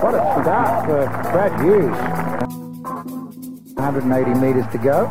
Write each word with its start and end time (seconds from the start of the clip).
What 0.00 0.14
a 0.14 0.22
start 0.40 0.86
for 0.86 1.04
Brad 1.30 1.52
Hughes. 1.60 1.98
180 3.76 4.40
metres 4.40 4.66
to 4.72 4.78
go. 4.78 5.04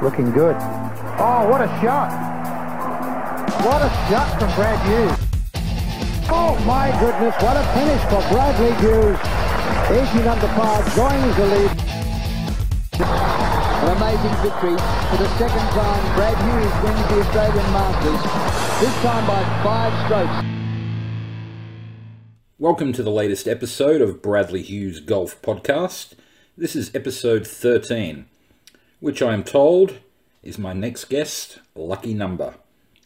Looking 0.00 0.32
good. 0.32 0.56
Oh, 1.20 1.48
what 1.50 1.60
a 1.60 1.68
shot. 1.84 2.08
What 3.60 3.82
a 3.82 3.90
shot 4.08 4.38
from 4.40 4.48
Brad 4.54 4.80
Hughes. 4.88 5.18
Oh, 6.30 6.56
my 6.64 6.90
goodness, 6.98 7.34
what 7.42 7.56
a 7.56 7.64
finish 7.76 8.02
for 8.08 8.22
Bradley 8.32 8.72
Hughes. 8.80 9.20
18 9.92 10.26
under 10.26 10.48
par, 10.56 10.82
joins 10.96 11.36
the 11.36 11.46
lead. 11.46 11.70
An 13.84 13.88
amazing 13.96 14.36
victory. 14.40 14.76
For 15.12 15.18
the 15.20 15.28
second 15.36 15.68
time, 15.76 16.04
Brad 16.16 16.36
Hughes 16.40 16.72
wins 16.82 17.04
the 17.08 17.20
Australian 17.20 17.68
Masters, 17.76 18.22
this 18.80 18.94
time 18.96 19.26
by 19.26 19.42
five 19.64 20.04
strokes. 20.04 20.46
Welcome 22.58 22.92
to 22.92 23.02
the 23.02 23.10
latest 23.10 23.48
episode 23.48 24.02
of 24.02 24.20
Bradley 24.20 24.60
Hughes 24.60 25.00
Golf 25.00 25.40
Podcast. 25.40 26.12
This 26.58 26.76
is 26.76 26.94
episode 26.94 27.46
13, 27.46 28.26
which 29.00 29.22
I 29.22 29.32
am 29.32 29.44
told 29.44 30.00
is 30.42 30.58
my 30.58 30.74
next 30.74 31.06
guest 31.06 31.60
lucky 31.74 32.12
number. 32.12 32.56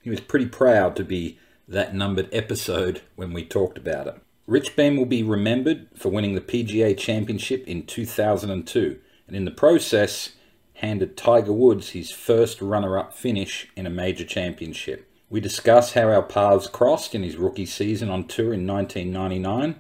He 0.03 0.11
was 0.11 0.19
pretty 0.19 0.47
proud 0.47 0.97
to 0.97 1.05
be 1.05 1.39
that 1.69 1.95
numbered 1.95 2.29
episode 2.33 3.03
when 3.15 3.33
we 3.33 3.45
talked 3.45 3.79
about 3.79 4.09
it. 4.09 4.21
Rich 4.49 4.75
Beem 4.75 4.97
will 4.97 5.07
be 5.07 5.23
remembered 5.23 5.87
for 5.95 6.09
winning 6.09 6.35
the 6.35 6.41
PGA 6.41 6.99
Championship 6.99 7.69
in 7.69 7.87
2002, 7.87 8.99
and 9.29 9.37
in 9.37 9.45
the 9.45 9.53
process, 9.53 10.31
handed 10.75 11.17
Tiger 11.17 11.53
Woods 11.53 11.91
his 11.91 12.11
first 12.11 12.61
runner 12.61 12.99
up 12.99 13.15
finish 13.15 13.69
in 13.77 13.87
a 13.87 13.91
major 13.91 14.25
championship. 14.25 15.07
We 15.33 15.39
discuss 15.39 15.93
how 15.93 16.11
our 16.11 16.25
paths 16.25 16.67
crossed 16.67 17.15
in 17.15 17.23
his 17.23 17.37
rookie 17.37 17.65
season 17.65 18.11
on 18.11 18.25
tour 18.25 18.53
in 18.53 18.67
1999 18.67 19.77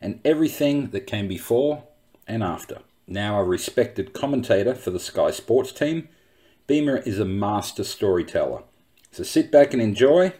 and 0.00 0.18
everything 0.24 0.88
that 0.92 1.06
came 1.06 1.28
before 1.28 1.84
and 2.26 2.42
after. 2.42 2.78
Now 3.06 3.38
a 3.38 3.44
respected 3.44 4.14
commentator 4.14 4.74
for 4.74 4.90
the 4.90 4.98
Sky 4.98 5.30
Sports 5.30 5.72
team, 5.72 6.08
Beamer 6.66 6.96
is 6.96 7.18
a 7.18 7.26
master 7.26 7.84
storyteller. 7.84 8.62
So 9.10 9.22
sit 9.24 9.52
back 9.52 9.74
and 9.74 9.82
enjoy 9.82 10.32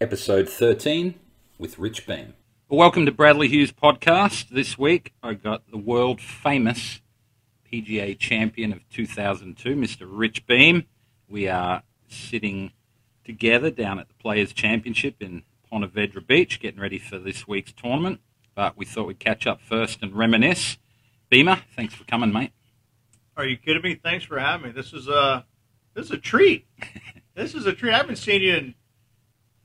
episode 0.00 0.48
13 0.48 1.16
with 1.58 1.78
Rich 1.78 2.06
Beem. 2.06 2.32
Welcome 2.70 3.04
to 3.04 3.12
Bradley 3.12 3.48
Hughes 3.48 3.70
podcast. 3.70 4.48
This 4.48 4.78
week 4.78 5.12
I 5.22 5.34
got 5.34 5.70
the 5.70 5.76
world 5.76 6.22
famous 6.22 7.02
PGA 7.70 8.18
champion 8.18 8.72
of 8.72 8.88
2002, 8.88 9.76
Mr. 9.76 10.08
Rich 10.08 10.46
Beem. 10.46 10.86
We 11.28 11.48
are 11.48 11.82
sitting 12.08 12.72
together 13.26 13.70
down 13.70 13.98
at 13.98 14.08
the 14.08 14.14
Players 14.14 14.52
Championship 14.52 15.16
in 15.20 15.42
Ponte 15.68 15.92
Vedra 15.92 16.26
Beach, 16.26 16.60
getting 16.60 16.80
ready 16.80 16.98
for 16.98 17.18
this 17.18 17.46
week's 17.46 17.72
tournament. 17.72 18.20
But 18.54 18.76
we 18.76 18.86
thought 18.86 19.06
we'd 19.06 19.18
catch 19.18 19.46
up 19.46 19.60
first 19.60 19.98
and 20.00 20.14
reminisce. 20.14 20.78
Beamer, 21.28 21.60
thanks 21.74 21.94
for 21.94 22.04
coming, 22.04 22.32
mate. 22.32 22.52
Are 23.36 23.44
you 23.44 23.56
kidding 23.56 23.82
me? 23.82 23.96
Thanks 23.96 24.24
for 24.24 24.38
having 24.38 24.68
me. 24.68 24.72
This 24.72 24.92
is 24.92 25.08
a 25.08 25.44
this 25.94 26.06
is 26.06 26.12
a 26.12 26.18
treat. 26.18 26.66
this 27.34 27.54
is 27.54 27.66
a 27.66 27.72
treat. 27.72 27.92
I 27.92 27.98
haven't 27.98 28.16
seen 28.16 28.40
you 28.40 28.54
in 28.54 28.74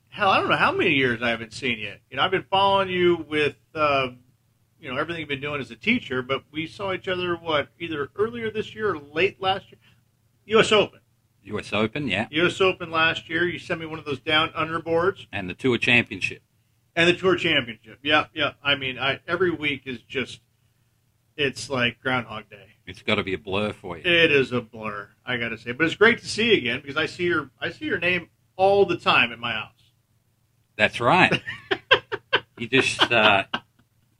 hell. 0.10 0.30
I 0.30 0.40
don't 0.40 0.50
know 0.50 0.58
how 0.58 0.72
many 0.72 0.92
years 0.92 1.22
I 1.22 1.30
haven't 1.30 1.54
seen 1.54 1.80
you. 1.80 1.94
You 2.10 2.18
know, 2.18 2.24
I've 2.24 2.32
been 2.32 2.46
following 2.50 2.90
you 2.90 3.26
with 3.30 3.56
uh, 3.76 4.10
you 4.80 4.92
know 4.92 4.98
everything 4.98 5.20
you've 5.20 5.30
been 5.30 5.40
doing 5.40 5.62
as 5.62 5.72
a 5.72 5.76
teacher, 5.76 6.22
but 6.22 6.44
we 6.52 6.68
saw 6.68 6.94
each 6.94 7.08
other 7.08 7.36
what 7.36 7.70
either 7.80 8.10
earlier 8.18 8.50
this 8.50 8.74
year 8.74 8.96
or 8.96 8.98
late 8.98 9.42
last 9.42 9.72
year. 9.72 9.80
U.S. 10.46 10.72
Open. 10.72 11.01
U.S. 11.44 11.74
Open, 11.74 12.08
yeah, 12.08 12.28
U.S. 12.32 12.62
Open 12.62 12.92
last 12.92 13.30
year. 13.30 13.48
You 13.48 13.60
sent 13.60 13.80
me 13.80 13.86
one 13.86 14.00
of 14.00 14.06
those 14.06 14.20
down 14.20 14.52
under 14.56 14.80
boards 14.80 15.28
and 15.32 15.50
the 15.50 15.54
Tour 15.54 15.78
Championship. 15.78 16.42
and 16.96 17.08
the 17.10 17.14
Tour 17.14 17.36
Championship. 17.36 18.00
Yeah, 18.04 18.26
yeah. 18.34 18.54
I 18.64 18.76
mean, 18.76 19.00
I 19.00 19.20
every 19.28 19.52
week 19.52 19.84
is 19.86 20.00
just 20.02 20.42
it's 21.38 21.70
like 21.70 22.00
Groundhog 22.02 22.50
Day. 22.50 22.68
It's 22.86 23.02
got 23.02 23.16
to 23.16 23.24
be 23.24 23.34
a 23.34 23.38
blur 23.38 23.74
for 23.74 23.98
you. 23.98 24.04
It 24.04 24.32
is 24.32 24.52
a 24.52 24.62
blur, 24.62 25.10
I 25.26 25.38
got 25.38 25.50
to 25.50 25.58
say. 25.58 25.72
But 25.72 25.86
it's 25.86 25.96
great 25.96 26.20
to 26.20 26.28
see 26.28 26.52
you 26.52 26.58
again 26.58 26.82
because 26.82 26.98
I 26.98 27.06
see 27.06 27.24
your 27.26 27.50
I 27.60 27.72
see 27.72 27.86
your 27.86 28.00
name 28.00 28.30
all 28.56 28.86
the 28.86 28.98
time 28.98 29.32
at 29.32 29.40
my 29.40 29.54
house. 29.54 29.72
That's 30.76 31.00
right. 31.00 31.42
you 32.58 32.68
just 32.68 33.02
uh, 33.12 33.44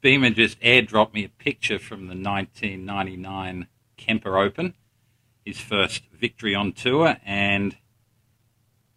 Beeman 0.02 0.34
just 0.36 0.60
airdropped 0.62 1.14
me 1.14 1.26
a 1.26 1.30
picture 1.30 1.80
from 1.80 2.02
the 2.08 2.16
1999 2.16 3.68
Kemper 3.98 4.38
Open, 4.38 4.74
his 5.46 5.60
first 5.60 6.04
victory 6.14 6.56
on 6.56 6.74
tour, 6.74 7.18
and 7.26 7.78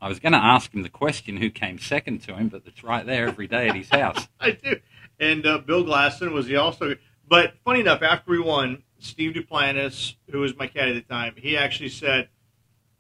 I 0.01 0.09
was 0.09 0.21
going 0.21 0.33
to 0.33 0.39
ask 0.39 0.75
him 0.75 0.83
the 0.83 0.91
question 0.91 1.39
who 1.39 1.51
came 1.51 1.79
second 1.79 2.21
to 2.25 2.35
him, 2.35 2.49
but 2.49 2.63
it's 2.67 2.85
right 2.85 3.07
there 3.07 3.27
every 3.27 3.47
day 3.47 3.69
at 3.69 3.75
his 3.75 3.89
house. 3.89 4.29
I 4.41 4.51
do. 4.51 4.77
And 5.19 5.47
uh, 5.47 5.59
Bill 5.59 5.85
Glasson 5.85 6.33
was 6.33 6.47
the 6.47 6.57
also. 6.57 6.97
But 7.27 7.55
funny 7.65 7.81
enough, 7.81 8.03
after 8.03 8.31
we 8.31 8.41
won, 8.41 8.83
Steve 8.99 9.35
Duplantis, 9.35 10.17
who 10.31 10.41
was 10.41 10.55
my 10.57 10.67
caddy 10.67 10.91
at 10.91 10.95
the 10.95 11.15
time, 11.15 11.35
he 11.37 11.57
actually 11.57 11.89
said, 11.89 12.29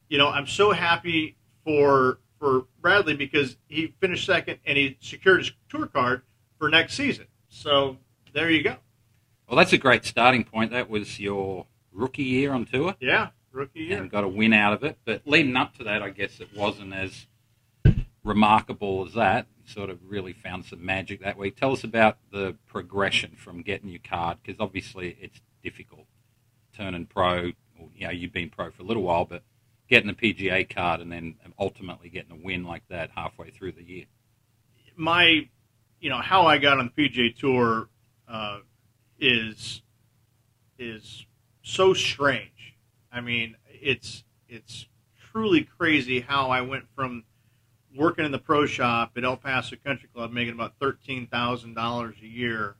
"You 0.08 0.16
know, 0.16 0.28
I'm 0.28 0.46
so 0.46 0.72
happy 0.72 1.36
for 1.64 2.20
for 2.38 2.66
Bradley 2.80 3.16
because 3.16 3.56
he 3.68 3.94
finished 4.00 4.24
second 4.24 4.60
and 4.64 4.78
he 4.78 4.96
secured 5.00 5.40
his 5.40 5.52
tour 5.68 5.86
card 5.86 6.22
for 6.58 6.70
next 6.70 6.94
season." 6.94 7.26
So 7.48 7.98
there 8.32 8.50
you 8.50 8.62
go. 8.62 8.76
Well, 9.48 9.58
that's 9.58 9.74
a 9.74 9.78
great 9.78 10.06
starting 10.06 10.44
point. 10.44 10.70
That 10.70 10.88
was 10.88 11.20
your 11.20 11.66
rookie 11.94 12.24
year 12.24 12.52
on 12.52 12.66
tour. 12.66 12.94
Yeah, 13.00 13.28
rookie 13.52 13.80
year. 13.80 13.98
and 14.00 14.10
got 14.10 14.24
a 14.24 14.28
win 14.28 14.52
out 14.52 14.72
of 14.72 14.84
it. 14.84 14.98
But 15.04 15.22
leading 15.24 15.56
up 15.56 15.76
to 15.78 15.84
that, 15.84 16.02
I 16.02 16.10
guess 16.10 16.40
it 16.40 16.48
wasn't 16.54 16.92
as 16.92 17.26
remarkable 18.22 19.06
as 19.06 19.14
that. 19.14 19.46
Sort 19.66 19.88
of 19.88 19.98
really 20.06 20.32
found 20.32 20.66
some 20.66 20.84
magic 20.84 21.22
that 21.22 21.38
week. 21.38 21.56
Tell 21.56 21.72
us 21.72 21.84
about 21.84 22.18
the 22.30 22.56
progression 22.66 23.34
from 23.36 23.62
getting 23.62 23.88
your 23.88 24.00
card, 24.02 24.38
because 24.42 24.60
obviously 24.60 25.16
it's 25.20 25.40
difficult 25.62 26.06
turning 26.76 27.06
pro. 27.06 27.52
Or, 27.78 27.88
you 27.94 28.06
know, 28.06 28.12
you've 28.12 28.32
been 28.32 28.50
pro 28.50 28.70
for 28.70 28.82
a 28.82 28.84
little 28.84 29.02
while, 29.02 29.24
but 29.24 29.42
getting 29.88 30.08
the 30.08 30.14
PGA 30.14 30.68
card 30.68 31.00
and 31.00 31.10
then 31.10 31.36
ultimately 31.58 32.08
getting 32.08 32.32
a 32.32 32.44
win 32.44 32.64
like 32.64 32.82
that 32.88 33.10
halfway 33.14 33.50
through 33.50 33.72
the 33.72 33.82
year. 33.82 34.04
my, 34.96 35.48
you 36.00 36.10
know, 36.10 36.20
how 36.20 36.46
I 36.46 36.58
got 36.58 36.78
on 36.78 36.90
the 36.94 37.08
PGA 37.08 37.36
Tour 37.36 37.88
uh, 38.28 38.60
is 39.18 39.82
is 40.78 41.24
so 41.64 41.94
strange. 41.94 42.76
I 43.10 43.20
mean, 43.20 43.56
it's 43.68 44.22
it's 44.48 44.86
truly 45.32 45.62
crazy 45.62 46.20
how 46.20 46.50
I 46.50 46.60
went 46.60 46.84
from 46.94 47.24
working 47.96 48.24
in 48.24 48.32
the 48.32 48.38
pro 48.38 48.66
shop 48.66 49.12
at 49.16 49.24
El 49.24 49.36
Paso 49.36 49.76
Country 49.84 50.08
Club, 50.14 50.30
making 50.30 50.54
about 50.54 50.74
thirteen 50.78 51.26
thousand 51.26 51.74
dollars 51.74 52.16
a 52.22 52.26
year, 52.26 52.76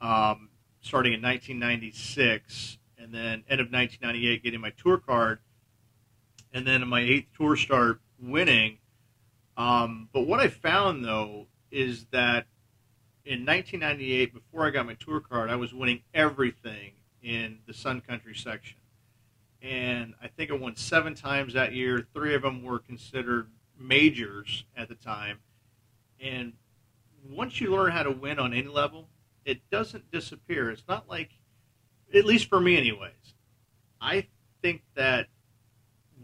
um, 0.00 0.50
starting 0.80 1.14
in 1.14 1.22
1996, 1.22 2.78
and 2.98 3.14
then 3.14 3.44
end 3.48 3.60
of 3.60 3.72
1998, 3.72 4.42
getting 4.42 4.60
my 4.60 4.70
tour 4.70 4.98
card, 4.98 5.38
and 6.52 6.66
then 6.66 6.86
my 6.86 7.00
eighth 7.00 7.28
tour 7.36 7.56
start, 7.56 8.00
winning. 8.20 8.78
Um, 9.56 10.08
but 10.12 10.26
what 10.26 10.40
I 10.40 10.48
found 10.48 11.04
though 11.04 11.46
is 11.70 12.06
that 12.10 12.46
in 13.24 13.46
1998, 13.46 14.34
before 14.34 14.66
I 14.66 14.70
got 14.70 14.86
my 14.86 14.94
tour 14.94 15.20
card, 15.20 15.50
I 15.50 15.56
was 15.56 15.72
winning 15.72 16.00
everything 16.12 16.92
in 17.22 17.58
the 17.66 17.74
Sun 17.74 18.02
Country 18.02 18.34
section. 18.34 18.78
And 19.62 20.14
I 20.22 20.28
think 20.28 20.50
I 20.50 20.54
won 20.54 20.76
seven 20.76 21.14
times 21.14 21.52
that 21.54 21.74
year. 21.74 22.06
Three 22.14 22.34
of 22.34 22.42
them 22.42 22.62
were 22.62 22.78
considered 22.78 23.48
majors 23.78 24.64
at 24.76 24.88
the 24.88 24.94
time. 24.94 25.40
And 26.18 26.54
once 27.28 27.60
you 27.60 27.70
learn 27.70 27.92
how 27.92 28.02
to 28.02 28.10
win 28.10 28.38
on 28.38 28.54
any 28.54 28.68
level, 28.68 29.08
it 29.44 29.60
doesn't 29.70 30.10
disappear. 30.10 30.70
It's 30.70 30.84
not 30.88 31.08
like, 31.08 31.30
at 32.14 32.24
least 32.24 32.48
for 32.48 32.60
me, 32.60 32.76
anyways. 32.76 33.34
I 34.00 34.28
think 34.62 34.82
that 34.94 35.28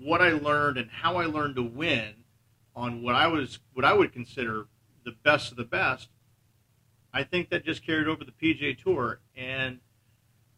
what 0.01 0.23
I 0.23 0.31
learned 0.31 0.79
and 0.79 0.91
how 0.91 1.17
I 1.17 1.27
learned 1.27 1.57
to 1.57 1.63
win 1.63 2.15
on 2.75 3.03
what 3.03 3.15
I 3.15 3.27
was, 3.27 3.59
what 3.73 3.85
I 3.85 3.93
would 3.93 4.13
consider 4.13 4.67
the 5.05 5.13
best 5.23 5.51
of 5.51 5.57
the 5.57 5.65
best, 5.65 6.09
I 7.13 7.23
think 7.23 7.51
that 7.51 7.65
just 7.65 7.85
carried 7.85 8.09
over 8.09 8.25
the 8.25 8.33
PGA 8.33 8.77
Tour. 8.83 9.21
And 9.35 9.81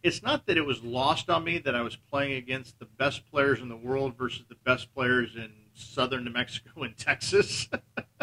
it's 0.03 0.23
not 0.23 0.47
that 0.47 0.57
it 0.57 0.65
was 0.65 0.83
lost 0.83 1.29
on 1.29 1.45
me 1.45 1.59
that 1.59 1.75
I 1.75 1.83
was 1.83 1.97
playing 1.97 2.35
against 2.35 2.79
the 2.79 2.85
best 2.85 3.29
players 3.31 3.61
in 3.61 3.69
the 3.69 3.77
world 3.77 4.17
versus 4.17 4.45
the 4.49 4.57
best 4.65 4.95
players 4.95 5.35
in 5.37 5.51
southern 5.75 6.25
New 6.25 6.31
Mexico 6.31 6.83
and 6.83 6.97
Texas. 6.97 7.69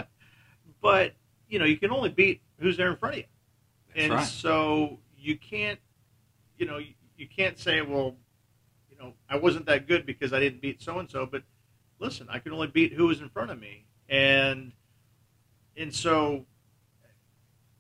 but, 0.81 1.13
you 1.49 1.59
know, 1.59 1.65
you 1.65 1.77
can 1.77 1.91
only 1.91 2.09
beat 2.09 2.41
who's 2.59 2.77
there 2.77 2.91
in 2.91 2.97
front 2.97 3.15
of 3.15 3.19
you. 3.19 3.25
That's 3.87 4.03
and 4.03 4.13
right. 4.13 4.25
so 4.25 4.99
you 5.17 5.37
can't, 5.37 5.79
you 6.57 6.65
know, 6.65 6.77
you, 6.77 6.93
you 7.17 7.27
can't 7.27 7.59
say, 7.59 7.81
well, 7.81 8.15
you 8.89 8.97
know, 8.97 9.13
I 9.29 9.37
wasn't 9.37 9.65
that 9.65 9.87
good 9.87 10.05
because 10.05 10.33
I 10.33 10.39
didn't 10.39 10.61
beat 10.61 10.81
so 10.81 10.99
and 10.99 11.09
so. 11.09 11.25
But 11.25 11.43
listen, 11.99 12.27
I 12.29 12.39
can 12.39 12.53
only 12.53 12.67
beat 12.67 12.93
who 12.93 13.07
was 13.07 13.21
in 13.21 13.29
front 13.29 13.51
of 13.51 13.59
me, 13.59 13.85
and 14.09 14.71
and 15.75 15.93
so 15.93 16.45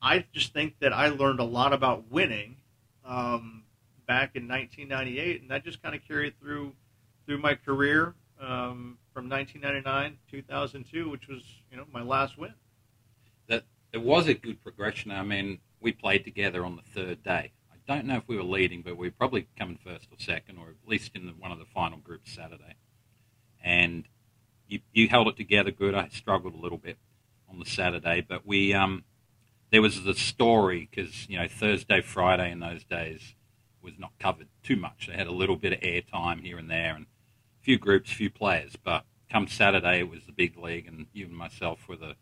I 0.01 0.25
just 0.33 0.53
think 0.53 0.79
that 0.79 0.93
I 0.93 1.07
learned 1.09 1.39
a 1.39 1.45
lot 1.45 1.73
about 1.73 2.11
winning 2.11 2.57
um, 3.05 3.63
back 4.05 4.35
in 4.35 4.47
1998, 4.47 5.41
and 5.41 5.51
that 5.51 5.63
just 5.63 5.81
kind 5.81 5.95
of 5.95 6.01
carried 6.07 6.39
through 6.39 6.73
through 7.25 7.39
my 7.39 7.55
career 7.55 8.13
um, 8.39 8.97
from 9.13 9.29
1999 9.29 10.17
2002, 10.29 11.09
which 11.09 11.27
was 11.27 11.43
you 11.71 11.77
know 11.77 11.85
my 11.91 12.01
last 12.01 12.37
win. 12.37 12.53
That 13.47 13.63
it 13.93 14.01
was 14.01 14.27
a 14.27 14.33
good 14.33 14.61
progression. 14.63 15.11
I 15.11 15.23
mean, 15.23 15.59
we 15.79 15.91
played 15.91 16.23
together 16.23 16.65
on 16.65 16.75
the 16.75 16.81
third 16.81 17.23
day. 17.23 17.51
I 17.71 17.93
don't 17.93 18.05
know 18.05 18.17
if 18.17 18.27
we 18.27 18.37
were 18.37 18.43
leading, 18.43 18.81
but 18.81 18.97
we 18.97 19.07
were 19.07 19.15
probably 19.17 19.47
coming 19.57 19.79
first 19.83 20.07
or 20.11 20.17
second, 20.17 20.57
or 20.57 20.69
at 20.69 20.89
least 20.89 21.11
in 21.15 21.27
the, 21.27 21.33
one 21.33 21.51
of 21.51 21.59
the 21.59 21.65
final 21.65 21.99
groups 21.99 22.33
Saturday. 22.33 22.75
And 23.63 24.05
you, 24.67 24.79
you 24.91 25.07
held 25.07 25.27
it 25.27 25.37
together 25.37 25.71
good. 25.71 25.93
I 25.93 26.09
struggled 26.09 26.53
a 26.53 26.57
little 26.57 26.77
bit 26.77 26.97
on 27.49 27.59
the 27.59 27.65
Saturday, 27.65 28.25
but 28.27 28.45
we 28.45 28.73
um, 28.73 29.03
there 29.71 29.81
was 29.81 30.03
the 30.03 30.13
story 30.13 30.89
because 30.89 31.27
you 31.29 31.37
know 31.37 31.47
Thursday, 31.47 32.01
Friday 32.01 32.51
in 32.51 32.59
those 32.59 32.83
days 32.83 33.35
was 33.85 33.97
not 33.97 34.11
covered 34.19 34.47
too 34.63 34.75
much. 34.75 35.07
They 35.07 35.13
had 35.13 35.27
a 35.27 35.31
little 35.31 35.55
bit 35.55 35.73
of 35.73 35.79
airtime 35.79 36.41
here 36.41 36.57
and 36.57 36.69
there, 36.69 36.95
and 36.95 37.05
a 37.05 37.63
few 37.63 37.77
groups, 37.77 38.11
few 38.11 38.29
players. 38.29 38.75
But 38.83 39.05
come 39.31 39.47
Saturday, 39.47 39.99
it 39.99 40.09
was 40.09 40.25
the 40.25 40.31
big 40.31 40.57
league, 40.57 40.87
and 40.87 41.07
you 41.13 41.25
and 41.25 41.35
myself 41.35 41.87
were 41.87 41.95
the, 41.95 42.15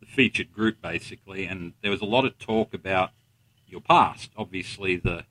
the 0.00 0.06
featured 0.06 0.52
group 0.52 0.80
basically. 0.80 1.44
And 1.44 1.74
there 1.82 1.90
was 1.90 2.00
a 2.00 2.06
lot 2.06 2.24
of 2.24 2.38
talk 2.38 2.72
about 2.72 3.10
your 3.66 3.80
past. 3.80 4.30
Obviously, 4.36 4.96
the 4.96 5.24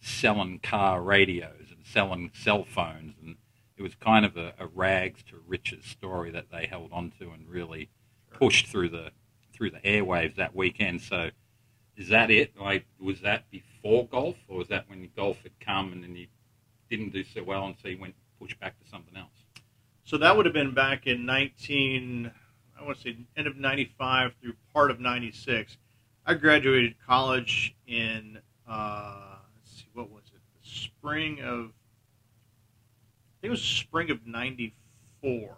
selling 0.00 0.58
car 0.58 1.02
radios 1.02 1.70
and 1.70 1.84
selling 1.84 2.30
cell 2.34 2.64
phones, 2.64 3.14
and 3.22 3.36
it 3.76 3.82
was 3.82 3.94
kind 3.94 4.24
of 4.24 4.36
a, 4.36 4.54
a 4.58 4.66
rags 4.66 5.22
to 5.24 5.42
riches 5.46 5.84
story 5.84 6.30
that 6.30 6.50
they 6.50 6.66
held 6.66 6.90
on 6.92 7.12
to 7.18 7.30
and 7.30 7.48
really 7.48 7.90
pushed 8.30 8.66
through 8.66 8.88
the 8.88 9.10
through 9.52 9.70
the 9.70 9.78
airwaves 9.78 10.36
that 10.36 10.54
weekend. 10.54 11.00
So, 11.00 11.30
is 11.96 12.08
that 12.08 12.30
it? 12.30 12.52
Like, 12.58 12.86
was 13.00 13.20
that 13.22 13.50
before 13.50 14.06
golf, 14.06 14.36
or 14.48 14.58
was 14.58 14.68
that 14.68 14.88
when 14.88 15.08
golf 15.16 15.38
had 15.42 15.58
come 15.60 15.92
and 15.92 16.02
then 16.02 16.14
you 16.14 16.26
didn't 16.90 17.12
do 17.12 17.24
so 17.24 17.42
well, 17.42 17.66
and 17.66 17.74
so 17.82 17.88
you 17.88 17.98
went 17.98 18.14
push 18.38 18.54
back 18.56 18.78
to 18.82 18.88
something 18.88 19.16
else? 19.16 19.44
So 20.04 20.18
that 20.18 20.36
would 20.36 20.46
have 20.46 20.54
been 20.54 20.74
back 20.74 21.06
in 21.06 21.26
19, 21.26 22.30
I 22.78 22.84
want 22.84 22.98
to 22.98 23.02
say 23.02 23.16
end 23.36 23.46
of 23.46 23.56
95 23.56 24.34
through 24.40 24.54
part 24.72 24.90
of 24.90 25.00
96. 25.00 25.78
I 26.26 26.34
graduated 26.34 26.94
college 27.06 27.74
in, 27.86 28.38
uh, 28.68 29.38
let's 29.56 29.78
see, 29.78 29.86
what 29.94 30.10
was 30.10 30.24
it? 30.34 30.40
The 30.62 30.68
spring 30.68 31.40
of, 31.40 31.66
I 31.66 33.34
think 33.40 33.48
it 33.48 33.50
was 33.50 33.62
spring 33.62 34.10
of 34.10 34.26
94. 34.26 35.56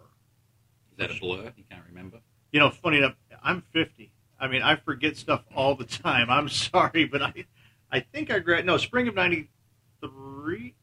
Is 0.91 0.97
that 0.97 1.11
a 1.11 1.19
blur? 1.19 1.51
You 1.55 1.63
can't 1.69 1.83
remember? 1.87 2.19
You 2.51 2.59
know, 2.59 2.69
funny 2.69 2.99
enough, 2.99 3.15
I'm 3.43 3.61
50. 3.73 4.11
I 4.39 4.47
mean, 4.47 4.61
I 4.61 4.75
forget 4.75 5.17
stuff 5.17 5.43
all 5.55 5.75
the 5.75 5.85
time. 5.85 6.29
I'm 6.29 6.49
sorry, 6.49 7.05
but 7.05 7.21
I, 7.21 7.45
I 7.91 7.99
think 7.99 8.31
I 8.31 8.39
grad. 8.39 8.65
No, 8.65 8.77
spring 8.77 9.07
of 9.07 9.15
'93. 9.15 10.75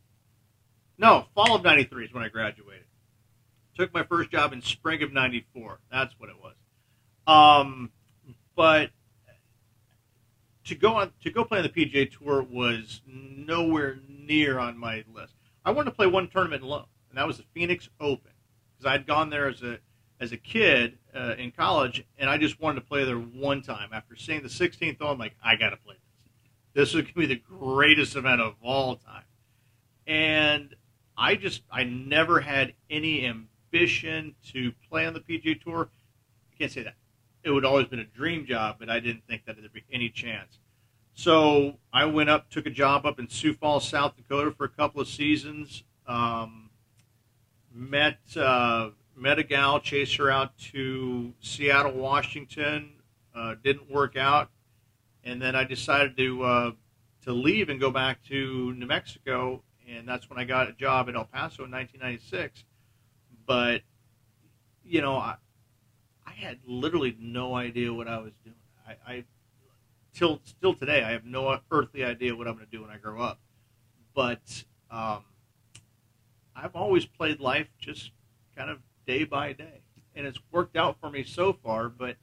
No, 0.98 1.26
fall 1.34 1.56
of 1.56 1.64
'93 1.64 2.06
is 2.06 2.12
when 2.12 2.22
I 2.22 2.28
graduated. 2.28 2.84
Took 3.76 3.92
my 3.92 4.02
first 4.04 4.30
job 4.30 4.52
in 4.52 4.62
spring 4.62 5.02
of 5.02 5.12
'94. 5.12 5.80
That's 5.90 6.14
what 6.18 6.30
it 6.30 6.36
was. 6.42 6.54
Um, 7.26 7.90
but 8.54 8.90
to 10.64 10.74
go 10.74 10.94
on 10.94 11.12
to 11.22 11.30
go 11.30 11.44
play 11.44 11.58
on 11.58 11.64
the 11.64 11.68
PGA 11.68 12.10
Tour 12.10 12.42
was 12.42 13.00
nowhere 13.06 13.98
near 14.08 14.58
on 14.58 14.78
my 14.78 15.04
list. 15.12 15.34
I 15.64 15.70
wanted 15.70 15.90
to 15.90 15.96
play 15.96 16.06
one 16.06 16.28
tournament 16.28 16.62
alone, 16.62 16.86
and 17.08 17.18
that 17.18 17.26
was 17.26 17.38
the 17.38 17.44
Phoenix 17.54 17.88
Open 18.00 18.32
because 18.76 18.92
I'd 18.92 19.06
gone 19.06 19.30
there 19.30 19.48
as 19.48 19.62
a 19.62 19.78
as 20.20 20.32
a 20.32 20.36
kid 20.36 20.98
uh, 21.14 21.34
in 21.38 21.50
college, 21.50 22.04
and 22.18 22.30
I 22.30 22.38
just 22.38 22.60
wanted 22.60 22.80
to 22.80 22.86
play 22.86 23.04
there 23.04 23.18
one 23.18 23.62
time. 23.62 23.90
After 23.92 24.16
seeing 24.16 24.42
the 24.42 24.48
16th 24.48 24.98
hole, 24.98 25.12
I'm 25.12 25.18
like, 25.18 25.36
I 25.44 25.56
got 25.56 25.70
to 25.70 25.76
play 25.76 25.94
this. 25.94 26.02
This 26.74 26.88
is 26.90 26.94
going 27.02 27.06
to 27.06 27.14
be 27.14 27.26
the 27.26 27.36
greatest 27.36 28.16
event 28.16 28.40
of 28.40 28.54
all 28.62 28.96
time. 28.96 29.24
And 30.06 30.74
I 31.16 31.34
just, 31.34 31.62
I 31.70 31.84
never 31.84 32.40
had 32.40 32.74
any 32.90 33.26
ambition 33.26 34.34
to 34.52 34.72
play 34.88 35.06
on 35.06 35.14
the 35.14 35.20
PGA 35.20 35.60
Tour. 35.60 35.88
I 36.52 36.56
can't 36.56 36.70
say 36.70 36.82
that. 36.82 36.94
It 37.42 37.50
would 37.50 37.64
always 37.64 37.86
been 37.86 38.00
a 38.00 38.04
dream 38.04 38.46
job, 38.46 38.76
but 38.78 38.90
I 38.90 39.00
didn't 39.00 39.26
think 39.26 39.44
that 39.46 39.56
there'd 39.56 39.72
be 39.72 39.84
any 39.92 40.10
chance. 40.10 40.58
So 41.14 41.78
I 41.92 42.04
went 42.04 42.28
up, 42.28 42.50
took 42.50 42.66
a 42.66 42.70
job 42.70 43.06
up 43.06 43.18
in 43.18 43.28
Sioux 43.28 43.54
Falls, 43.54 43.88
South 43.88 44.16
Dakota 44.16 44.50
for 44.50 44.64
a 44.64 44.68
couple 44.68 45.00
of 45.00 45.08
seasons. 45.08 45.82
Um, 46.06 46.70
met 47.72 48.18
uh, 48.36 48.90
met 49.16 49.38
a 49.38 49.42
gal, 49.42 49.80
chased 49.80 50.16
her 50.16 50.30
out 50.30 50.56
to 50.58 51.32
Seattle, 51.40 51.92
Washington. 51.92 52.92
Uh, 53.34 53.54
didn't 53.62 53.90
work 53.90 54.16
out, 54.16 54.50
and 55.24 55.42
then 55.42 55.54
I 55.54 55.64
decided 55.64 56.16
to 56.16 56.42
uh, 56.42 56.70
to 57.22 57.32
leave 57.32 57.68
and 57.68 57.78
go 57.78 57.90
back 57.90 58.22
to 58.24 58.72
New 58.72 58.86
Mexico, 58.86 59.62
and 59.86 60.08
that's 60.08 60.30
when 60.30 60.38
I 60.38 60.44
got 60.44 60.68
a 60.68 60.72
job 60.72 61.08
in 61.08 61.16
El 61.16 61.24
Paso 61.24 61.64
in 61.64 61.70
1996. 61.70 62.64
But 63.46 63.82
you 64.84 65.02
know, 65.02 65.16
I 65.16 65.36
I 66.26 66.30
had 66.30 66.60
literally 66.66 67.14
no 67.18 67.54
idea 67.54 67.92
what 67.92 68.08
I 68.08 68.18
was 68.18 68.32
doing. 68.42 68.56
I, 68.88 69.12
I 69.12 69.24
till 70.14 70.40
still 70.44 70.74
today 70.74 71.02
I 71.04 71.10
have 71.10 71.24
no 71.24 71.60
earthly 71.70 72.04
idea 72.04 72.34
what 72.34 72.48
I'm 72.48 72.54
going 72.54 72.64
to 72.64 72.70
do 72.70 72.80
when 72.82 72.90
I 72.90 72.96
grow 72.96 73.20
up. 73.20 73.38
But 74.14 74.64
um, 74.90 75.24
I've 76.54 76.74
always 76.74 77.04
played 77.04 77.38
life 77.38 77.68
just 77.78 78.12
kind 78.56 78.70
of 78.70 78.78
day 79.06 79.24
by 79.24 79.52
day, 79.52 79.80
and 80.14 80.26
it's 80.26 80.38
worked 80.50 80.76
out 80.76 80.98
for 81.00 81.10
me 81.10 81.24
so 81.24 81.52
far. 81.52 81.88
But 81.88 82.16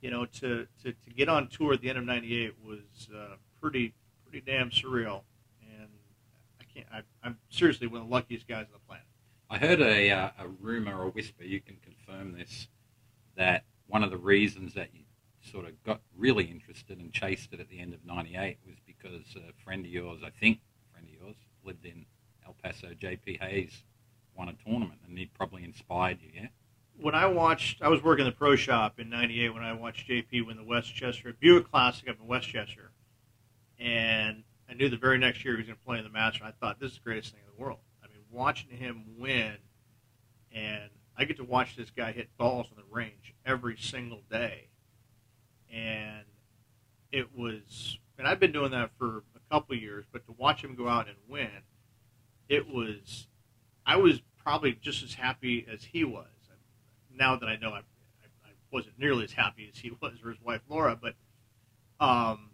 you 0.00 0.10
know, 0.10 0.24
to 0.26 0.66
to, 0.82 0.92
to 0.92 1.10
get 1.16 1.28
on 1.28 1.48
tour 1.48 1.74
at 1.74 1.80
the 1.80 1.88
end 1.88 1.98
of 1.98 2.04
'98 2.04 2.54
was 2.64 3.08
uh, 3.14 3.36
pretty 3.60 3.94
pretty 4.24 4.40
damn 4.44 4.70
surreal, 4.70 5.22
and 5.62 5.88
I 6.60 6.64
can't. 6.72 6.86
I, 6.92 7.26
am 7.26 7.38
seriously 7.50 7.86
one 7.86 8.02
of 8.02 8.08
the 8.08 8.14
luckiest 8.14 8.46
guys 8.46 8.66
on 8.66 8.72
the 8.72 8.86
planet. 8.86 9.06
I 9.48 9.58
heard 9.58 9.80
a 9.80 10.10
uh, 10.10 10.30
a 10.38 10.48
rumor 10.48 11.00
or 11.00 11.10
whisper. 11.10 11.44
You 11.44 11.60
can 11.60 11.76
confirm 11.76 12.36
this 12.36 12.68
that 13.36 13.64
one 13.86 14.02
of 14.02 14.10
the 14.10 14.16
reasons 14.16 14.74
that 14.74 14.88
you 14.94 15.02
sort 15.40 15.66
of 15.66 15.82
got 15.84 16.00
really 16.16 16.44
interested 16.44 16.98
and 16.98 17.12
chased 17.12 17.52
it 17.52 17.60
at 17.60 17.68
the 17.68 17.78
end 17.78 17.94
of 17.94 18.04
'98 18.04 18.58
was 18.66 18.76
because 18.86 19.36
a 19.36 19.52
friend 19.64 19.84
of 19.84 19.90
yours, 19.90 20.20
I 20.24 20.30
think, 20.30 20.58
a 20.88 20.92
friend 20.92 21.08
of 21.08 21.14
yours, 21.14 21.36
lived 21.64 21.84
in 21.84 22.06
El 22.44 22.56
Paso, 22.62 22.94
J.P. 22.94 23.38
Hayes, 23.40 23.84
won 24.36 24.48
a 24.48 24.54
tournament, 24.64 25.00
and 25.06 25.18
he 25.18 25.26
probably 25.26 25.64
inspired 25.64 26.18
you, 26.20 26.30
yeah? 26.34 26.48
When 26.98 27.14
I 27.14 27.26
watched, 27.26 27.82
I 27.82 27.88
was 27.88 28.02
working 28.02 28.24
in 28.24 28.30
the 28.30 28.36
pro 28.36 28.56
shop 28.56 28.98
in 28.98 29.10
'98 29.10 29.54
when 29.54 29.62
I 29.62 29.72
watched 29.74 30.08
JP 30.08 30.46
win 30.46 30.56
the 30.56 30.64
Westchester 30.64 31.34
Buick 31.38 31.70
Classic 31.70 32.08
up 32.08 32.16
in 32.20 32.26
Westchester, 32.26 32.90
and 33.78 34.44
I 34.68 34.74
knew 34.74 34.88
the 34.88 34.96
very 34.96 35.18
next 35.18 35.44
year 35.44 35.54
he 35.54 35.58
was 35.58 35.66
going 35.66 35.78
to 35.78 35.84
play 35.84 35.98
in 35.98 36.04
the 36.04 36.10
Masters. 36.10 36.42
I 36.46 36.52
thought 36.52 36.80
this 36.80 36.92
is 36.92 36.98
the 36.98 37.04
greatest 37.04 37.32
thing 37.32 37.40
in 37.46 37.54
the 37.54 37.62
world. 37.62 37.80
I 38.02 38.08
mean, 38.08 38.22
watching 38.30 38.70
him 38.70 39.04
win, 39.18 39.56
and 40.52 40.90
I 41.16 41.24
get 41.24 41.36
to 41.36 41.44
watch 41.44 41.76
this 41.76 41.90
guy 41.90 42.12
hit 42.12 42.28
balls 42.38 42.68
on 42.70 42.76
the 42.76 42.94
range 42.94 43.34
every 43.44 43.76
single 43.76 44.22
day, 44.30 44.68
and 45.72 46.24
it 47.12 47.36
was. 47.36 47.98
And 48.18 48.26
I've 48.26 48.40
been 48.40 48.52
doing 48.52 48.70
that 48.70 48.92
for 48.98 49.24
a 49.34 49.54
couple 49.54 49.76
years, 49.76 50.06
but 50.10 50.24
to 50.24 50.32
watch 50.38 50.64
him 50.64 50.74
go 50.74 50.88
out 50.88 51.06
and 51.06 51.16
win, 51.28 51.50
it 52.48 52.66
was 52.66 53.26
I 53.86 53.96
was 53.96 54.20
probably 54.46 54.78
just 54.80 55.02
as 55.02 55.12
happy 55.12 55.66
as 55.68 55.82
he 55.82 56.04
was. 56.04 56.28
Now 57.12 57.34
that 57.34 57.48
I 57.48 57.56
know 57.56 57.70
I, 57.70 57.78
I, 57.78 58.50
wasn't 58.70 58.96
nearly 58.96 59.24
as 59.24 59.32
happy 59.32 59.68
as 59.72 59.76
he 59.76 59.90
was 60.00 60.12
or 60.24 60.30
his 60.30 60.40
wife 60.40 60.60
Laura, 60.68 60.96
but 61.00 61.14
um, 61.98 62.50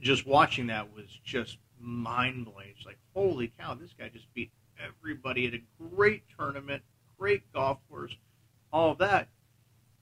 just 0.00 0.28
watching 0.28 0.68
that 0.68 0.94
was 0.94 1.06
just 1.24 1.58
mind 1.80 2.44
blowing. 2.44 2.68
It's 2.76 2.86
like, 2.86 2.98
holy 3.14 3.52
cow, 3.58 3.74
this 3.74 3.90
guy 3.98 4.10
just 4.10 4.32
beat 4.32 4.52
everybody 4.78 5.48
at 5.48 5.54
a 5.54 5.62
great 5.90 6.22
tournament, 6.38 6.84
great 7.18 7.52
golf 7.52 7.78
course, 7.90 8.14
all 8.72 8.92
of 8.92 8.98
that. 8.98 9.26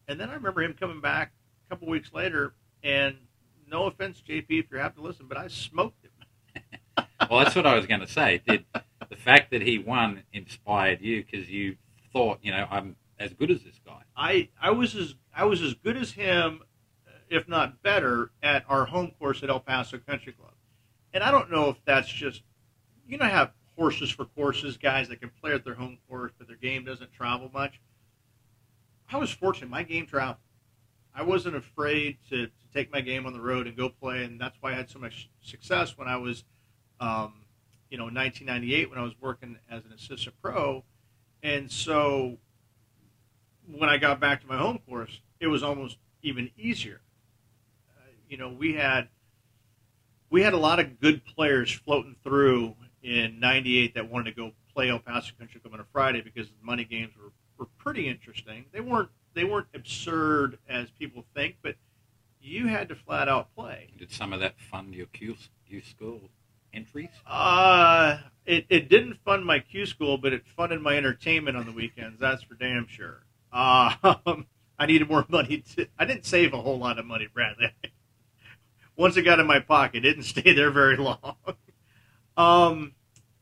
And 0.09 0.21
then 0.21 0.29
I 0.29 0.35
remember 0.35 0.63
him 0.63 0.75
coming 0.79 1.01
back 1.01 1.33
a 1.67 1.71
couple 1.71 1.89
weeks 1.89 2.13
later, 2.13 2.53
and 2.83 3.17
no 3.67 3.85
offense, 3.85 4.23
JP, 4.29 4.47
if 4.51 4.67
you're 4.71 4.81
happy 4.81 4.97
to 4.97 5.03
listen, 5.07 5.25
but 5.27 5.39
I 5.39 5.49
smoked 5.49 6.05
him. 6.05 7.05
well, 7.31 7.43
that's 7.43 7.57
what 7.57 7.67
I 7.67 7.75
was 7.75 7.87
going 7.87 8.01
to 8.01 8.07
say. 8.07 8.43
Did 8.47 8.67
the 9.09 9.17
fact 9.17 9.51
that 9.51 9.63
he 9.63 9.79
won 9.79 10.23
inspired 10.33 11.01
you 11.01 11.25
because 11.25 11.49
you 11.49 11.77
thought, 12.13 12.39
you 12.43 12.53
know, 12.53 12.67
I'm 12.71 12.97
as 13.19 13.33
good 13.33 13.51
as 13.51 13.63
this 13.63 13.81
guy. 13.85 14.03
I 14.17 14.49
I 14.61 14.71
was 14.71 14.95
as 14.95 15.15
I 15.35 15.45
was 15.45 15.63
as 15.63 15.75
good 15.75 15.97
as 15.97 16.13
him, 16.13 16.63
if 17.29 17.49
not 17.49 17.83
better, 17.83 18.31
at 18.43 18.65
our 18.69 18.87
home 18.87 19.13
course 19.19 19.43
at 19.43 19.51
El 19.51 19.61
Paso 19.61 19.99
Country 19.99 20.33
Club. 20.33 20.53
And 21.13 21.23
I 21.23 21.31
don't 21.31 21.51
know 21.51 21.69
if 21.71 21.77
that's 21.85 22.09
just 22.09 22.43
you 23.07 23.19
know 23.19 23.27
have 23.27 23.53
horses 23.77 24.11
for 24.11 24.25
courses, 24.25 24.77
guys 24.77 25.09
that 25.09 25.21
can 25.21 25.31
play 25.41 25.53
at 25.53 25.65
their 25.65 25.75
home 25.75 25.99
course, 26.09 26.33
but 26.39 26.49
their 26.49 26.57
game 26.57 26.85
doesn't 26.85 27.13
travel 27.13 27.51
much. 27.53 27.81
I 29.11 29.19
was 29.19 29.31
fortunate; 29.31 29.71
my 29.71 29.83
game 29.83 30.07
traveled. 30.07 30.39
I 31.15 31.23
wasn't 31.23 31.57
afraid 31.57 32.19
to, 32.29 32.47
to 32.47 32.53
take 32.75 32.93
my 32.93 33.01
game 33.01 33.25
on 33.25 33.33
the 33.33 33.41
road 33.41 33.67
and 33.67 33.75
go 33.75 33.89
play, 33.89 34.25
and 34.25 34.39
that's 34.39 34.59
why 34.61 34.73
I 34.73 34.75
had 34.75 34.91
so 34.91 34.99
much 34.99 35.31
success 35.41 35.97
when 35.97 36.09
I 36.09 36.17
was 36.17 36.45
um, 37.01 37.46
you 37.91 37.99
know, 37.99 38.05
1998 38.05 38.91
when 38.91 38.99
I 38.99 39.03
was 39.03 39.15
working 39.21 39.59
as 39.71 39.85
an 39.85 39.93
assistant 39.93 40.35
pro. 40.43 40.85
And 41.43 41.71
so 41.71 42.39
when 43.67 43.89
I 43.89 43.99
got 43.99 44.21
back 44.21 44.41
to 44.43 44.47
my 44.47 44.57
home 44.57 44.79
course, 44.89 45.21
it 45.41 45.47
was 45.47 45.63
almost 45.63 45.99
even 46.23 46.51
easier. 46.57 47.01
Uh, 47.91 48.11
you 48.29 48.37
know, 48.37 48.49
we 48.49 48.75
had 48.75 49.09
we 50.31 50.43
had 50.43 50.53
a 50.53 50.59
lot 50.59 50.81
of 50.81 51.01
good 51.01 51.25
players 51.25 51.71
floating 51.71 52.17
through 52.25 52.75
in 53.03 53.39
98 53.39 53.95
that 53.95 54.11
wanted 54.11 54.35
to 54.35 54.37
go 54.37 54.53
play 54.75 54.91
El 54.91 54.99
Paso 54.99 55.33
Country 55.39 55.61
Club 55.61 55.75
on 55.75 55.81
a 55.81 55.87
Friday 55.93 56.21
because 56.21 56.49
the 56.49 56.65
money 56.65 56.85
games 56.85 57.13
were, 57.17 57.31
were 57.59 57.69
pretty 57.79 58.09
interesting. 58.09 58.67
They 58.73 58.81
weren't 58.81 59.11
they 59.35 59.45
weren't 59.45 59.69
absurd 59.75 60.59
as 60.69 60.91
people 60.99 61.25
think, 61.35 61.57
but 61.63 61.77
you 62.41 62.69
had 62.69 62.89
to 62.89 62.95
flat 62.95 63.29
out 63.29 63.55
play. 63.55 63.91
Did 63.99 64.11
some 64.11 64.33
of 64.33 64.41
that 64.41 64.59
fund 64.59 64.95
your 64.95 65.07
Q, 65.07 65.37
Q 65.69 65.83
school 65.83 66.31
entries? 66.77 67.09
Uh, 67.27 68.19
it, 68.45 68.67
it 68.69 68.89
didn't 68.89 69.19
fund 69.25 69.45
my 69.45 69.59
Q 69.59 69.87
school, 69.87 70.19
but 70.19 70.33
it 70.33 70.43
funded 70.57 70.81
my 70.81 70.97
entertainment 70.97 71.57
on 71.57 71.67
the 71.67 71.73
weekends. 71.73 72.21
That's 72.21 72.43
for 72.43 72.55
damn 72.55 72.87
sure. 72.87 73.25
Uh, 73.53 73.95
I 74.79 74.87
needed 74.87 75.09
more 75.09 75.25
money. 75.29 75.65
To, 75.75 75.89
I 75.99 76.05
didn't 76.05 76.27
save 76.27 76.53
a 76.53 76.61
whole 76.61 76.79
lot 76.79 76.99
of 76.99 77.07
money, 77.07 77.27
Bradley. 77.33 77.73
Once 78.97 79.17
it 79.17 79.23
got 79.23 79.41
in 79.41 79.47
my 79.47 79.61
pocket, 79.61 79.99
it 79.99 80.01
didn't 80.09 80.23
stay 80.35 80.55
there 80.55 80.71
very 80.71 80.97
long. 80.97 81.37
um, 82.37 82.93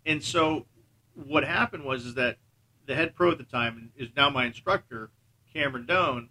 and 0.07 0.23
so 0.23 0.67
what 1.15 1.45
happened 1.45 1.85
was 1.85 2.07
is 2.07 2.15
that 2.15 2.39
the 2.87 2.95
head 2.95 3.15
pro 3.15 3.33
at 3.33 3.39
the 3.39 3.45
time 3.45 3.91
is 3.97 4.09
now 4.17 4.31
my 4.31 4.47
instructor, 4.47 5.11
Cameron 5.53 5.87
Doan. 5.87 6.29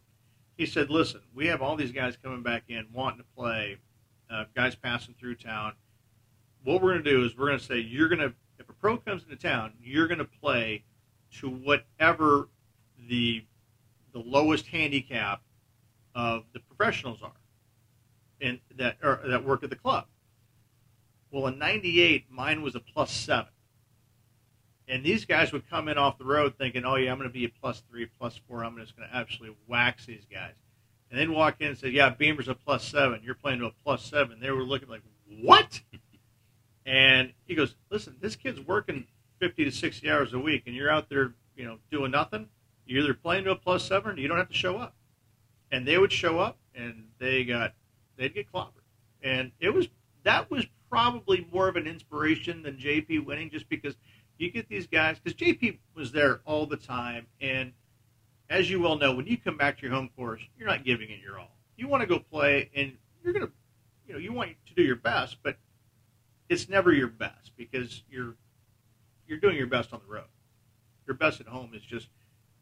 He 0.55 0.67
said, 0.67 0.91
"Listen, 0.91 1.21
we 1.33 1.47
have 1.47 1.63
all 1.63 1.75
these 1.75 1.91
guys 1.91 2.15
coming 2.15 2.43
back 2.43 2.65
in 2.67 2.85
wanting 2.93 3.19
to 3.19 3.25
play, 3.35 3.77
uh, 4.29 4.45
guys 4.55 4.75
passing 4.75 5.15
through 5.19 5.35
town. 5.35 5.73
What 6.63 6.81
we're 6.81 6.93
going 6.93 7.03
to 7.03 7.11
do 7.11 7.23
is 7.25 7.37
we're 7.37 7.47
going 7.47 7.59
to 7.59 7.65
say 7.65 7.77
you're 7.77 8.09
going 8.09 8.19
to 8.19 8.33
if 8.59 8.69
a 8.69 8.73
pro 8.73 8.97
comes 8.97 9.23
into 9.23 9.35
town, 9.35 9.73
you're 9.81 10.07
going 10.07 10.19
to 10.19 10.25
play 10.25 10.83
to 11.39 11.49
whatever 11.49 12.49
the 13.09 13.45
the 14.13 14.19
lowest 14.19 14.67
handicap 14.67 15.41
of 16.15 16.43
the 16.53 16.59
professionals 16.59 17.21
are, 17.21 17.31
and 18.39 18.59
that 18.75 18.97
or 19.03 19.19
that 19.27 19.43
work 19.43 19.63
at 19.63 19.69
the 19.69 19.75
club. 19.75 20.05
Well, 21.31 21.47
in 21.47 21.57
'98, 21.57 22.25
mine 22.29 22.61
was 22.61 22.75
a 22.75 22.79
plus 22.79 23.11
seven, 23.11 23.51
and 24.87 25.03
these 25.03 25.25
guys 25.25 25.51
would 25.51 25.67
come 25.69 25.87
in 25.87 25.97
off 25.97 26.17
the 26.17 26.25
road 26.25 26.55
thinking, 26.57 26.85
"Oh 26.85 26.95
yeah, 26.95 27.11
I'm 27.11 27.17
going 27.17 27.29
to 27.29 27.33
be 27.33 27.45
a 27.45 27.49
plus 27.49 27.81
three, 27.89 28.05
plus 28.05 28.39
four. 28.47 28.63
I'm 28.63 28.77
just 28.77 28.95
going 28.95 29.09
to 29.09 29.15
absolutely 29.15 29.57
wax 29.67 30.05
these 30.05 30.25
guys." 30.31 30.53
And 31.09 31.19
then 31.19 31.33
walk 31.33 31.57
in 31.59 31.67
and 31.69 31.77
say, 31.77 31.89
"Yeah, 31.89 32.09
Beamer's 32.09 32.47
a 32.47 32.55
plus 32.55 32.85
seven. 32.85 33.21
You're 33.23 33.35
playing 33.35 33.59
to 33.59 33.65
a 33.65 33.73
plus 33.83 34.05
seven. 34.05 34.39
They 34.39 34.51
were 34.51 34.63
looking 34.63 34.89
like, 34.89 35.01
"What?" 35.41 35.81
And 36.85 37.33
he 37.45 37.55
goes, 37.55 37.75
"Listen, 37.89 38.17
this 38.19 38.35
kid's 38.35 38.59
working 38.59 39.07
50 39.39 39.65
to 39.65 39.71
60 39.71 40.09
hours 40.09 40.33
a 40.33 40.39
week, 40.39 40.63
and 40.65 40.75
you're 40.75 40.89
out 40.89 41.09
there, 41.09 41.33
you 41.55 41.65
know, 41.65 41.79
doing 41.91 42.11
nothing. 42.11 42.49
You're 42.85 43.03
either 43.03 43.13
playing 43.13 43.45
to 43.45 43.51
a 43.51 43.55
plus 43.55 43.85
seven, 43.85 44.17
or 44.17 44.19
you 44.19 44.27
don't 44.27 44.37
have 44.37 44.49
to 44.49 44.53
show 44.53 44.77
up." 44.77 44.95
And 45.71 45.87
they 45.87 45.97
would 45.97 46.11
show 46.11 46.39
up, 46.39 46.57
and 46.75 47.09
they 47.19 47.43
got 47.45 47.73
they'd 48.15 48.33
get 48.33 48.51
clobbered, 48.51 48.83
and 49.21 49.51
it 49.59 49.73
was 49.73 49.87
that 50.23 50.49
was 50.51 50.65
probably 50.89 51.47
more 51.51 51.67
of 51.67 51.75
an 51.75 51.87
inspiration 51.87 52.61
than 52.61 52.77
JP 52.77 53.25
winning, 53.25 53.49
just 53.49 53.67
because 53.67 53.95
you 54.37 54.51
get 54.51 54.69
these 54.69 54.87
guys 54.87 55.19
because 55.19 55.37
JP 55.37 55.79
was 55.95 56.11
there 56.11 56.41
all 56.45 56.65
the 56.65 56.77
time, 56.77 57.27
and 57.41 57.73
as 58.49 58.69
you 58.69 58.79
well 58.79 58.97
know, 58.97 59.15
when 59.15 59.25
you 59.25 59.37
come 59.37 59.57
back 59.57 59.77
to 59.77 59.83
your 59.83 59.91
home 59.95 60.09
course, 60.15 60.41
you're 60.57 60.67
not 60.67 60.83
giving 60.83 61.09
it 61.09 61.19
your 61.19 61.39
all. 61.39 61.57
You 61.75 61.87
want 61.87 62.01
to 62.01 62.07
go 62.07 62.19
play, 62.19 62.69
and 62.75 62.95
you're 63.23 63.33
gonna, 63.33 63.51
you 64.07 64.13
know, 64.13 64.19
you 64.19 64.31
want 64.31 64.55
to 64.67 64.73
do 64.75 64.83
your 64.83 64.95
best, 64.95 65.37
but 65.41 65.57
it's 66.49 66.69
never 66.69 66.91
your 66.91 67.07
best 67.07 67.51
because 67.57 68.03
you're 68.09 68.35
you're 69.27 69.39
doing 69.39 69.55
your 69.57 69.67
best 69.67 69.93
on 69.93 70.01
the 70.05 70.11
road. 70.13 70.25
Your 71.07 71.15
best 71.15 71.39
at 71.41 71.47
home 71.47 71.71
is 71.73 71.81
just 71.81 72.07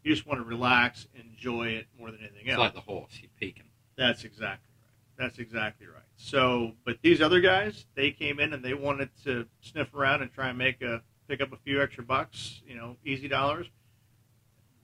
you 0.03 0.13
just 0.13 0.25
want 0.27 0.39
to 0.39 0.43
relax, 0.45 1.07
enjoy 1.15 1.67
it 1.69 1.87
more 1.97 2.09
than 2.11 2.19
anything 2.21 2.45
It's 2.47 2.51
else. 2.53 2.59
like 2.59 2.73
the 2.73 2.81
horse, 2.81 3.19
you're 3.21 3.29
peaking. 3.39 3.65
That's 3.97 4.23
exactly 4.23 4.67
right. 4.81 5.23
That's 5.23 5.37
exactly 5.39 5.85
right. 5.87 6.01
So, 6.15 6.71
but 6.85 6.97
these 7.03 7.21
other 7.21 7.39
guys, 7.39 7.85
they 7.95 8.09
came 8.11 8.39
in 8.39 8.53
and 8.53 8.63
they 8.63 8.73
wanted 8.73 9.09
to 9.25 9.45
sniff 9.61 9.93
around 9.93 10.21
and 10.23 10.31
try 10.33 10.49
and 10.49 10.57
make 10.57 10.81
a 10.81 11.01
pick 11.27 11.41
up 11.41 11.53
a 11.53 11.57
few 11.57 11.81
extra 11.81 12.03
bucks, 12.03 12.61
you 12.67 12.75
know, 12.75 12.97
easy 13.05 13.27
dollars. 13.27 13.67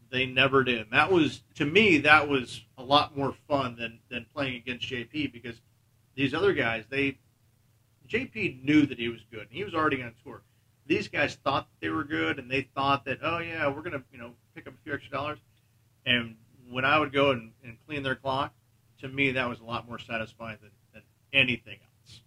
They 0.09 0.25
never 0.25 0.63
did. 0.63 0.81
And 0.81 0.91
that 0.91 1.11
was 1.11 1.41
to 1.55 1.65
me 1.65 1.97
that 1.99 2.29
was 2.29 2.63
a 2.77 2.83
lot 2.83 3.17
more 3.17 3.33
fun 3.47 3.75
than 3.77 3.99
than 4.09 4.25
playing 4.33 4.55
against 4.55 4.87
JP 4.87 5.33
because 5.33 5.61
these 6.15 6.33
other 6.33 6.53
guys, 6.53 6.85
they 6.89 7.17
JP 8.09 8.63
knew 8.63 8.85
that 8.85 8.97
he 8.97 9.09
was 9.09 9.21
good 9.31 9.41
and 9.41 9.51
he 9.51 9.63
was 9.63 9.73
already 9.73 10.01
on 10.01 10.13
tour. 10.23 10.41
These 10.85 11.07
guys 11.07 11.35
thought 11.43 11.67
they 11.81 11.89
were 11.89 12.03
good 12.03 12.39
and 12.39 12.49
they 12.49 12.69
thought 12.73 13.05
that, 13.05 13.19
oh 13.21 13.39
yeah, 13.39 13.67
we're 13.67 13.81
gonna, 13.81 14.03
you 14.11 14.17
know, 14.17 14.31
pick 14.55 14.67
up 14.67 14.73
a 14.73 14.83
few 14.83 14.93
extra 14.93 15.11
dollars. 15.11 15.39
And 16.05 16.35
when 16.69 16.85
I 16.85 16.99
would 16.99 17.11
go 17.11 17.31
and, 17.31 17.51
and 17.63 17.77
clean 17.85 18.03
their 18.03 18.15
clock, 18.15 18.53
to 19.01 19.07
me 19.07 19.31
that 19.31 19.47
was 19.47 19.59
a 19.59 19.63
lot 19.63 19.87
more 19.87 19.99
satisfying 19.99 20.57
than, 20.61 20.71
than 20.93 21.03
anything 21.33 21.77
else. 21.81 22.21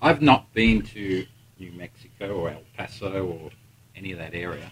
I've 0.00 0.22
not 0.22 0.52
been 0.52 0.82
to 0.82 1.26
New 1.58 1.72
Mexico 1.72 2.36
or 2.36 2.50
El 2.50 2.62
Paso 2.76 3.26
or 3.26 3.50
any 3.96 4.12
of 4.12 4.18
that 4.18 4.34
area. 4.34 4.70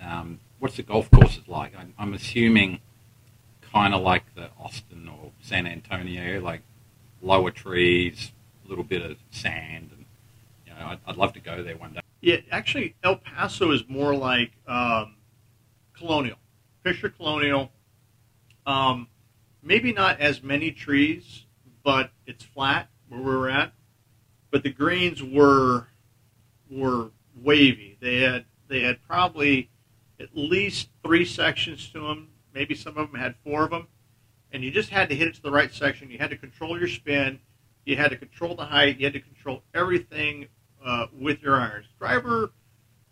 Um, 0.00 0.40
what's 0.58 0.76
the 0.76 0.82
golf 0.82 1.10
courses 1.10 1.48
like? 1.48 1.72
I'm, 1.76 1.94
I'm 1.98 2.14
assuming 2.14 2.80
kind 3.72 3.94
of 3.94 4.02
like 4.02 4.34
the 4.34 4.50
Austin 4.58 5.08
or 5.08 5.32
San 5.40 5.66
Antonio, 5.66 6.40
like 6.40 6.62
lower 7.20 7.50
trees, 7.50 8.32
little 8.68 8.84
bit 8.84 9.02
of 9.02 9.16
sand, 9.30 9.90
and 9.92 10.04
you 10.66 10.72
know, 10.72 10.90
I'd, 10.90 10.98
I'd 11.06 11.16
love 11.16 11.32
to 11.34 11.40
go 11.40 11.62
there 11.62 11.76
one 11.76 11.92
day. 11.92 12.00
Yeah, 12.20 12.38
actually, 12.50 12.96
El 13.02 13.16
Paso 13.16 13.70
is 13.70 13.84
more 13.88 14.14
like 14.14 14.52
um, 14.66 15.16
colonial, 15.96 16.38
Fisher 16.82 17.08
Colonial. 17.08 17.70
Um, 18.66 19.08
maybe 19.62 19.92
not 19.92 20.20
as 20.20 20.42
many 20.42 20.70
trees, 20.70 21.44
but 21.84 22.10
it's 22.26 22.44
flat 22.44 22.88
where 23.08 23.20
we 23.20 23.26
were 23.26 23.48
at. 23.48 23.72
But 24.50 24.62
the 24.62 24.70
greens 24.70 25.22
were 25.22 25.88
were 26.70 27.10
wavy. 27.42 27.96
They 28.00 28.22
had 28.22 28.44
they 28.68 28.80
had 28.80 29.02
probably 29.06 29.70
at 30.18 30.28
least 30.34 30.88
three 31.04 31.24
sections 31.24 31.88
to 31.90 32.00
them. 32.00 32.28
Maybe 32.54 32.74
some 32.74 32.96
of 32.96 33.10
them 33.10 33.20
had 33.20 33.34
four 33.44 33.64
of 33.64 33.70
them, 33.70 33.88
and 34.50 34.64
you 34.64 34.70
just 34.70 34.90
had 34.90 35.08
to 35.10 35.14
hit 35.14 35.28
it 35.28 35.34
to 35.34 35.42
the 35.42 35.50
right 35.50 35.72
section. 35.72 36.10
You 36.10 36.18
had 36.18 36.30
to 36.30 36.36
control 36.36 36.78
your 36.78 36.88
spin. 36.88 37.40
You 37.86 37.96
had 37.96 38.10
to 38.10 38.16
control 38.16 38.56
the 38.56 38.64
height. 38.64 38.98
You 38.98 39.06
had 39.06 39.12
to 39.14 39.20
control 39.20 39.62
everything 39.72 40.48
uh, 40.84 41.06
with 41.18 41.40
your 41.40 41.54
irons. 41.56 41.86
Driver, 41.98 42.50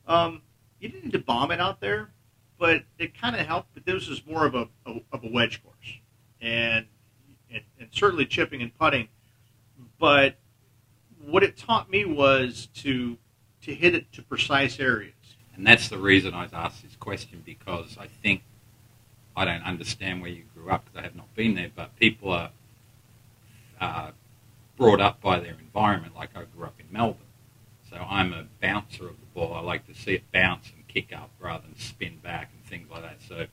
um, 0.06 0.42
you 0.80 0.88
didn't 0.88 1.04
need 1.04 1.12
to 1.12 1.20
bomb 1.20 1.52
it 1.52 1.60
out 1.60 1.80
there, 1.80 2.10
but 2.58 2.82
it 2.98 3.18
kind 3.18 3.36
of 3.36 3.46
helped. 3.46 3.72
But 3.72 3.86
this 3.86 4.08
is 4.08 4.26
more 4.26 4.44
of 4.44 4.56
a, 4.56 4.68
a 4.84 5.00
of 5.12 5.22
a 5.24 5.30
wedge 5.30 5.62
course, 5.62 6.00
and, 6.40 6.86
and 7.50 7.62
and 7.78 7.88
certainly 7.92 8.26
chipping 8.26 8.62
and 8.62 8.76
putting. 8.76 9.08
But 10.00 10.36
what 11.24 11.44
it 11.44 11.56
taught 11.56 11.88
me 11.88 12.04
was 12.04 12.68
to 12.74 13.16
to 13.62 13.74
hit 13.74 13.94
it 13.94 14.12
to 14.12 14.22
precise 14.22 14.80
areas. 14.80 15.14
And 15.54 15.64
that's 15.64 15.88
the 15.88 15.98
reason 15.98 16.34
I 16.34 16.42
was 16.42 16.52
asked 16.52 16.82
this 16.82 16.96
question 16.96 17.42
because 17.46 17.96
I 17.98 18.08
think 18.08 18.42
I 19.36 19.44
don't 19.44 19.62
understand 19.62 20.20
where 20.20 20.30
you 20.30 20.42
grew 20.52 20.68
up 20.68 20.84
because 20.84 20.98
I 20.98 21.02
have 21.02 21.14
not 21.14 21.32
been 21.36 21.54
there, 21.54 21.70
but 21.74 21.94
people 21.96 22.32
are 22.32 22.50
uh, 23.80 24.10
brought 24.76 25.00
up 25.00 25.20
by 25.20 25.40
their 25.40 25.56
environment. 25.58 26.14
Like 26.14 26.30
I 26.36 26.44
grew 26.44 26.64
up 26.64 26.78
in 26.78 26.86
Melbourne, 26.90 27.20
so 27.90 27.96
I'm 27.96 28.32
a 28.32 28.46
bouncer 28.60 29.08
of 29.08 29.20
the 29.20 29.26
ball. 29.34 29.54
I 29.54 29.60
like 29.60 29.86
to 29.86 29.94
see 29.94 30.14
it 30.14 30.30
bounce 30.32 30.72
and 30.74 30.86
kick 30.88 31.12
up 31.12 31.30
rather 31.38 31.64
than 31.64 31.78
spin 31.78 32.18
back 32.22 32.50
and 32.52 32.64
things 32.64 32.90
like 32.90 33.02
that. 33.02 33.18
So 33.26 33.46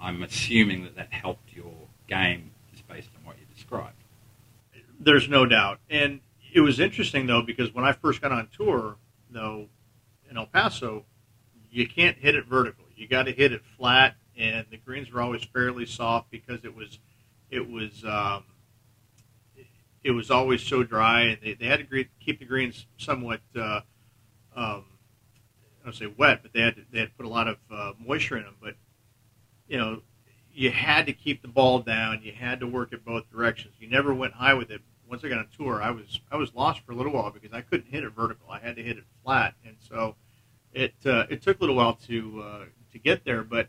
I'm 0.00 0.22
assuming 0.22 0.84
that 0.84 0.96
that 0.96 1.12
helped 1.12 1.54
your 1.54 1.72
game 2.08 2.50
just 2.70 2.86
based 2.88 3.08
on 3.18 3.24
what 3.24 3.36
you 3.38 3.46
described. 3.54 3.96
There's 4.98 5.28
no 5.28 5.46
doubt. 5.46 5.80
And 5.90 6.20
it 6.52 6.60
was 6.60 6.80
interesting 6.80 7.26
though 7.26 7.42
because 7.42 7.74
when 7.74 7.84
I 7.84 7.92
first 7.92 8.20
got 8.20 8.32
on 8.32 8.48
tour, 8.56 8.96
though, 9.30 9.68
in 10.30 10.36
El 10.36 10.46
Paso, 10.46 11.04
you 11.70 11.86
can't 11.86 12.16
hit 12.16 12.34
it 12.34 12.46
vertical. 12.46 12.84
You 12.96 13.06
got 13.06 13.24
to 13.24 13.32
hit 13.32 13.52
it 13.52 13.62
flat, 13.76 14.14
and 14.36 14.64
the 14.70 14.78
greens 14.78 15.12
were 15.12 15.20
always 15.20 15.44
fairly 15.44 15.86
soft 15.86 16.30
because 16.30 16.64
it 16.64 16.74
was, 16.74 16.98
it 17.50 17.70
was, 17.70 18.04
um, 18.04 18.44
it 20.06 20.12
was 20.12 20.30
always 20.30 20.62
so 20.62 20.84
dry, 20.84 21.22
and 21.22 21.38
they, 21.42 21.54
they 21.54 21.66
had 21.66 21.80
to 21.80 22.04
keep 22.20 22.38
the 22.38 22.44
greens 22.44 22.86
somewhat, 22.96 23.40
uh, 23.56 23.80
um, 24.54 24.84
I 25.82 25.84
don't 25.84 25.94
say 25.94 26.06
wet, 26.06 26.42
but 26.42 26.52
they 26.52 26.60
had 26.60 26.76
to, 26.76 26.82
they 26.92 27.00
had 27.00 27.08
to 27.08 27.14
put 27.14 27.26
a 27.26 27.28
lot 27.28 27.48
of 27.48 27.56
uh, 27.72 27.92
moisture 27.98 28.36
in 28.36 28.44
them. 28.44 28.54
But 28.62 28.74
you 29.66 29.78
know, 29.78 30.02
you 30.52 30.70
had 30.70 31.06
to 31.06 31.12
keep 31.12 31.42
the 31.42 31.48
ball 31.48 31.80
down. 31.80 32.22
You 32.22 32.32
had 32.32 32.60
to 32.60 32.68
work 32.68 32.92
it 32.92 33.04
both 33.04 33.28
directions. 33.32 33.74
You 33.80 33.90
never 33.90 34.14
went 34.14 34.34
high 34.34 34.54
with 34.54 34.70
it. 34.70 34.80
Once 35.10 35.24
I 35.24 35.28
got 35.28 35.38
on 35.38 35.48
tour, 35.56 35.82
I 35.82 35.90
was 35.90 36.20
I 36.30 36.36
was 36.36 36.54
lost 36.54 36.80
for 36.86 36.92
a 36.92 36.94
little 36.94 37.12
while 37.12 37.32
because 37.32 37.52
I 37.52 37.60
couldn't 37.60 37.90
hit 37.90 38.04
it 38.04 38.10
vertical. 38.10 38.48
I 38.48 38.60
had 38.60 38.76
to 38.76 38.82
hit 38.84 38.98
it 38.98 39.04
flat, 39.24 39.54
and 39.64 39.74
so 39.80 40.14
it 40.72 40.94
uh, 41.04 41.26
it 41.28 41.42
took 41.42 41.58
a 41.58 41.60
little 41.60 41.76
while 41.76 41.94
to 42.06 42.42
uh, 42.42 42.64
to 42.92 42.98
get 42.98 43.24
there. 43.24 43.42
But 43.42 43.68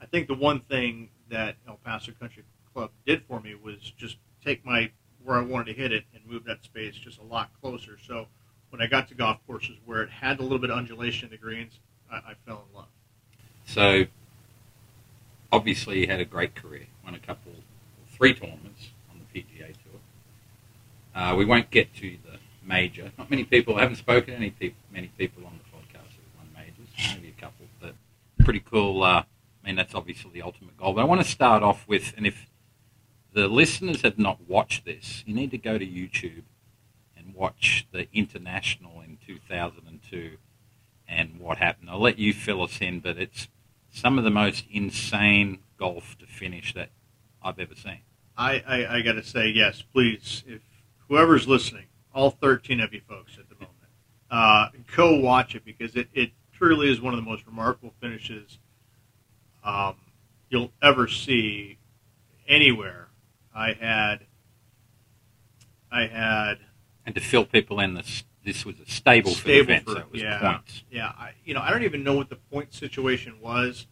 I 0.00 0.06
think 0.06 0.26
the 0.26 0.34
one 0.34 0.60
thing 0.60 1.10
that 1.28 1.56
El 1.68 1.76
Paso 1.76 2.10
Country 2.18 2.42
Club 2.74 2.90
did 3.06 3.22
for 3.24 3.40
me 3.40 3.54
was 3.54 3.92
just 3.96 4.16
take 4.44 4.64
my 4.64 4.90
where 5.26 5.36
I 5.36 5.42
wanted 5.42 5.74
to 5.74 5.80
hit 5.80 5.92
it 5.92 6.04
and 6.14 6.24
move 6.24 6.44
that 6.44 6.64
space 6.64 6.94
just 6.94 7.18
a 7.18 7.24
lot 7.24 7.50
closer. 7.60 7.98
So 8.06 8.28
when 8.70 8.80
I 8.80 8.86
got 8.86 9.08
to 9.08 9.14
golf 9.14 9.38
courses 9.46 9.76
where 9.84 10.02
it 10.02 10.08
had 10.08 10.38
a 10.38 10.42
little 10.42 10.58
bit 10.58 10.70
of 10.70 10.78
undulation 10.78 11.26
in 11.26 11.30
the 11.32 11.36
greens, 11.36 11.80
I, 12.10 12.16
I 12.16 12.34
fell 12.46 12.64
in 12.70 12.76
love. 12.76 12.86
So 13.66 14.06
obviously 15.50 16.00
you 16.00 16.06
had 16.06 16.20
a 16.20 16.24
great 16.24 16.54
career, 16.54 16.86
won 17.04 17.14
a 17.14 17.18
couple, 17.18 17.52
three 18.12 18.34
tournaments 18.34 18.90
on 19.10 19.18
the 19.18 19.40
PGA 19.40 19.66
Tour. 19.66 20.00
Uh, 21.14 21.34
we 21.34 21.44
won't 21.44 21.70
get 21.70 21.92
to 21.96 22.16
the 22.24 22.38
major. 22.64 23.10
Not 23.18 23.28
many 23.28 23.42
people, 23.42 23.76
I 23.76 23.80
haven't 23.80 23.96
spoken 23.96 24.34
to 24.34 24.36
any 24.36 24.50
people, 24.50 24.78
many 24.92 25.08
people 25.18 25.44
on 25.44 25.58
the 25.58 25.76
podcast 25.76 26.12
who 26.14 26.38
won 26.38 26.48
majors, 26.54 27.16
maybe 27.16 27.34
a 27.36 27.40
couple, 27.40 27.66
but 27.80 27.94
pretty 28.44 28.60
cool. 28.60 29.02
Uh, 29.02 29.24
I 29.64 29.66
mean, 29.66 29.74
that's 29.74 29.96
obviously 29.96 30.30
the 30.32 30.42
ultimate 30.42 30.76
goal. 30.76 30.92
But 30.92 31.00
I 31.00 31.04
want 31.04 31.20
to 31.20 31.28
start 31.28 31.64
off 31.64 31.88
with, 31.88 32.14
and 32.16 32.24
if 32.28 32.46
the 33.36 33.48
listeners 33.48 34.00
have 34.00 34.18
not 34.18 34.48
watched 34.48 34.86
this, 34.86 35.22
you 35.26 35.34
need 35.34 35.50
to 35.50 35.58
go 35.58 35.76
to 35.76 35.86
YouTube 35.86 36.44
and 37.18 37.34
watch 37.34 37.86
the 37.92 38.08
international 38.14 39.02
in 39.02 39.18
2002 39.26 40.38
and 41.06 41.38
what 41.38 41.58
happened. 41.58 41.90
I'll 41.90 42.00
let 42.00 42.18
you 42.18 42.32
fill 42.32 42.62
us 42.62 42.80
in, 42.80 43.00
but 43.00 43.18
it's 43.18 43.48
some 43.90 44.16
of 44.16 44.24
the 44.24 44.30
most 44.30 44.64
insane 44.70 45.58
golf 45.78 46.16
to 46.16 46.26
finish 46.26 46.72
that 46.72 46.88
I've 47.42 47.58
ever 47.58 47.74
seen. 47.74 47.98
I, 48.38 48.64
I, 48.66 48.96
I 48.96 49.02
got 49.02 49.12
to 49.12 49.22
say, 49.22 49.48
yes, 49.48 49.82
please, 49.82 50.42
if 50.46 50.62
whoever's 51.08 51.46
listening, 51.46 51.84
all 52.14 52.30
13 52.30 52.80
of 52.80 52.94
you 52.94 53.02
folks 53.06 53.36
at 53.38 53.50
the 53.50 53.54
moment, 53.56 53.74
uh, 54.30 54.68
go 54.96 55.20
watch 55.20 55.54
it 55.54 55.62
because 55.62 55.94
it, 55.94 56.08
it 56.14 56.30
truly 56.54 56.90
is 56.90 57.02
one 57.02 57.12
of 57.12 57.22
the 57.22 57.30
most 57.30 57.44
remarkable 57.44 57.92
finishes 58.00 58.58
um, 59.62 59.96
you'll 60.48 60.72
ever 60.82 61.06
see 61.06 61.76
anywhere. 62.48 63.05
I 63.56 63.72
had, 63.72 64.26
I 65.90 66.06
had 66.06 66.58
And 67.06 67.14
to 67.14 67.20
fill 67.20 67.46
people 67.46 67.80
in, 67.80 67.94
this 67.94 68.24
this 68.44 68.64
was 68.64 68.78
a 68.78 68.86
stable, 68.88 69.30
for 69.30 69.48
the 69.48 69.54
Stable 69.54 69.70
event, 69.70 69.84
for- 69.86 69.92
so 69.92 69.98
it 69.98 70.12
was 70.12 70.22
yeah. 70.22 70.38
points. 70.40 70.84
yeah, 70.90 71.08
I, 71.18 71.32
you 71.44 71.54
know, 71.54 71.60
I 71.60 71.70
don't 71.70 71.82
even 71.82 72.04
know 72.04 72.14
what 72.14 72.28
the 72.28 72.36
point 72.36 72.72
situation 72.72 73.40
was. 73.40 73.86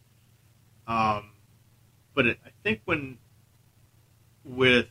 Um, 0.87 1.31
but 2.13 2.25
it, 2.27 2.39
I 2.45 2.49
think 2.63 2.81
when 2.85 3.17
with 4.45 4.87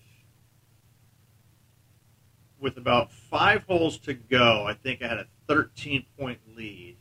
with 2.61 2.77
about 2.77 3.13
five 3.13 3.63
holes 3.65 3.97
to 3.99 4.13
go, 4.15 4.65
I 4.67 4.75
think 4.75 5.03
I 5.03 5.09
had 5.09 5.19
a 5.19 5.27
13 5.49 6.05
point 6.19 6.41
lead. 6.57 6.97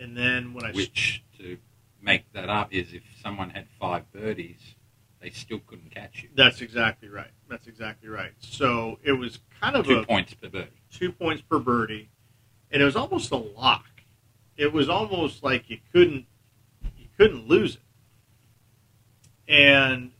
And 0.00 0.16
then 0.16 0.54
when 0.54 0.64
I 0.64 0.72
Which, 0.72 1.22
to 1.38 1.58
make 2.00 2.32
that 2.32 2.48
up, 2.48 2.72
is 2.72 2.92
if 2.92 3.02
someone 3.22 3.50
had 3.50 3.66
five 3.80 4.10
birdies, 4.12 4.74
they 5.22 5.30
still 5.30 5.60
couldn't 5.66 5.90
catch 5.90 6.22
you. 6.22 6.28
that's 6.34 6.60
exactly 6.60 7.08
right. 7.08 7.30
That's 7.48 7.66
exactly 7.68 8.08
right. 8.08 8.32
So 8.40 8.98
it 9.04 9.12
was 9.12 9.38
kind 9.60 9.76
of 9.76 9.86
Two 9.86 9.98
a 10.00 10.04
points 10.04 10.34
per 10.34 10.48
birdie. 10.48 10.68
two 10.90 11.12
points 11.12 11.40
per 11.42 11.58
birdie, 11.60 12.10
and 12.70 12.82
it 12.82 12.84
was 12.84 12.96
almost 12.96 13.30
a 13.30 13.36
lock. 13.36 13.86
It 14.56 14.72
was 14.72 14.88
almost 14.88 15.42
like 15.42 15.70
you 15.70 15.78
couldn't 15.92 16.26
you 16.98 17.06
couldn't 17.16 17.46
lose 17.48 17.76
it. 17.76 17.82
And 19.48 20.10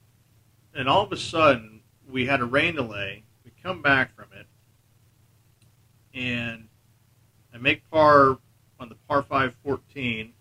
and 0.74 0.88
all 0.88 1.02
of 1.04 1.12
a 1.12 1.16
sudden 1.16 1.80
we 2.08 2.26
had 2.26 2.40
a 2.40 2.44
rain 2.44 2.76
delay. 2.76 3.24
We 3.44 3.50
come 3.62 3.82
back 3.82 4.14
from 4.14 4.26
it, 4.38 4.46
and 6.14 6.68
I 7.52 7.58
make 7.58 7.88
par 7.90 8.38
on 8.78 8.88
the 8.88 8.96
par 9.08 9.22
five 9.22 9.54
14, 9.64 10.32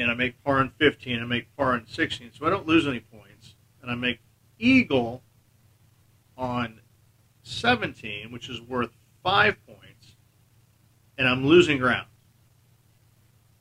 and 0.00 0.10
I 0.10 0.14
make 0.14 0.42
par 0.44 0.58
on 0.58 0.70
15. 0.78 1.20
I 1.20 1.24
make 1.24 1.54
par 1.56 1.72
on 1.72 1.86
16, 1.86 2.32
so 2.38 2.46
I 2.46 2.50
don't 2.50 2.66
lose 2.66 2.86
any 2.86 3.00
points, 3.00 3.54
and 3.82 3.90
I 3.90 3.94
make 3.94 4.20
eagle 4.58 5.22
on 6.36 6.80
17, 7.42 8.32
which 8.32 8.48
is 8.48 8.60
worth 8.60 8.90
five 9.22 9.56
points, 9.66 10.16
and 11.18 11.28
I'm 11.28 11.46
losing 11.46 11.78
ground. 11.78 12.06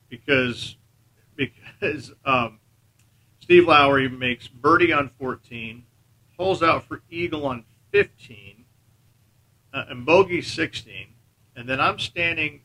Because 0.10 0.78
because 1.36 2.14
um, 2.24 2.60
Steve 3.40 3.68
Lowery 3.68 4.08
makes 4.08 4.48
birdie 4.48 4.94
on 4.94 5.10
14, 5.20 5.84
pulls 6.38 6.62
out 6.62 6.84
for 6.84 7.02
eagle 7.10 7.46
on 7.46 7.66
15, 7.92 8.64
uh, 9.74 9.86
and 9.90 10.06
bogey 10.06 10.42
16, 10.42 11.08
and 11.56 11.68
then 11.68 11.82
I'm 11.82 11.98
standing 11.98 12.62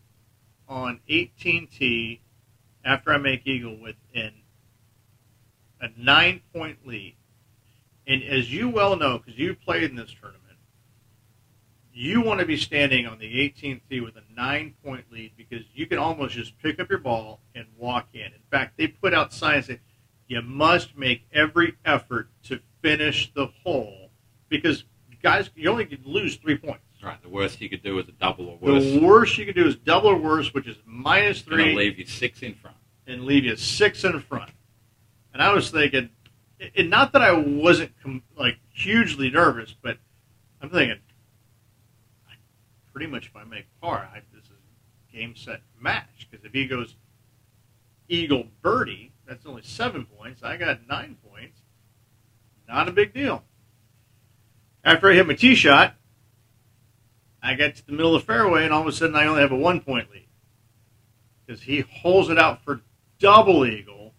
on 0.69 1.01
18T 1.09 2.21
after 2.85 3.13
I 3.13 3.19
make 3.19 3.47
eagle 3.47 3.77
with 3.77 3.97
an 4.15 4.33
a 5.81 5.89
nine 5.97 6.43
point 6.53 6.87
lead. 6.87 7.15
And 8.07 8.23
as 8.23 8.53
you 8.53 8.69
well 8.69 8.97
know, 8.97 9.19
because 9.19 9.39
you 9.39 9.55
played 9.55 9.85
in 9.85 9.97
this 9.97 10.13
tournament, 10.13 10.45
you 11.93 12.21
want 12.21 12.41
to 12.41 12.47
be 12.47 12.57
standing 12.57 13.07
on 13.07 13.19
the 13.19 13.27
18th 13.27 13.81
tee 13.91 14.01
with 14.01 14.17
a 14.17 14.23
nine 14.35 14.75
point 14.85 15.05
lead 15.13 15.33
because 15.37 15.65
you 15.75 15.87
can 15.87 15.99
almost 15.99 16.35
just 16.35 16.59
pick 16.59 16.81
up 16.81 16.89
your 16.89 16.99
ball 16.99 17.41
and 17.55 17.67
walk 17.77 18.09
in. 18.15 18.21
In 18.21 18.43
fact, 18.51 18.77
they 18.77 18.87
put 18.87 19.13
out 19.13 19.33
signs 19.33 19.67
that 19.67 19.81
you 20.27 20.41
must 20.43 20.97
make 20.97 21.27
every 21.33 21.77
effort 21.85 22.29
to 22.45 22.61
finish 22.83 23.33
the 23.35 23.47
hole 23.65 24.11
because 24.49 24.85
guys, 25.23 25.51
you 25.55 25.71
only 25.71 25.87
can 25.87 26.01
lose 26.05 26.37
three 26.37 26.57
points. 26.57 26.85
Right. 27.03 27.23
The 27.23 27.29
worst 27.29 27.61
you 27.61 27.69
could 27.69 27.83
do 27.83 27.99
is 28.01 28.09
a 28.09 28.13
double 28.13 28.49
or 28.49 28.57
worse. 28.59 28.83
The 28.85 29.01
worst 29.01 29.39
you 29.39 29.47
could 29.47 29.55
do 29.55 29.67
is 29.67 29.77
double 29.77 30.09
or 30.11 30.17
worse, 30.19 30.53
which 30.53 30.67
is 30.67 30.77
minus 30.85 31.43
Going 31.43 31.65
to 31.69 31.75
leave 31.75 31.99
you 31.99 32.07
six 32.07 32.43
in 32.43 32.55
front. 32.55 32.77
and 33.07 33.25
leave 33.25 33.45
you 33.45 33.55
six 33.57 34.03
in 34.05 34.21
front. 34.21 34.51
And 35.33 35.41
I 35.43 35.53
was 35.53 35.71
thinking, 35.71 36.11
and 36.77 36.91
not 36.91 37.13
that 37.13 37.23
I 37.23 37.33
wasn't 37.33 37.93
com- 38.03 38.25
like 38.37 38.59
hugely 38.73 39.31
nervous, 39.31 39.75
but 39.81 39.99
I'm 40.61 40.71
thinking, 40.71 40.99
pretty 42.93 43.07
much 43.07 43.27
if 43.27 43.37
I 43.37 43.45
make 43.45 43.67
par, 43.81 44.09
I, 44.13 44.23
this 44.35 44.45
is 44.47 44.51
game 45.13 45.37
set 45.37 45.61
match. 45.81 46.27
Because 46.29 46.45
if 46.45 46.53
he 46.53 46.67
goes 46.67 46.97
eagle 48.09 48.49
birdie, 48.61 49.13
that's 49.27 49.47
only 49.47 49.63
seven 49.63 50.05
points. 50.05 50.43
I 50.43 50.57
got 50.57 50.81
nine 50.89 51.17
points. 51.31 51.61
Not 52.67 52.89
a 52.89 52.93
big 52.93 53.15
deal. 53.15 53.45
After 54.85 55.11
I 55.11 55.15
hit 55.15 55.27
my 55.29 55.35
tee 55.35 55.55
shot, 55.55 55.95
I 57.43 57.55
get 57.55 57.77
to 57.77 57.87
the 57.87 57.93
middle 57.93 58.15
of 58.15 58.23
the 58.23 58.27
fairway, 58.27 58.65
and 58.65 58.73
all 58.73 58.83
of 58.83 58.87
a 58.87 58.93
sudden 58.93 59.17
I 59.17 59.27
only 59.27 59.43
have 59.43 59.53
a 59.53 59.57
one 59.57 59.81
point 59.81 60.11
lead 60.11 60.29
because 61.47 61.63
he 61.63 61.81
holds 61.81 62.29
it 62.29 62.39
out 62.39 62.65
for 62.65 62.83
double 63.19 63.65
eagle 63.65 64.15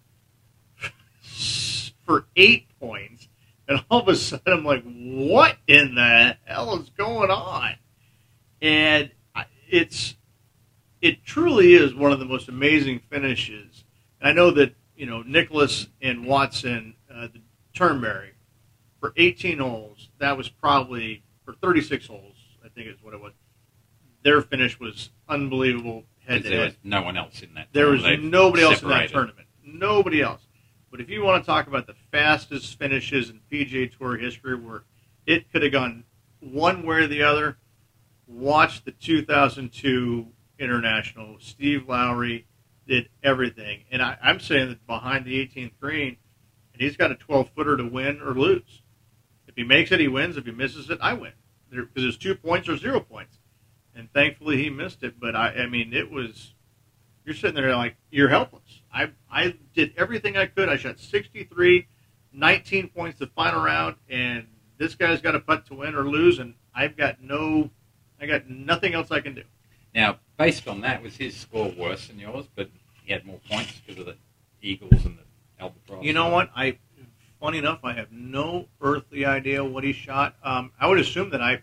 for 2.06 2.26
eight 2.36 2.68
points, 2.80 3.28
and 3.68 3.84
all 3.90 4.02
of 4.02 4.08
a 4.08 4.16
sudden 4.16 4.54
I'm 4.54 4.66
like, 4.66 4.84
"What 4.84 5.58
in 5.68 5.96
the 5.96 6.38
hell 6.46 6.80
is 6.80 6.90
going 6.90 7.30
on?" 7.30 7.76
And 8.62 9.12
it's 9.70 10.16
it 11.02 11.24
truly 11.24 11.74
is 11.74 11.94
one 11.94 12.12
of 12.12 12.20
the 12.20 12.26
most 12.26 12.50
amazing 12.50 13.02
finishes. 13.10 13.86
And 14.20 14.30
I 14.30 14.34
know 14.34 14.52
that 14.52 14.76
you 14.96 15.06
know 15.06 15.22
Nicklaus 15.22 15.88
and 16.02 16.26
Watson, 16.26 16.96
uh, 17.14 17.28
the 17.28 17.42
Turnberry, 17.74 18.34
for 19.00 19.14
18 19.16 19.60
holes, 19.60 20.10
that 20.20 20.38
was 20.38 20.50
probably 20.50 21.24
for 21.46 21.54
36 21.54 22.08
holes, 22.08 22.39
think 22.84 22.96
is 22.96 23.04
what 23.04 23.14
it 23.14 23.22
was. 23.22 23.34
Their 24.24 24.42
finish 24.42 24.80
was 24.80 25.12
unbelievable 25.28 26.04
head 26.26 26.44
to 26.44 26.50
there 26.50 26.60
head. 26.60 26.68
was 26.68 26.76
no 26.84 27.02
one 27.02 27.18
else 27.18 27.42
in 27.42 27.54
that. 27.56 27.68
There 27.72 27.88
was 27.88 28.04
nobody 28.20 28.64
else 28.64 28.82
in 28.82 28.90
that 28.90 29.10
tournament. 29.10 29.48
Nobody 29.64 30.22
else. 30.22 30.42
But 30.92 31.02
if 31.02 31.10
you 31.10 31.24
want 31.24 31.44
to 31.44 31.46
talk 31.46 31.68
about 31.68 31.88
the 31.88 31.96
fastest 32.12 32.78
finishes 32.80 33.30
in 33.30 33.42
PGA 33.52 33.96
Tour 33.96 34.18
history, 34.18 34.56
where 34.56 34.84
it 35.26 35.52
could 35.52 35.62
have 35.62 35.72
gone 35.72 36.04
one 36.40 36.86
way 36.86 36.98
or 36.98 37.08
the 37.08 37.24
other, 37.24 37.58
watch 38.28 38.84
the 38.84 38.92
2002 38.92 40.28
International. 40.58 41.38
Steve 41.40 41.88
Lowery 41.88 42.46
did 42.88 43.10
everything, 43.24 43.84
and 43.92 44.02
I, 44.02 44.18
I'm 44.22 44.40
saying 44.40 44.70
that 44.70 44.88
behind 44.88 45.26
the 45.26 45.40
18th 45.46 45.74
green, 45.80 46.18
and 46.74 46.82
he's 46.82 46.98
got 46.98 47.12
a 47.12 47.16
12 47.16 47.52
footer 47.56 47.78
to 47.78 47.86
win 47.86 48.20
or 48.22 48.34
lose. 48.34 48.82
If 49.48 49.56
he 49.56 49.64
makes 49.64 49.92
it, 49.92 50.00
he 50.00 50.08
wins. 50.08 50.38
If 50.38 50.46
he 50.46 50.52
misses 50.52 50.90
it, 50.90 50.98
I 51.02 51.14
win. 51.14 51.32
Because 51.70 52.04
there's 52.04 52.18
two 52.18 52.36
points 52.36 52.68
or 52.68 52.78
zero 52.78 53.00
points, 53.00 53.38
and 53.96 54.12
thankfully 54.14 54.58
he 54.58 54.70
missed 54.70 55.04
it. 55.04 55.20
But 55.20 55.36
I, 55.36 55.50
I 55.50 55.68
mean, 55.68 55.94
it 55.94 56.10
was 56.10 56.54
you're 57.26 57.36
sitting 57.36 57.56
there 57.56 57.76
like 57.76 57.96
you're 58.10 58.30
helpless. 58.30 58.82
I 58.94 59.12
I 59.32 59.56
did 59.74 59.94
everything 59.98 60.38
I 60.38 60.48
could. 60.48 60.70
I 60.70 60.78
shot 60.78 61.00
63, 61.00 61.88
19 62.34 62.90
points 62.90 63.20
the 63.20 63.28
final 63.28 63.62
round, 63.62 63.96
and 64.10 64.48
this 64.78 64.96
guy's 64.96 65.22
got 65.22 65.36
a 65.36 65.40
putt 65.40 65.66
to 65.68 65.76
win 65.76 65.96
or 65.96 66.08
lose, 66.08 66.40
and 66.40 66.56
I've 66.74 66.98
got 66.98 67.22
no, 67.22 67.70
I 68.20 68.26
got 68.26 68.50
nothing 68.50 68.94
else 68.94 69.12
I 69.12 69.20
can 69.20 69.36
do. 69.36 69.44
Now, 69.94 70.20
based 70.38 70.68
on 70.68 70.82
that, 70.82 71.04
was 71.04 71.18
his 71.18 71.36
score 71.36 71.70
worse 71.78 72.08
than 72.08 72.20
yours? 72.20 72.46
But 72.56 72.70
he 73.04 73.14
had 73.14 73.26
more 73.26 73.40
points 73.50 73.82
because 73.86 74.00
of 74.00 74.06
the 74.06 74.16
Eagles 74.62 75.06
and 75.06 75.18
the 75.18 75.64
Albatross. 75.64 76.04
You 76.04 76.14
know 76.14 76.30
what? 76.30 76.50
I, 76.56 76.78
funny 77.40 77.58
enough, 77.58 77.80
I 77.84 77.94
have 77.94 78.12
no 78.12 78.68
earthly 78.82 79.26
idea 79.26 79.64
what 79.64 79.84
he 79.84 79.94
shot. 79.94 80.36
Um, 80.44 80.72
I 80.80 80.88
would 80.88 81.00
assume 81.00 81.30
that 81.32 81.42
I, 81.42 81.62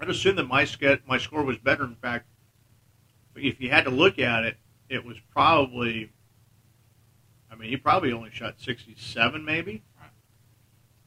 I'd 0.00 0.10
assume 0.10 0.36
that 0.36 0.44
my 0.44 0.64
sk- 0.64 1.06
my 1.06 1.18
score 1.18 1.42
was 1.42 1.58
better. 1.58 1.84
In 1.84 1.96
fact, 1.96 2.26
if 3.34 3.60
you 3.60 3.70
had 3.70 3.84
to 3.84 3.90
look 3.90 4.18
at 4.18 4.44
it, 4.44 4.56
it 4.88 5.04
was 5.04 5.16
probably. 5.32 6.10
I 7.50 7.54
mean, 7.54 7.70
he 7.70 7.76
probably 7.76 8.12
only 8.12 8.30
shot 8.30 8.60
sixty-seven, 8.60 9.44
maybe. 9.44 9.82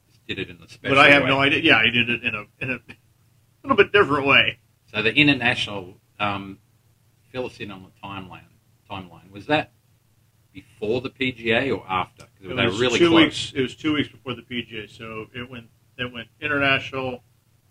Just 0.08 0.26
did 0.28 0.40
it 0.40 0.50
in 0.50 0.58
the 0.60 0.68
special. 0.68 0.96
but 0.96 1.06
I 1.06 1.12
have 1.12 1.24
way. 1.24 1.30
no 1.30 1.40
idea. 1.40 1.60
Yeah, 1.62 1.84
he 1.84 1.92
did 1.92 2.10
it 2.10 2.24
in 2.24 2.36
a 2.36 2.46
in 2.60 2.72
a 2.72 2.80
little 3.64 3.78
bit 3.78 3.92
different 3.92 4.26
way. 4.26 4.60
So 4.92 5.04
the 5.04 5.14
international, 5.14 5.98
um, 6.20 6.58
fill 7.32 7.46
us 7.46 7.60
in 7.60 7.70
on 7.70 7.84
the 7.84 8.08
timeline. 8.08 8.42
Timeline 8.90 9.30
was 9.32 9.46
that 9.46 9.72
before 10.63 11.02
the 11.02 11.10
PGA 11.10 11.76
or 11.76 11.86
after? 11.89 12.26
Because 12.36 12.52
It 12.52 12.56
they 12.56 12.63
were 12.65 12.69
was 12.72 12.80
really 12.80 13.00
two 13.00 13.10
close. 13.10 13.24
weeks. 13.26 13.54
It 13.56 13.62
was 13.62 13.76
two 13.76 13.93
weeks 13.93 14.10
before 14.10 14.34
the 14.36 14.41
PGA, 14.41 14.89
so 14.89 15.28
it 15.34 15.50
went 15.50 15.67
it 15.98 16.12
went 16.12 16.28
international, 16.39 17.24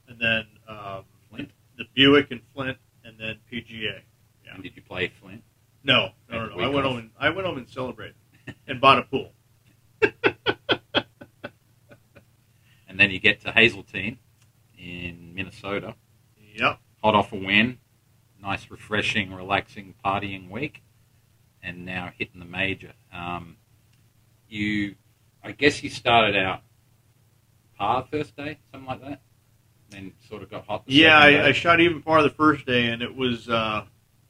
and 0.09 0.19
then 0.21 0.47
um, 0.69 1.05
Flint? 1.31 1.51
the 1.79 1.85
Buick 1.95 2.31
and 2.31 2.41
Flint, 2.55 2.77
and 3.05 3.19
then 3.19 3.39
PGA. 3.51 4.01
Yeah. 4.45 4.55
And 4.55 4.63
did 4.63 4.77
you 4.77 4.83
play 4.83 5.09
Flint? 5.21 5.43
No, 5.85 6.11
no, 6.31 6.47
no, 6.47 6.57
no. 6.57 6.63
I 6.63 6.69
went 6.69 6.77
off. 6.87 6.93
home 6.93 6.99
and 6.99 7.11
I 7.19 7.31
went 7.31 7.47
home 7.47 7.59
and 7.59 7.69
celebrated 7.69 8.17
and 8.67 8.81
bought 8.81 8.99
a 8.99 9.03
pool. 9.03 9.33
and 12.89 12.99
then 12.99 13.11
you 13.11 13.19
get 13.21 13.41
to 13.43 13.53
Hazeltine 13.53 14.19
in 14.79 15.33
Minnesota, 15.35 15.95
Yep. 16.55 16.79
hot 17.03 17.15
off 17.15 17.33
a 17.33 17.37
win, 17.37 17.79
nice, 18.43 18.71
refreshing, 18.71 19.33
relaxing, 19.35 19.95
partying 20.05 20.51
week, 20.51 20.83
and 21.69 21.85
now 21.85 22.11
hitting 22.19 22.41
the 22.41 22.47
major. 22.47 22.93
Um, 23.13 23.57
you, 24.49 24.95
I 25.45 25.53
guess, 25.53 25.83
you 25.83 25.91
started 25.91 26.37
out 26.37 26.63
par 27.77 28.07
first 28.11 28.37
day, 28.37 28.59
something 28.73 28.89
like 28.89 29.01
that, 29.03 29.21
then 29.91 30.13
sort 30.29 30.43
of 30.43 30.51
got 30.51 30.67
hot. 30.67 30.87
The 30.87 30.93
Yeah, 30.93 31.19
I. 31.19 31.49
I 31.49 31.53
shot 31.53 31.81
even 31.81 32.03
par 32.03 32.23
the 32.23 32.31
first 32.31 32.67
day, 32.67 32.87
and 32.87 33.03
it 33.03 33.15
was. 33.15 33.49
Uh, 33.49 33.85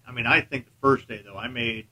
I 0.06 0.12
mean, 0.12 0.26
I 0.26 0.40
think 0.40 0.66
the 0.66 0.72
first 0.80 1.08
day 1.08 1.22
though, 1.24 1.36
I 1.36 1.48
made, 1.48 1.86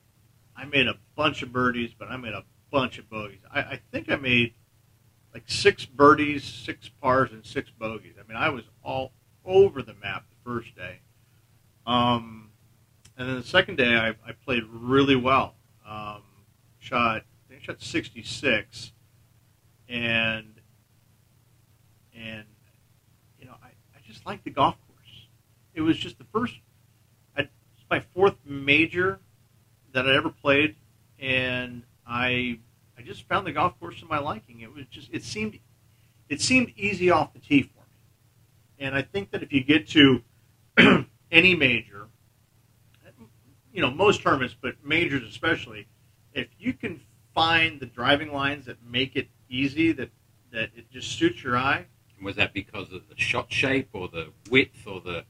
I 0.57 0.65
made 0.65 0.89
a 0.89 0.95
bunch 1.15 1.43
of 1.43 1.53
birdies, 1.53 1.93
but 1.97 2.09
I 2.09 2.17
made 2.17 2.33
a 2.33 2.45
bunch 2.71 2.99
of 2.99 3.09
bogeys. 3.09 3.41
I, 3.53 3.61
I 3.61 3.81
think 3.93 4.11
I 4.11 4.17
made 4.17 4.55
like 5.33 5.45
six 5.47 5.85
birdies, 5.85 6.45
six 6.45 6.89
pars, 6.89 7.31
and 7.33 7.45
six 7.45 7.71
bogeys. 7.71 8.15
I 8.19 8.27
mean, 8.27 8.37
I 8.37 8.49
was 8.49 8.65
all 8.83 9.13
over 9.45 9.83
the 9.83 9.95
map 9.95 10.25
the 10.31 10.51
first 10.51 10.75
day. 10.75 11.01
Um, 11.87 12.51
and 13.17 13.29
then 13.29 13.37
the 13.37 13.47
second 13.47 13.77
day, 13.77 13.97
I, 13.97 14.09
I 14.09 14.33
played 14.45 14.65
really 14.71 15.17
well. 15.17 15.55
Um, 15.87 16.23
shot, 16.79 17.23
I 17.23 17.49
think 17.49 17.63
I 17.63 17.65
shot 17.65 17.83
66, 17.83 18.93
and 19.89 20.55
and 22.15 22.45
you 23.39 23.47
know, 23.47 23.55
I, 23.63 23.69
I 23.69 24.01
just 24.07 24.27
liked 24.27 24.45
the 24.45 24.51
golf 24.51 24.77
course. 24.87 25.29
It 25.75 25.81
was 25.81 25.97
just 25.97 26.19
the 26.19 26.25
first, 26.25 26.55
I, 27.37 27.43
it's 27.43 27.85
my 27.91 28.01
fourth 28.01 28.37
major 28.45 29.21
that 29.93 30.07
I 30.07 30.15
ever 30.17 30.31
played, 30.31 30.77
and 31.19 31.83
I 32.07 32.59
I 32.99 33.03
just 33.03 33.27
found 33.29 33.47
the 33.47 33.53
golf 33.53 33.79
course 33.81 34.01
to 34.01 34.07
my 34.07 34.19
liking. 34.19 34.61
It 34.61 34.73
was 34.75 34.85
just 34.91 35.09
it 35.13 35.23
seemed 35.23 35.59
it 36.29 36.41
seemed 36.43 36.73
easy 36.77 37.11
off 37.11 37.33
the 37.33 37.39
tee 37.39 37.63
for 37.63 37.81
me, 37.81 38.87
and 38.87 38.95
I 38.95 39.03
think 39.03 39.31
that 39.31 39.43
if 39.43 39.53
you 39.53 39.65
get 39.65 39.89
to 39.91 40.23
any 41.31 41.55
major, 41.55 41.96
you 43.77 43.83
know 43.83 43.91
most 43.91 44.23
tournaments, 44.23 44.57
but 44.59 44.75
majors 44.83 45.23
especially, 45.23 45.87
if 46.33 46.49
you 46.59 46.73
can 46.73 46.99
find 47.35 47.79
the 47.79 47.87
driving 47.87 48.33
lines 48.33 48.65
that 48.65 48.83
make 48.83 49.15
it 49.15 49.29
easy, 49.51 49.93
that 49.93 50.09
that 50.51 50.71
it 50.75 50.91
just 50.91 51.13
suits 51.19 51.45
your 51.45 51.59
eye, 51.59 51.85
Was 52.23 52.37
that 52.37 52.55
because 52.55 52.91
of 52.91 53.07
the 53.09 53.17
shot 53.17 53.53
shape 53.53 53.91
or 53.93 54.09
the 54.09 54.33
width 54.51 54.87
or 54.87 55.01
the 55.03 55.25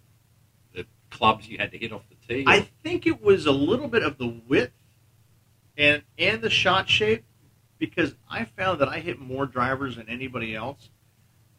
the 0.72 0.86
clubs 1.10 1.48
you 1.48 1.58
had 1.58 1.72
to 1.72 1.78
hit 1.78 1.92
off 1.92 2.02
the 2.08 2.34
tee? 2.34 2.44
I 2.46 2.60
think 2.84 3.04
it 3.04 3.20
was 3.20 3.46
a 3.46 3.52
little 3.52 3.88
bit 3.88 4.04
of 4.04 4.16
the 4.16 4.40
width 4.48 4.72
and 5.76 6.04
and 6.16 6.40
the 6.40 6.50
shot 6.50 6.88
shape 6.88 7.24
because 7.78 8.14
I 8.30 8.44
found 8.44 8.80
that 8.80 8.88
I 8.88 9.00
hit 9.00 9.18
more 9.18 9.44
drivers 9.44 9.96
than 9.96 10.08
anybody 10.08 10.54
else. 10.54 10.88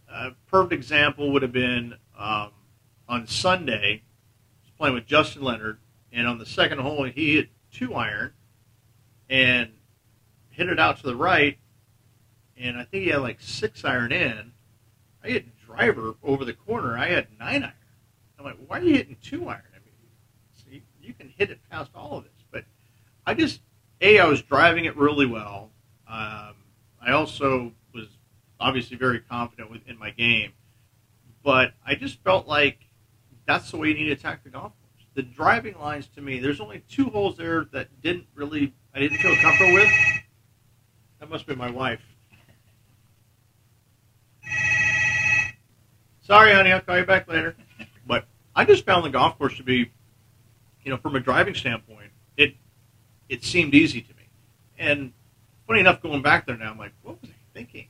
A 0.10 0.32
perfect 0.50 0.72
example 0.72 1.34
would 1.34 1.42
have 1.42 1.52
been 1.52 1.96
um, 2.18 2.52
on 3.10 3.28
Sunday. 3.28 4.04
I 4.04 4.64
was 4.64 4.72
playing 4.78 4.94
with 4.96 5.06
Justin 5.06 5.44
Leonard, 5.44 5.80
and 6.12 6.28
on 6.28 6.38
the 6.38 6.46
second 6.46 6.80
hole 6.80 7.04
he 7.04 7.36
hit 7.36 7.50
two 7.72 7.94
iron 7.94 8.34
and 9.30 9.72
hit 10.50 10.70
it 10.70 10.80
out 10.80 10.98
to 10.98 11.04
the 11.04 11.16
right, 11.16 11.58
and 12.58 12.78
I 12.78 12.84
think 12.84 13.04
he 13.04 13.10
had 13.10 13.22
like 13.22 13.38
six 13.40 13.86
iron 13.86 14.12
in. 14.12 14.54
I 15.24 15.28
hit 15.30 15.46
driver 15.66 16.16
over 16.24 16.46
the 16.46 16.54
corner. 16.54 16.98
I 16.98 17.08
had 17.08 17.28
nine 17.40 17.64
iron. 17.64 17.74
I'm 18.40 18.46
like, 18.46 18.58
why 18.68 18.80
are 18.80 18.84
you 18.84 18.96
hitting 18.96 19.18
two 19.22 19.48
iron? 19.48 19.62
I 19.74 19.80
mean, 19.80 19.94
so 20.54 20.66
you, 21.02 21.14
can 21.14 21.30
hit 21.38 21.50
it 21.50 21.60
past 21.70 21.92
all 21.96 22.18
of 22.18 22.24
this. 22.24 22.44
But 22.52 22.66
I 23.26 23.34
just, 23.34 23.62
A, 24.02 24.20
I 24.20 24.26
was 24.26 24.42
driving 24.42 24.86
it 24.86 24.96
really 24.96 25.26
well. 25.26 25.72
Um, 26.08 26.54
I 27.02 27.12
also 27.12 27.72
was 27.94 28.08
obviously 28.60 28.98
very 28.98 29.20
confident 29.20 29.72
with, 29.72 29.82
in 29.88 29.98
my 29.98 30.12
game. 30.12 30.54
But 31.44 31.74
I 31.86 31.96
just 31.96 32.22
felt 32.24 32.48
like 32.48 32.80
that's 33.46 33.72
the 33.72 33.78
way 33.78 33.90
you 33.90 33.94
need 33.94 34.06
to 34.06 34.12
attack 34.12 34.44
the 34.44 34.50
golf. 34.50 34.74
The 35.18 35.24
driving 35.24 35.74
lines 35.80 36.06
to 36.14 36.22
me, 36.22 36.38
there's 36.38 36.62
only 36.62 36.84
two 36.88 37.06
holes 37.06 37.38
there 37.38 37.66
that 37.72 37.88
didn't 38.04 38.28
really, 38.36 38.72
I 38.94 39.00
didn't 39.00 39.18
feel 39.18 39.36
comfortable 39.38 39.74
with. 39.74 39.90
That 41.20 41.28
must 41.28 41.48
be 41.48 41.56
my 41.56 41.72
wife. 41.72 42.02
Sorry, 46.22 46.54
honey, 46.54 46.72
I'll 46.72 46.82
call 46.82 47.00
you 47.00 47.06
back 47.08 47.28
later. 47.28 47.56
But 48.06 48.26
I 48.56 48.64
just 48.64 48.86
found 48.86 49.06
the 49.06 49.10
golf 49.10 49.40
course 49.40 49.58
to 49.58 49.64
be, 49.64 49.90
you 50.84 50.92
know, 50.92 50.98
from 50.98 51.16
a 51.16 51.20
driving 51.20 51.56
standpoint, 51.56 52.12
it 52.38 52.54
it 53.28 53.44
seemed 53.44 53.74
easy 53.74 54.02
to 54.02 54.14
me. 54.18 54.24
And 54.78 55.14
funny 55.66 55.80
enough, 55.80 56.00
going 56.00 56.22
back 56.22 56.46
there 56.46 56.58
now, 56.58 56.70
I'm 56.70 56.78
like, 56.78 56.94
what 57.02 57.20
was 57.20 57.32
I 57.32 57.34
thinking? 57.56 57.88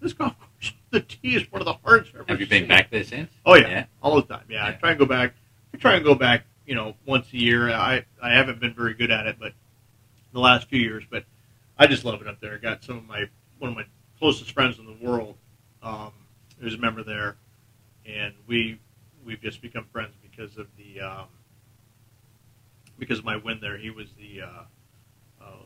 This 0.00 0.12
golf 0.12 0.34
course, 0.38 0.74
the 0.90 1.00
tee 1.00 1.34
is 1.34 1.50
one 1.50 1.62
of 1.62 1.64
the 1.64 1.78
hardest 1.82 2.10
I've 2.10 2.20
ever 2.20 2.32
Have 2.32 2.40
you 2.42 2.46
been 2.46 2.68
back 2.68 2.90
there 2.90 3.04
since? 3.04 3.32
Oh 3.46 3.54
yeah, 3.54 3.68
Yeah. 3.68 3.84
all 4.02 4.16
the 4.16 4.34
time. 4.34 4.44
Yeah, 4.50 4.66
I 4.66 4.68
Yeah. 4.68 4.76
try 4.76 4.90
and 4.90 4.98
go 4.98 5.06
back. 5.06 5.32
I 5.72 5.78
try 5.78 5.94
and 5.94 6.04
go 6.04 6.14
back. 6.14 6.44
You 6.68 6.74
know, 6.74 6.94
once 7.06 7.32
a 7.32 7.38
year. 7.38 7.70
I 7.70 8.04
I 8.22 8.32
haven't 8.32 8.60
been 8.60 8.74
very 8.74 8.92
good 8.92 9.10
at 9.10 9.26
it, 9.26 9.36
but 9.40 9.54
the 10.34 10.40
last 10.40 10.68
few 10.68 10.78
years. 10.78 11.04
But 11.08 11.24
I 11.78 11.86
just 11.86 12.04
love 12.04 12.20
it 12.20 12.28
up 12.28 12.40
there. 12.40 12.54
I 12.54 12.58
got 12.58 12.84
some 12.84 12.98
of 12.98 13.06
my 13.06 13.24
one 13.58 13.70
of 13.70 13.76
my 13.76 13.86
closest 14.18 14.52
friends 14.52 14.78
in 14.78 14.84
the 14.84 14.96
world, 15.00 15.36
um, 15.82 16.12
who's 16.60 16.74
a 16.74 16.78
member 16.78 17.02
there, 17.02 17.36
and 18.04 18.34
we 18.46 18.78
we've 19.24 19.40
just 19.40 19.62
become 19.62 19.86
friends 19.92 20.12
because 20.20 20.58
of 20.58 20.66
the 20.76 21.00
um, 21.00 21.28
because 22.98 23.18
of 23.18 23.24
my 23.24 23.36
win 23.36 23.60
there. 23.62 23.78
He 23.78 23.88
was 23.88 24.08
the 24.18 24.42
uh, 24.42 24.64
uh, 25.42 25.62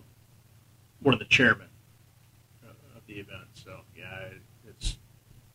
one 1.01 1.15
of 1.15 1.19
the 1.19 1.27
chairmen 1.27 1.69
uh, 2.65 2.97
of 2.97 3.05
the 3.09 3.15
event. 3.15 3.49
So 3.55 3.81
yeah, 3.97 4.29
it's 4.69 4.99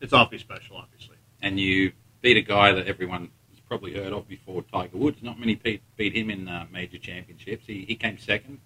it's 0.02 0.12
awfully 0.12 0.38
special, 0.38 0.76
obviously. 0.76 1.16
And 1.40 1.58
you 1.58 1.92
beat 2.20 2.36
a 2.36 2.42
guy 2.42 2.72
that 2.72 2.86
everyone 2.86 3.30
probably 3.68 3.94
heard 3.94 4.12
of 4.12 4.26
before, 4.28 4.62
Tiger 4.62 4.96
Woods. 4.96 5.22
Not 5.22 5.38
many 5.38 5.54
beat, 5.54 5.82
beat 5.96 6.16
him 6.16 6.30
in 6.30 6.48
uh, 6.48 6.66
major 6.72 6.98
championships. 6.98 7.66
He, 7.66 7.84
he 7.86 7.94
came 7.94 8.18
second. 8.18 8.58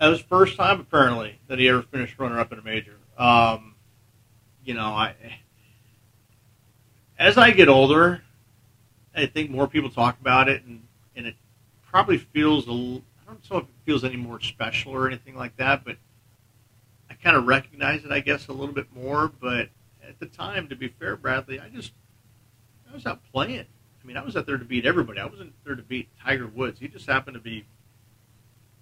That 0.00 0.08
was 0.08 0.20
first 0.20 0.56
time 0.56 0.80
apparently 0.80 1.38
that 1.46 1.58
he 1.58 1.68
ever 1.68 1.82
finished 1.82 2.18
runner 2.18 2.40
up 2.40 2.52
in 2.52 2.58
a 2.58 2.62
major. 2.62 2.96
Um, 3.16 3.76
you 4.64 4.74
know, 4.74 4.86
I 4.86 5.14
as 7.18 7.38
I 7.38 7.52
get 7.52 7.68
older, 7.68 8.22
I 9.14 9.26
think 9.26 9.50
more 9.50 9.68
people 9.68 9.90
talk 9.90 10.20
about 10.20 10.48
it, 10.48 10.64
and 10.64 10.82
and 11.14 11.26
it 11.26 11.36
probably 11.86 12.18
feels 12.18 12.66
a. 12.66 12.72
I 12.72 13.24
don't 13.26 13.50
know 13.50 13.58
if 13.58 13.64
it 13.64 13.70
feels 13.86 14.04
any 14.04 14.16
more 14.16 14.40
special 14.40 14.92
or 14.92 15.06
anything 15.06 15.36
like 15.36 15.56
that, 15.56 15.84
but 15.84 15.96
I 17.08 17.14
kind 17.14 17.36
of 17.36 17.46
recognize 17.46 18.04
it, 18.04 18.10
I 18.10 18.20
guess, 18.20 18.48
a 18.48 18.52
little 18.52 18.74
bit 18.74 18.88
more. 18.94 19.30
But 19.40 19.68
at 20.06 20.18
the 20.18 20.26
time, 20.26 20.68
to 20.68 20.76
be 20.76 20.88
fair, 20.88 21.16
Bradley, 21.16 21.60
I 21.60 21.68
just 21.68 21.92
I 22.90 22.94
was 22.94 23.06
out 23.06 23.20
playing. 23.32 23.66
I 24.02 24.06
mean, 24.06 24.16
I 24.16 24.22
was 24.24 24.36
out 24.36 24.46
there 24.46 24.58
to 24.58 24.64
beat 24.64 24.84
everybody. 24.84 25.20
I 25.20 25.26
wasn't 25.26 25.52
there 25.64 25.76
to 25.76 25.82
beat 25.82 26.08
Tiger 26.20 26.46
Woods. 26.48 26.80
He 26.80 26.88
just 26.88 27.06
happened 27.06 27.34
to 27.34 27.40
be 27.40 27.64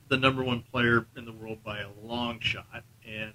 the 0.09 0.17
number 0.17 0.43
one 0.43 0.63
player 0.63 1.07
in 1.17 1.25
the 1.25 1.33
world 1.33 1.63
by 1.63 1.81
a 1.81 1.89
long 2.03 2.41
shot, 2.41 2.85
and 3.07 3.33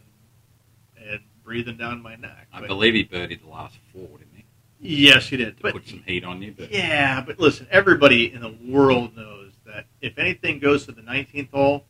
and 0.98 1.20
breathing 1.44 1.78
down 1.78 2.02
my 2.02 2.16
neck. 2.16 2.48
I 2.52 2.62
But- 2.62 2.68
believe 2.68 2.94
he 2.96 3.04
birdied 3.06 3.42
the 3.42 3.50
last 3.50 3.78
four, 3.94 4.08
didn't 4.18 4.34
he? 4.36 4.46
Yes, 4.80 5.28
he 5.30 5.38
did. 5.38 5.58
To 5.58 5.64
But 5.64 5.74
put 5.74 5.88
some 5.88 6.04
heat 6.06 6.24
on 6.24 6.42
you. 6.42 6.54
But 6.58 6.72
yeah, 6.72 7.22
but 7.22 7.40
listen, 7.40 7.68
everybody 7.70 8.32
in 8.34 8.42
the 8.42 8.50
world 8.52 9.16
knows 9.16 9.54
that 9.66 9.86
if 10.02 10.18
anything 10.18 10.60
goes 10.60 10.86
to 10.86 10.92
the 10.92 11.02
19th 11.02 11.52
hole, 11.52 11.86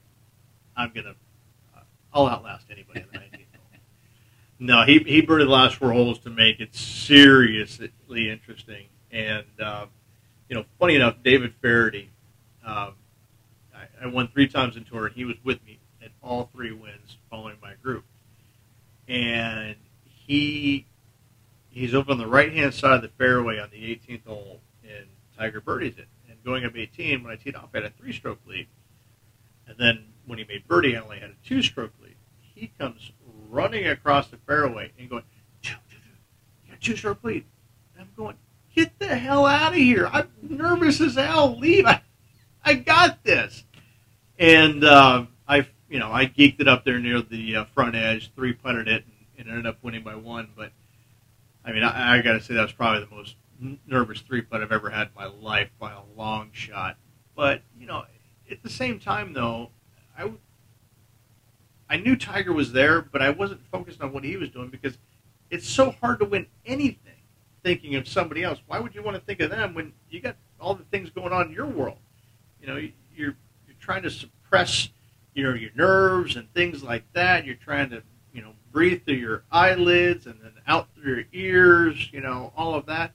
I'm 0.75 0.91
gonna, 0.93 1.15
uh, 1.75 1.79
I'll 2.13 2.27
outlast 2.27 2.67
anybody 2.69 3.01
in 3.01 3.08
the 3.12 3.17
19th 3.19 3.31
hole. 3.55 3.62
No, 4.60 4.84
he 4.84 4.99
he 4.99 5.21
birdied 5.21 5.45
the 5.45 5.51
last 5.51 5.75
four 5.75 5.91
holes 5.93 6.19
to 6.19 6.29
make 6.29 6.60
it 6.60 6.73
seriously 6.75 7.89
interesting. 8.29 8.88
And 9.15 9.45
uh, 9.62 9.86
you 10.49 10.56
know, 10.56 10.65
funny 10.78 10.95
enough, 10.95 11.15
David 11.23 11.54
Faraday, 11.62 12.10
um, 12.65 12.93
I, 13.73 14.04
I 14.04 14.08
won 14.08 14.28
three 14.28 14.47
times 14.47 14.75
in 14.75 14.84
tour, 14.84 15.08
and 15.08 15.15
he 15.15 15.23
was 15.23 15.38
with 15.43 15.65
me 15.65 15.80
at 16.04 16.12
all 16.21 16.49
three 16.54 16.73
wins 16.73 17.17
following 17.30 17.56
my 17.62 17.73
group. 17.82 18.04
And 19.08 19.78
he 20.04 20.86
he's 21.69 21.95
over 21.95 22.12
on 22.12 22.17
the 22.17 22.28
right 22.28 22.51
hand 22.51 22.73
side 22.73 22.95
of 22.95 23.01
the 23.01 23.08
fairway 23.08 23.58
on 23.58 23.69
the 23.71 23.78
18th 23.78 24.25
hole, 24.25 24.60
and 24.84 25.06
Tiger 25.38 25.62
birdies 25.62 25.97
it. 25.97 26.08
And 26.30 26.38
going 26.43 26.65
up 26.65 26.75
18, 26.75 27.23
when 27.23 27.32
I 27.32 27.38
teed 27.38 27.56
off, 27.56 27.69
I 27.73 27.78
had 27.78 27.86
a 27.86 27.89
three 27.91 28.12
stroke 28.12 28.39
lead. 28.45 28.67
And 29.67 29.78
then 29.78 30.06
when 30.25 30.39
he 30.39 30.45
made 30.45 30.67
birdie, 30.67 30.97
I 30.97 31.01
only 31.01 31.19
had 31.19 31.30
a 31.30 31.47
two 31.47 31.62
stroke 31.62 31.93
lead. 32.04 32.15
He 32.54 32.71
comes 32.78 33.12
running 33.49 33.88
across 33.88 34.28
the 34.28 34.38
fairway 34.38 34.91
and 34.99 35.10
going, 35.10 35.23
two, 35.62 35.73
two, 35.89 35.95
two, 35.95 36.65
you 36.65 36.71
got 36.71 36.82
two 36.82 36.97
stroke 36.97 37.23
lead. 37.23 37.45
And 37.93 38.01
I'm 38.01 38.10
going, 38.15 38.36
get 38.75 38.99
the 38.99 39.15
hell 39.15 39.45
out 39.45 39.71
of 39.71 39.77
here. 39.77 40.07
I'm 40.11 40.29
nervous 40.41 40.99
as 41.01 41.15
hell. 41.15 41.57
Leave. 41.57 41.85
I, 41.85 42.01
I 42.63 42.75
got 42.75 43.23
this. 43.23 43.63
And 44.38 44.83
uh, 44.83 45.25
I, 45.47 45.67
you 45.89 45.99
know, 45.99 46.11
I 46.11 46.25
geeked 46.25 46.59
it 46.59 46.67
up 46.67 46.83
there 46.83 46.99
near 46.99 47.21
the 47.21 47.57
uh, 47.57 47.65
front 47.65 47.95
edge, 47.95 48.31
three 48.35 48.53
putted 48.53 48.88
it, 48.88 49.05
and, 49.05 49.47
and 49.47 49.49
ended 49.49 49.65
up 49.65 49.77
winning 49.81 50.03
by 50.03 50.15
one. 50.15 50.49
But 50.55 50.71
I 51.63 51.71
mean, 51.71 51.83
I, 51.83 52.17
I 52.17 52.21
got 52.21 52.33
to 52.33 52.41
say 52.41 52.53
that 52.53 52.61
was 52.61 52.73
probably 52.73 53.05
the 53.05 53.15
most 53.15 53.35
nervous 53.88 54.19
three 54.19 54.41
putt 54.41 54.61
I've 54.61 54.71
ever 54.71 54.89
had 54.89 55.07
in 55.07 55.13
my 55.15 55.25
life 55.25 55.69
by 55.79 55.93
a 55.93 56.01
long 56.17 56.49
shot. 56.51 56.97
But 57.35 57.61
you 57.79 57.88
know, 57.88 58.03
at 58.51 58.61
the 58.61 58.69
same 58.69 58.99
time, 58.99 59.31
though, 59.31 59.69
I 60.17 60.31
I 61.89 61.97
knew 61.97 62.17
Tiger 62.17 62.51
was 62.51 62.73
there, 62.73 63.01
but 63.01 63.21
I 63.21 63.29
wasn't 63.29 63.61
focused 63.71 64.01
on 64.01 64.11
what 64.11 64.25
he 64.25 64.35
was 64.35 64.49
doing 64.49 64.69
because 64.69 64.97
it's 65.49 65.69
so 65.69 65.91
hard 65.91 66.19
to 66.19 66.25
win 66.25 66.47
anything 66.65 67.14
thinking 67.65 67.95
of 67.95 68.08
somebody 68.08 68.43
else. 68.43 68.60
Why 68.67 68.80
would 68.80 68.93
you 68.93 69.01
want 69.01 69.17
to 69.17 69.21
think 69.21 69.39
of 69.41 69.49
them 69.49 69.73
when 69.73 69.91
you 70.12 70.21
got 70.21 70.36
all 70.62 70.75
the 70.75 70.84
things 70.86 71.10
going 71.10 71.34
on 71.34 71.47
in 71.47 71.51
your 71.51 71.65
world? 71.65 71.97
You 72.62 72.67
know, 72.67 72.75
you're 72.78 73.36
you're 73.65 73.75
trying 73.80 74.04
to 74.04 74.12
suppress 74.12 74.89
you 75.34 75.43
know 75.43 75.54
your 75.54 75.71
nerves 75.75 76.36
and 76.36 76.51
things 76.54 76.84
like 76.84 77.04
that. 77.13 77.43
You're 77.43 77.56
trying 77.56 77.89
to 77.89 78.04
you 78.34 78.43
know 78.43 78.54
breathe 78.71 79.04
through 79.04 79.15
your 79.15 79.43
eyelids 79.51 80.28
and 80.28 80.39
then 80.41 80.54
out 80.67 80.89
through 80.93 81.15
your 81.15 81.25
ears. 81.34 82.13
You 82.13 82.21
know 82.21 82.54
all 82.56 82.75
of 82.75 82.86
that. 82.86 83.13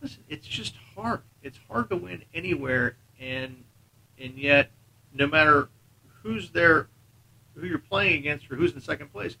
Listen, 0.00 0.22
it's 0.28 0.46
just 0.46 0.76
hard. 0.94 1.22
It's 1.42 1.58
hard 1.68 1.90
to 1.90 1.96
win 1.96 2.22
anywhere, 2.32 2.96
and 3.18 3.64
and 4.16 4.38
yet 4.38 4.70
no 5.12 5.26
matter 5.26 5.70
who's 6.22 6.50
there, 6.50 6.88
who 7.56 7.66
you're 7.66 7.78
playing 7.78 8.18
against, 8.18 8.48
or 8.48 8.54
who's 8.54 8.72
in 8.72 8.80
second 8.80 9.12
place, 9.12 9.36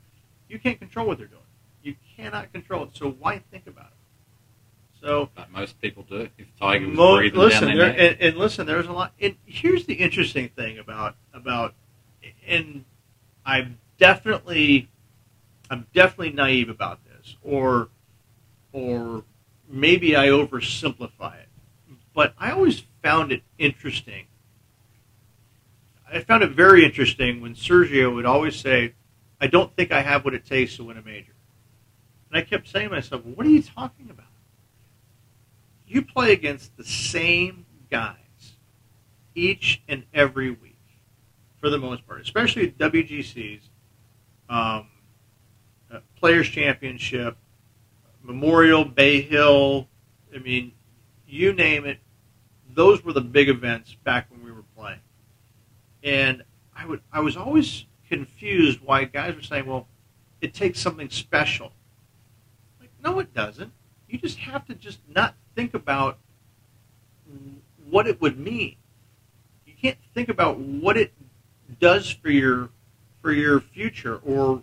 you 0.48 0.58
can't 0.58 0.80
control 0.80 1.06
what 1.06 1.18
they're 1.18 1.28
doing. 1.28 1.42
You 1.80 1.94
cannot 2.16 2.52
control 2.52 2.84
it. 2.84 2.90
So 2.94 3.10
why 3.10 3.40
think 3.52 3.68
about 3.68 3.86
it? 3.86 3.97
So 5.08 5.30
But 5.34 5.50
most 5.50 5.80
people 5.80 6.02
do. 6.02 6.28
If 6.36 6.54
Tiger 6.60 6.86
was 6.86 6.96
Mo- 6.96 7.16
breathing 7.16 7.40
listen, 7.40 7.68
down 7.68 7.78
there, 7.78 7.86
neck. 7.88 7.96
and, 7.98 8.20
and 8.20 8.36
listen, 8.36 8.66
there's 8.66 8.86
a 8.86 8.92
lot. 8.92 9.14
And 9.18 9.36
here's 9.46 9.86
the 9.86 9.94
interesting 9.94 10.50
thing 10.50 10.78
about 10.78 11.16
about, 11.32 11.74
and 12.46 12.84
I'm 13.46 13.78
definitely, 13.98 14.90
I'm 15.70 15.86
definitely 15.94 16.32
naive 16.32 16.68
about 16.68 17.00
this, 17.06 17.36
or, 17.42 17.88
or 18.72 19.24
maybe 19.66 20.14
I 20.14 20.26
oversimplify 20.26 21.36
it. 21.40 21.48
But 22.12 22.34
I 22.38 22.50
always 22.50 22.82
found 23.02 23.32
it 23.32 23.42
interesting. 23.56 24.26
I 26.12 26.20
found 26.20 26.42
it 26.42 26.50
very 26.50 26.84
interesting 26.84 27.40
when 27.40 27.54
Sergio 27.54 28.14
would 28.14 28.26
always 28.26 28.56
say, 28.56 28.92
"I 29.40 29.46
don't 29.46 29.74
think 29.74 29.90
I 29.90 30.02
have 30.02 30.26
what 30.26 30.34
it 30.34 30.44
takes 30.44 30.76
to 30.76 30.84
win 30.84 30.98
a 30.98 31.02
major," 31.02 31.32
and 32.30 32.38
I 32.38 32.42
kept 32.42 32.68
saying 32.68 32.90
to 32.90 32.94
myself, 32.94 33.24
"What 33.24 33.46
are 33.46 33.50
you 33.50 33.62
talking 33.62 34.10
about?" 34.10 34.26
You 35.88 36.02
play 36.02 36.32
against 36.32 36.76
the 36.76 36.84
same 36.84 37.66
guys 37.90 38.16
each 39.34 39.82
and 39.88 40.04
every 40.12 40.50
week 40.50 40.78
for 41.60 41.70
the 41.70 41.78
most 41.78 42.06
part, 42.06 42.20
especially 42.20 42.70
WGCs, 42.72 43.60
um, 44.48 44.88
uh, 45.90 46.00
Players 46.16 46.48
Championship, 46.48 47.36
Memorial, 48.22 48.84
Bay 48.84 49.20
Hill. 49.20 49.88
I 50.34 50.38
mean, 50.38 50.72
you 51.26 51.52
name 51.52 51.84
it. 51.86 51.98
Those 52.74 53.02
were 53.02 53.12
the 53.12 53.20
big 53.20 53.48
events 53.48 53.94
back 54.04 54.30
when 54.30 54.44
we 54.44 54.52
were 54.52 54.64
playing, 54.76 55.00
and 56.02 56.44
I 56.76 56.86
would 56.86 57.00
I 57.12 57.20
was 57.20 57.36
always 57.36 57.86
confused 58.08 58.80
why 58.84 59.04
guys 59.04 59.34
were 59.34 59.42
saying, 59.42 59.66
"Well, 59.66 59.88
it 60.40 60.54
takes 60.54 60.78
something 60.78 61.10
special." 61.10 61.72
Like, 62.78 62.90
no, 63.02 63.18
it 63.18 63.34
doesn't. 63.34 63.72
You 64.06 64.18
just 64.18 64.38
have 64.38 64.66
to 64.66 64.74
just 64.74 65.00
not 65.08 65.34
think 65.58 65.74
about 65.74 66.18
what 67.90 68.06
it 68.06 68.20
would 68.20 68.38
mean. 68.38 68.76
You 69.66 69.72
can't 69.82 69.98
think 70.14 70.28
about 70.28 70.56
what 70.56 70.96
it 70.96 71.12
does 71.80 72.08
for 72.12 72.30
your 72.30 72.70
for 73.20 73.32
your 73.32 73.58
future 73.58 74.20
or 74.24 74.62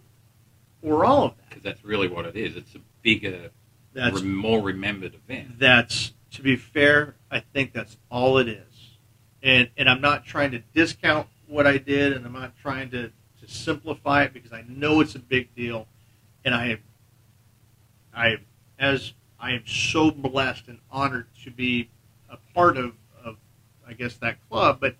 or 0.82 1.04
all 1.04 1.26
of 1.26 1.36
that. 1.36 1.50
Because 1.50 1.64
that's 1.64 1.84
really 1.84 2.08
what 2.08 2.26
it 2.26 2.38
is. 2.38 2.56
It's 2.56 2.76
a 2.76 2.80
bigger, 3.02 3.52
That's 3.92 4.22
more 4.22 4.62
remembered 4.62 5.16
event. 5.16 5.60
that's 5.60 6.14
to 6.32 6.42
be 6.42 6.56
fair, 6.56 7.16
I 7.30 7.42
think 7.42 7.74
that's 7.74 7.98
all 8.10 8.38
it 8.38 8.48
is. 8.48 8.98
And 9.44 9.70
and 9.76 9.90
I'm 9.90 10.00
not 10.00 10.26
trying 10.26 10.52
to 10.52 10.60
discount 10.74 11.28
what 11.46 11.68
I 11.68 11.78
did 11.78 12.14
and 12.14 12.26
I'm 12.26 12.32
not 12.32 12.54
trying 12.62 12.90
to, 12.92 13.10
to 13.10 13.48
simplify 13.48 14.24
it 14.24 14.34
because 14.34 14.54
I 14.54 14.64
know 14.66 15.02
it's 15.02 15.16
a 15.16 15.20
big 15.20 15.54
deal 15.56 15.88
and 16.46 16.56
I 16.56 16.78
I 18.16 18.38
as 18.80 19.12
I 19.40 19.52
am 19.52 19.66
so 19.66 20.12
blessed 20.12 20.68
and 20.68 20.80
honored 20.92 21.28
to 21.44 21.52
be 21.52 21.90
a 22.30 22.38
part 22.54 22.78
of, 22.78 22.94
of 23.24 23.38
I 23.88 23.94
guess 23.94 24.16
that 24.18 24.38
club, 24.50 24.80
but 24.80 24.96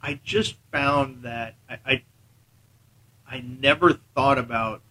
I 0.00 0.20
just 0.24 0.56
found 0.70 1.22
that 1.22 1.54
I, 1.68 1.78
I 1.86 2.02
I 3.30 3.40
never 3.40 3.94
thought 4.14 4.38
about 4.38 4.82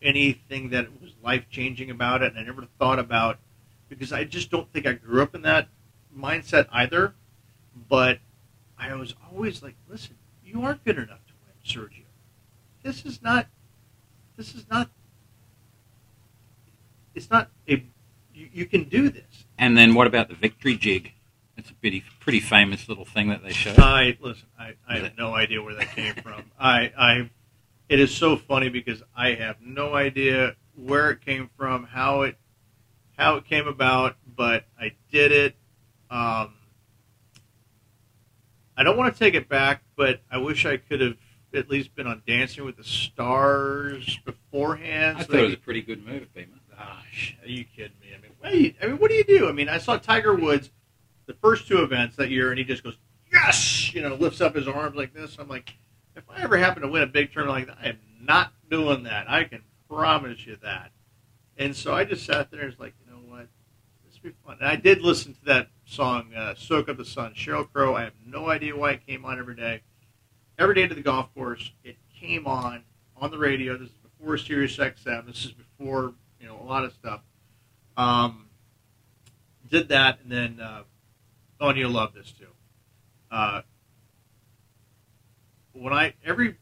anything 0.00 0.70
that 0.70 0.86
was 1.00 1.12
life 1.22 1.46
changing 1.50 1.90
about 1.90 2.22
it, 2.22 2.32
and 2.32 2.38
I 2.38 2.42
never 2.42 2.66
thought 2.78 2.98
about 2.98 3.38
because 3.88 4.12
I 4.12 4.24
just 4.24 4.50
don't 4.50 4.72
think 4.72 4.86
I 4.86 4.92
grew 4.92 5.22
up 5.22 5.34
in 5.34 5.42
that 5.42 5.68
mindset 6.16 6.66
either. 6.72 7.14
But 7.88 8.18
I 8.78 8.94
was 8.94 9.14
always 9.30 9.62
like, 9.62 9.74
listen, 9.88 10.16
you 10.44 10.62
aren't 10.62 10.84
good 10.84 10.96
enough 10.96 11.20
to 11.26 11.32
win, 11.44 11.54
Sergio. 11.64 12.04
This 12.82 13.04
is 13.04 13.22
not. 13.22 13.46
This 14.36 14.54
is 14.54 14.66
not. 14.70 14.90
It's 17.18 17.30
not 17.30 17.50
a. 17.68 17.84
You, 18.32 18.48
you 18.52 18.66
can 18.66 18.84
do 18.84 19.10
this. 19.10 19.44
And 19.58 19.76
then 19.76 19.94
what 19.94 20.06
about 20.06 20.28
the 20.28 20.36
victory 20.36 20.76
jig? 20.76 21.12
It's 21.56 21.68
a 21.70 21.74
pretty, 21.74 22.04
pretty 22.20 22.38
famous 22.38 22.88
little 22.88 23.04
thing 23.04 23.30
that 23.30 23.42
they 23.42 23.52
show. 23.52 23.74
I 23.76 24.16
listen. 24.20 24.46
I, 24.56 24.74
I 24.88 24.98
have 24.98 25.18
no 25.18 25.34
idea 25.34 25.60
where 25.60 25.74
that 25.74 25.90
came 25.96 26.14
from. 26.14 26.44
I, 26.60 26.92
I, 26.96 27.30
it 27.88 27.98
is 27.98 28.14
so 28.14 28.36
funny 28.36 28.68
because 28.68 29.02
I 29.16 29.34
have 29.34 29.56
no 29.60 29.94
idea 29.94 30.54
where 30.76 31.10
it 31.10 31.20
came 31.22 31.50
from, 31.56 31.82
how 31.82 32.22
it, 32.22 32.36
how 33.16 33.34
it 33.34 33.46
came 33.46 33.66
about, 33.66 34.14
but 34.36 34.66
I 34.80 34.92
did 35.10 35.32
it. 35.32 35.56
Um, 36.08 36.54
I 38.76 38.84
don't 38.84 38.96
want 38.96 39.12
to 39.12 39.18
take 39.18 39.34
it 39.34 39.48
back, 39.48 39.82
but 39.96 40.20
I 40.30 40.38
wish 40.38 40.64
I 40.64 40.76
could 40.76 41.00
have 41.00 41.16
at 41.52 41.68
least 41.68 41.96
been 41.96 42.06
on 42.06 42.22
Dancing 42.24 42.64
with 42.64 42.76
the 42.76 42.84
Stars 42.84 44.20
beforehand. 44.24 45.18
I 45.18 45.22
so 45.22 45.26
thought 45.26 45.40
it 45.40 45.44
was 45.44 45.54
a 45.54 45.56
pretty 45.56 45.82
good 45.82 46.06
move, 46.06 46.32
Beamer. 46.32 46.57
Gosh, 46.78 47.36
are 47.42 47.48
you 47.48 47.64
kidding 47.64 47.98
me? 48.00 48.08
I 48.16 48.20
mean, 48.20 48.30
what 48.38 48.52
do 48.52 48.58
you, 48.58 48.74
I 48.80 48.86
mean, 48.86 48.98
what 48.98 49.10
do 49.10 49.16
you 49.16 49.24
do? 49.24 49.48
I 49.48 49.52
mean, 49.52 49.68
I 49.68 49.78
saw 49.78 49.96
Tiger 49.96 50.34
Woods 50.34 50.70
the 51.26 51.34
first 51.34 51.66
two 51.66 51.82
events 51.82 52.16
that 52.16 52.30
year, 52.30 52.50
and 52.50 52.58
he 52.58 52.64
just 52.64 52.84
goes, 52.84 52.96
"Yes!" 53.32 53.92
You 53.92 54.02
know, 54.02 54.14
lifts 54.14 54.40
up 54.40 54.54
his 54.54 54.68
arms 54.68 54.94
like 54.94 55.12
this. 55.12 55.36
I'm 55.38 55.48
like, 55.48 55.74
if 56.14 56.22
I 56.30 56.42
ever 56.42 56.56
happen 56.56 56.82
to 56.82 56.88
win 56.88 57.02
a 57.02 57.06
big 57.06 57.32
tournament 57.32 57.68
like 57.68 57.76
that, 57.76 57.84
I 57.84 57.88
am 57.90 57.98
not 58.20 58.52
doing 58.70 59.02
that. 59.04 59.28
I 59.28 59.44
can 59.44 59.62
promise 59.88 60.46
you 60.46 60.56
that. 60.62 60.92
And 61.56 61.74
so 61.74 61.94
I 61.94 62.04
just 62.04 62.24
sat 62.24 62.50
there 62.50 62.60
and 62.60 62.70
was 62.70 62.78
like, 62.78 62.94
you 63.04 63.12
know 63.12 63.18
what, 63.18 63.48
this 64.06 64.22
will 64.22 64.30
be 64.30 64.36
fun. 64.46 64.58
And 64.60 64.68
I 64.68 64.76
did 64.76 65.02
listen 65.02 65.34
to 65.34 65.44
that 65.46 65.70
song, 65.84 66.32
uh, 66.34 66.54
"Soak 66.54 66.88
Up 66.88 66.96
the 66.96 67.04
Sun," 67.04 67.34
Sheryl 67.34 67.70
Crow. 67.70 67.96
I 67.96 68.04
have 68.04 68.14
no 68.24 68.50
idea 68.50 68.76
why 68.76 68.92
it 68.92 69.06
came 69.06 69.24
on 69.24 69.40
every 69.40 69.56
day. 69.56 69.82
Every 70.58 70.76
day 70.76 70.86
to 70.86 70.94
the 70.94 71.02
golf 71.02 71.34
course, 71.34 71.72
it 71.82 71.96
came 72.14 72.46
on 72.46 72.84
on 73.16 73.32
the 73.32 73.38
radio. 73.38 73.76
This 73.76 73.88
is 73.88 73.96
before 73.96 74.38
Sirius 74.38 74.76
XM. 74.76 75.26
This 75.26 75.44
is 75.44 75.52
before 75.52 76.14
know 76.48 76.60
a 76.60 76.66
lot 76.66 76.84
of 76.84 76.92
stuff. 76.92 77.20
Um, 77.96 78.46
did 79.68 79.88
that, 79.88 80.20
and 80.22 80.32
then 80.32 80.60
uh, 80.60 80.82
oh, 81.60 81.68
and 81.68 81.78
you'll 81.78 81.90
love 81.90 82.14
this 82.14 82.32
too. 82.32 82.46
Uh, 83.30 83.62
when 85.72 85.92
I 85.92 86.14
every, 86.24 86.56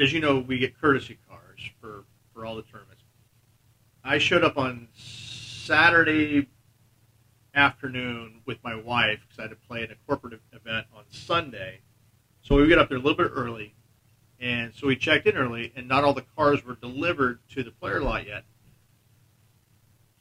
as 0.00 0.12
you 0.12 0.20
know, 0.20 0.38
we 0.40 0.58
get 0.58 0.78
courtesy 0.80 1.18
cars 1.28 1.60
for 1.80 2.04
for 2.34 2.44
all 2.44 2.56
the 2.56 2.62
tournaments. 2.62 3.02
I 4.04 4.18
showed 4.18 4.42
up 4.42 4.58
on 4.58 4.88
Saturday 4.94 6.48
afternoon 7.54 8.40
with 8.46 8.58
my 8.64 8.74
wife 8.74 9.20
because 9.20 9.38
I 9.38 9.42
had 9.42 9.50
to 9.50 9.56
play 9.68 9.84
in 9.84 9.90
a 9.90 9.94
corporate 10.06 10.40
event 10.52 10.86
on 10.94 11.04
Sunday. 11.10 11.80
So 12.40 12.56
we 12.56 12.66
got 12.68 12.78
up 12.78 12.88
there 12.88 12.98
a 12.98 13.00
little 13.00 13.16
bit 13.16 13.30
early, 13.32 13.74
and 14.40 14.74
so 14.74 14.88
we 14.88 14.96
checked 14.96 15.26
in 15.26 15.36
early, 15.36 15.72
and 15.76 15.86
not 15.86 16.02
all 16.02 16.14
the 16.14 16.24
cars 16.36 16.64
were 16.64 16.74
delivered 16.74 17.38
to 17.50 17.62
the 17.62 17.70
player 17.70 18.00
lot 18.00 18.26
yet. 18.26 18.44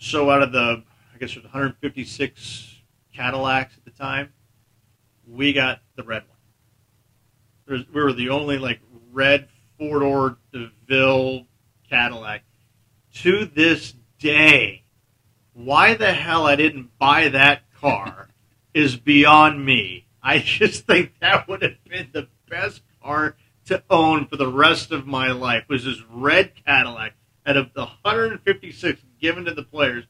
So 0.03 0.31
out 0.31 0.41
of 0.41 0.51
the, 0.51 0.83
I 1.13 1.17
guess 1.19 1.35
there's 1.35 1.43
156 1.43 2.81
Cadillacs 3.13 3.77
at 3.77 3.85
the 3.85 3.91
time, 3.91 4.33
we 5.27 5.53
got 5.53 5.81
the 5.95 6.01
red 6.01 6.23
one. 6.27 6.37
There's, 7.67 7.87
we 7.93 8.01
were 8.01 8.11
the 8.11 8.29
only 8.29 8.57
like 8.57 8.79
red 9.11 9.47
four 9.77 9.99
door 9.99 10.37
DeVille 10.51 11.45
Cadillac. 11.87 12.41
To 13.17 13.45
this 13.45 13.93
day, 14.17 14.85
why 15.53 15.93
the 15.93 16.13
hell 16.13 16.47
I 16.47 16.55
didn't 16.55 16.97
buy 16.97 17.27
that 17.27 17.71
car 17.79 18.29
is 18.73 18.95
beyond 18.95 19.63
me. 19.63 20.07
I 20.23 20.39
just 20.43 20.87
think 20.87 21.19
that 21.19 21.47
would 21.47 21.61
have 21.61 21.83
been 21.87 22.09
the 22.11 22.27
best 22.49 22.81
car 23.03 23.35
to 23.65 23.83
own 23.87 24.25
for 24.25 24.35
the 24.35 24.51
rest 24.51 24.91
of 24.91 25.05
my 25.05 25.31
life. 25.31 25.65
Was 25.69 25.85
this 25.85 26.01
red 26.09 26.53
Cadillac 26.65 27.13
out 27.45 27.57
of 27.57 27.71
the 27.75 27.85
156 27.85 29.03
given 29.21 29.45
to 29.45 29.53
the 29.53 29.63
players? 29.63 30.05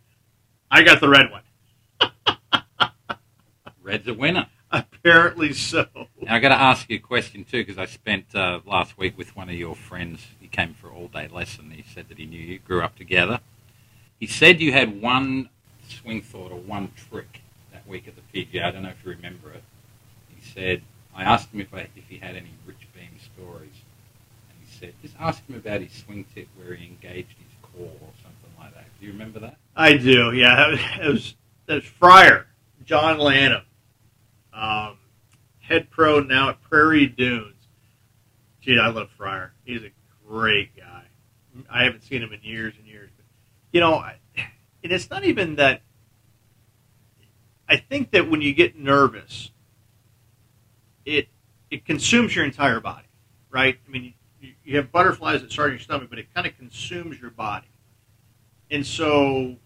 I 0.72 0.84
got 0.84 1.02
the 1.02 1.10
red 1.10 1.30
one. 1.30 1.44
Red's 3.84 4.08
a 4.08 4.14
winner. 4.14 4.48
Apparently 4.72 5.52
so. 5.52 5.86
Now 6.22 6.36
I 6.36 6.40
got 6.40 6.50
to 6.50 6.60
ask 6.60 6.90
you 6.90 6.96
a 6.96 7.00
question 7.00 7.44
too, 7.44 7.64
because 7.64 7.78
I 7.78 7.86
spent 7.86 8.34
uh, 8.34 8.62
last 8.66 8.98
week 8.98 9.18
with 9.18 9.36
one 9.36 9.50
of 9.50 9.56
your 9.56 9.76
friends. 9.76 10.26
He 10.40 10.48
came 10.48 10.74
for 10.74 10.88
an 10.88 10.96
all-day 10.96 11.28
lesson. 11.28 11.72
He 11.72 11.84
said 11.84 12.08
that 12.08 12.18
he 12.18 12.26
knew 12.26 12.40
you 12.40 12.60
grew 12.60 12.82
up 12.82 12.96
together. 12.96 13.42
He 14.18 14.28
said 14.28 14.62
you 14.62 14.72
had 14.72 15.02
one 15.02 15.50
swing 15.90 16.22
thought 16.22 16.52
or 16.52 16.60
one 16.60 16.92
trick 16.96 17.42
that 17.74 17.86
week 17.86 18.08
at 18.08 18.14
the 18.16 18.22
PGA. 18.46 18.64
I 18.64 18.72
don't 18.72 18.84
know 18.84 18.90
if 18.90 19.04
you 19.04 19.12
remember 19.12 19.52
it. 19.52 19.64
He 20.30 20.42
said 20.42 20.84
I 21.14 21.24
asked 21.24 21.52
him 21.52 21.60
if 21.60 21.74
I, 21.74 21.90
if 21.98 22.08
he 22.08 22.18
had 22.18 22.38
any 22.38 22.52
Rich 22.66 22.88
Beem 22.96 23.20
stories, 23.36 23.76
and 24.50 24.58
he 24.64 24.80
said 24.80 24.94
just 25.02 25.16
ask 25.20 25.46
him 25.48 25.58
about 25.58 25.82
his 25.82 25.92
swing 25.92 26.26
tip 26.34 26.48
where 26.56 26.76
he 26.76 26.86
engaged 26.86 27.36
his 27.38 27.58
core 27.62 27.92
or. 28.00 28.21
Do 29.02 29.08
you 29.08 29.14
remember 29.14 29.40
that? 29.40 29.58
I 29.76 29.98
do. 29.98 30.32
Yeah, 30.32 30.76
it 31.02 31.12
was 31.12 31.36
that 31.66 31.76
was 31.76 31.86
Fryer, 31.86 32.46
John 32.86 33.18
Lanham, 33.18 33.64
um, 34.54 34.98
head 35.60 35.90
pro 35.90 36.20
now 36.20 36.50
at 36.50 36.62
Prairie 36.62 37.08
Dunes. 37.08 37.56
Gee, 38.62 38.78
I 38.78 38.90
love 38.90 39.10
Fryer. 39.18 39.54
He's 39.66 39.82
a 39.82 39.90
great 40.28 40.78
guy. 40.78 41.06
I 41.68 41.84
haven't 41.84 42.04
seen 42.04 42.22
him 42.22 42.32
in 42.32 42.42
years 42.44 42.76
and 42.78 42.88
years. 42.88 43.10
But, 43.18 43.26
you 43.72 43.80
know, 43.80 44.06
and 44.84 44.92
it's 44.92 45.10
not 45.10 45.24
even 45.24 45.56
that. 45.56 45.82
I 47.68 47.78
think 47.78 48.12
that 48.12 48.30
when 48.30 48.42
you 48.42 48.54
get 48.54 48.78
nervous, 48.78 49.50
it 51.06 51.28
it 51.72 51.86
consumes 51.86 52.36
your 52.36 52.46
entire 52.46 52.80
body, 52.80 53.08
right? 53.50 53.80
I 53.84 53.90
mean, 53.90 54.14
you, 54.40 54.54
you 54.64 54.78
have 54.78 54.92
butterflies 54.92 55.42
that 55.42 55.52
start 55.52 55.70
in 55.70 55.78
your 55.78 55.80
stomach, 55.82 56.08
but 56.08 56.20
it 56.20 56.32
kind 56.36 56.46
of 56.46 56.56
consumes 56.56 57.20
your 57.20 57.32
body. 57.32 57.66
And 58.72 58.88
so 58.88 59.58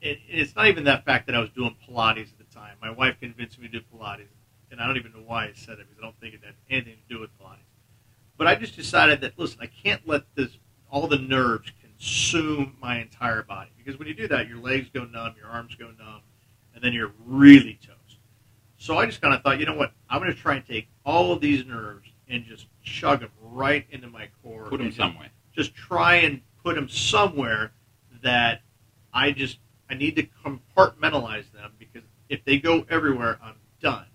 it, 0.00 0.18
it's 0.26 0.56
not 0.56 0.66
even 0.66 0.84
that 0.84 1.04
fact 1.04 1.26
that 1.26 1.36
I 1.36 1.40
was 1.40 1.50
doing 1.50 1.76
Pilates 1.86 2.32
at 2.32 2.38
the 2.38 2.54
time. 2.54 2.76
My 2.80 2.90
wife 2.90 3.20
convinced 3.20 3.58
me 3.58 3.68
to 3.68 3.80
do 3.80 3.84
Pilates, 3.94 4.28
and 4.70 4.80
I 4.80 4.86
don't 4.86 4.96
even 4.96 5.12
know 5.12 5.22
why 5.24 5.44
I 5.44 5.52
said 5.54 5.74
it 5.74 5.86
because 5.88 5.98
I 5.98 6.02
don't 6.02 6.18
think 6.20 6.34
it 6.34 6.40
had 6.42 6.54
anything 6.70 6.94
to 7.06 7.14
do 7.14 7.20
with 7.20 7.30
Pilates. 7.38 7.58
But 8.38 8.46
I 8.46 8.54
just 8.54 8.74
decided 8.74 9.20
that 9.20 9.38
listen, 9.38 9.58
I 9.60 9.66
can't 9.66 10.06
let 10.08 10.22
this 10.34 10.56
all 10.90 11.06
the 11.06 11.18
nerves 11.18 11.70
consume 11.80 12.76
my 12.80 12.98
entire 12.98 13.42
body 13.42 13.70
because 13.76 13.98
when 13.98 14.08
you 14.08 14.14
do 14.14 14.26
that, 14.28 14.48
your 14.48 14.58
legs 14.58 14.88
go 14.92 15.04
numb, 15.04 15.34
your 15.36 15.48
arms 15.48 15.74
go 15.74 15.86
numb, 15.86 16.22
and 16.74 16.82
then 16.82 16.92
you're 16.92 17.12
really 17.24 17.78
toast. 17.86 18.18
So 18.78 18.98
I 18.98 19.06
just 19.06 19.20
kind 19.20 19.34
of 19.34 19.42
thought, 19.42 19.60
you 19.60 19.66
know 19.66 19.74
what? 19.76 19.92
I'm 20.08 20.20
going 20.20 20.32
to 20.32 20.38
try 20.38 20.56
and 20.56 20.66
take 20.66 20.88
all 21.04 21.32
of 21.32 21.40
these 21.40 21.64
nerves 21.64 22.08
and 22.28 22.44
just 22.44 22.66
chug 22.82 23.20
them 23.20 23.30
right 23.40 23.86
into 23.90 24.08
my 24.08 24.28
core. 24.42 24.66
Put 24.68 24.78
them 24.78 24.92
somewhere. 24.92 25.28
Just 25.54 25.74
try 25.74 26.16
and 26.16 26.40
put 26.62 26.74
them 26.74 26.88
somewhere 26.88 27.72
that 28.24 28.62
I 29.12 29.30
just 29.30 29.58
I 29.88 29.94
need 29.94 30.16
to 30.16 30.26
compartmentalize 30.44 31.52
them 31.52 31.72
because 31.78 32.02
if 32.28 32.44
they 32.44 32.58
go 32.58 32.84
everywhere, 32.90 33.38
I'm 33.42 33.56
done. 33.80 34.06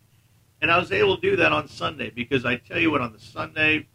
And 0.61 0.69
I 0.69 0.77
was 0.77 0.91
able 0.91 1.15
to 1.15 1.21
do 1.21 1.35
that 1.37 1.53
on 1.53 1.69
Sunday 1.69 2.09
because 2.09 2.43
I 2.43 2.57
tell 2.57 2.79
you 2.79 2.91
what, 2.91 3.01
on 3.01 3.13
the 3.13 3.19
Sunday 3.19 3.87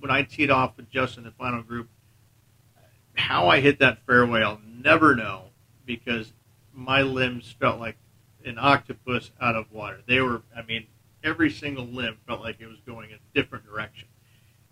when 0.00 0.10
I 0.10 0.22
teed 0.22 0.50
off 0.50 0.76
with 0.76 0.90
Justin 0.90 1.24
the 1.24 1.30
final 1.32 1.62
group, 1.62 1.88
how 3.14 3.48
I 3.48 3.60
hit 3.60 3.78
that 3.80 4.04
fairway, 4.06 4.42
I'll 4.42 4.60
never 4.66 5.14
know 5.14 5.50
because 5.84 6.32
my 6.72 7.02
limbs 7.02 7.54
felt 7.58 7.80
like 7.80 7.96
an 8.44 8.58
octopus 8.58 9.32
out 9.40 9.56
of 9.56 9.70
water. 9.72 10.00
They 10.06 10.20
were, 10.20 10.42
I 10.56 10.62
mean, 10.62 10.86
every 11.24 11.50
single 11.50 11.84
limb 11.84 12.18
felt 12.26 12.40
like 12.40 12.60
it 12.60 12.66
was 12.66 12.78
going 12.86 13.10
in 13.10 13.16
a 13.16 13.34
different 13.34 13.66
direction. 13.66 14.08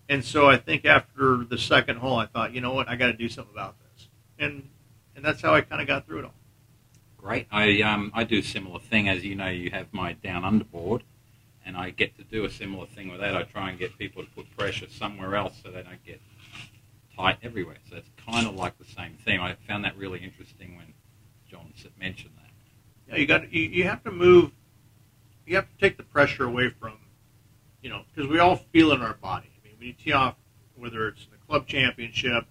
And 0.08 0.24
so 0.24 0.48
I 0.48 0.56
think 0.56 0.84
after 0.84 1.44
the 1.44 1.58
second 1.58 1.96
hole, 1.96 2.16
I 2.16 2.26
thought, 2.26 2.54
you 2.54 2.60
know 2.60 2.72
what, 2.72 2.88
I 2.88 2.94
got 2.94 3.08
to 3.08 3.12
do 3.12 3.28
something 3.28 3.52
about 3.52 3.74
this. 3.80 4.08
And 4.38 4.68
and 5.16 5.24
that's 5.24 5.40
how 5.40 5.54
I 5.54 5.62
kind 5.62 5.80
of 5.80 5.88
got 5.88 6.06
through 6.06 6.20
it 6.20 6.24
all. 6.26 6.34
Great. 7.16 7.48
I 7.50 7.80
um 7.82 8.12
I 8.14 8.22
do 8.22 8.38
a 8.38 8.42
similar 8.42 8.78
thing 8.78 9.08
as 9.08 9.24
you 9.24 9.34
know. 9.34 9.48
You 9.48 9.70
have 9.70 9.92
my 9.92 10.12
down 10.12 10.44
under 10.44 10.64
board, 10.64 11.02
and 11.64 11.76
I 11.76 11.90
get 11.90 12.16
to 12.18 12.22
do 12.22 12.44
a 12.44 12.50
similar 12.50 12.86
thing 12.86 13.10
with 13.10 13.20
that. 13.20 13.36
I 13.36 13.42
try 13.42 13.70
and 13.70 13.78
get 13.78 13.98
people 13.98 14.22
to 14.22 14.30
put 14.30 14.56
pressure 14.56 14.86
somewhere 14.88 15.34
else 15.34 15.54
so 15.62 15.70
they 15.70 15.82
don't 15.82 16.04
get 16.04 16.20
tight 17.16 17.38
everywhere. 17.42 17.78
So 17.90 17.96
it's 17.96 18.10
kind 18.28 18.46
of 18.46 18.54
like 18.54 18.78
the 18.78 18.84
same 18.84 19.14
thing. 19.24 19.40
I 19.40 19.56
found 19.66 19.84
that 19.84 19.96
really 19.96 20.20
interesting 20.20 20.76
when 20.76 20.92
John 21.50 21.72
mentioned 21.98 22.34
that. 22.36 22.50
Yeah, 23.08 23.20
you 23.20 23.26
got 23.26 23.52
you, 23.52 23.62
you 23.62 23.84
have 23.84 24.04
to 24.04 24.12
move. 24.12 24.52
You 25.46 25.56
have 25.56 25.66
to 25.66 25.78
take 25.80 25.96
the 25.96 26.02
pressure 26.02 26.44
away 26.44 26.70
from, 26.70 26.98
you 27.80 27.88
know, 27.88 28.02
because 28.14 28.28
we 28.30 28.38
all 28.38 28.56
feel 28.56 28.92
it 28.92 28.96
in 28.96 29.02
our 29.02 29.14
body. 29.14 29.48
I 29.60 29.66
mean, 29.66 29.76
when 29.78 29.86
you 29.88 29.92
tee 29.94 30.12
off, 30.12 30.34
whether 30.76 31.08
it's 31.08 31.26
the 31.26 31.36
club 31.46 31.66
championship 31.66 32.46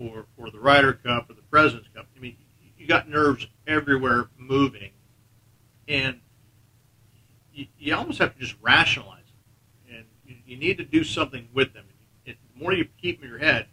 or 0.00 0.26
or 0.36 0.50
the 0.50 0.58
Ryder 0.58 0.94
Cup 0.94 1.30
or 1.30 1.34
the 1.34 1.42
President's 1.42 1.88
Cup, 1.94 2.06
I 2.16 2.20
mean, 2.20 2.36
you 2.76 2.86
got 2.86 3.08
nerves 3.08 3.46
everywhere 3.66 4.28
moving, 4.38 4.90
and 5.86 6.20
you, 7.52 7.66
you 7.78 7.94
almost 7.94 8.18
have 8.18 8.34
to 8.34 8.40
just 8.40 8.56
rationalize 8.60 9.24
them, 9.88 9.96
and 9.98 10.04
you, 10.24 10.36
you 10.46 10.56
need 10.56 10.78
to 10.78 10.84
do 10.84 11.04
something 11.04 11.48
with 11.52 11.72
them. 11.74 11.84
It, 12.24 12.36
the 12.54 12.62
more 12.62 12.72
you 12.72 12.86
keep 13.00 13.18
them 13.20 13.24
in 13.24 13.30
your 13.30 13.38
head, 13.38 13.66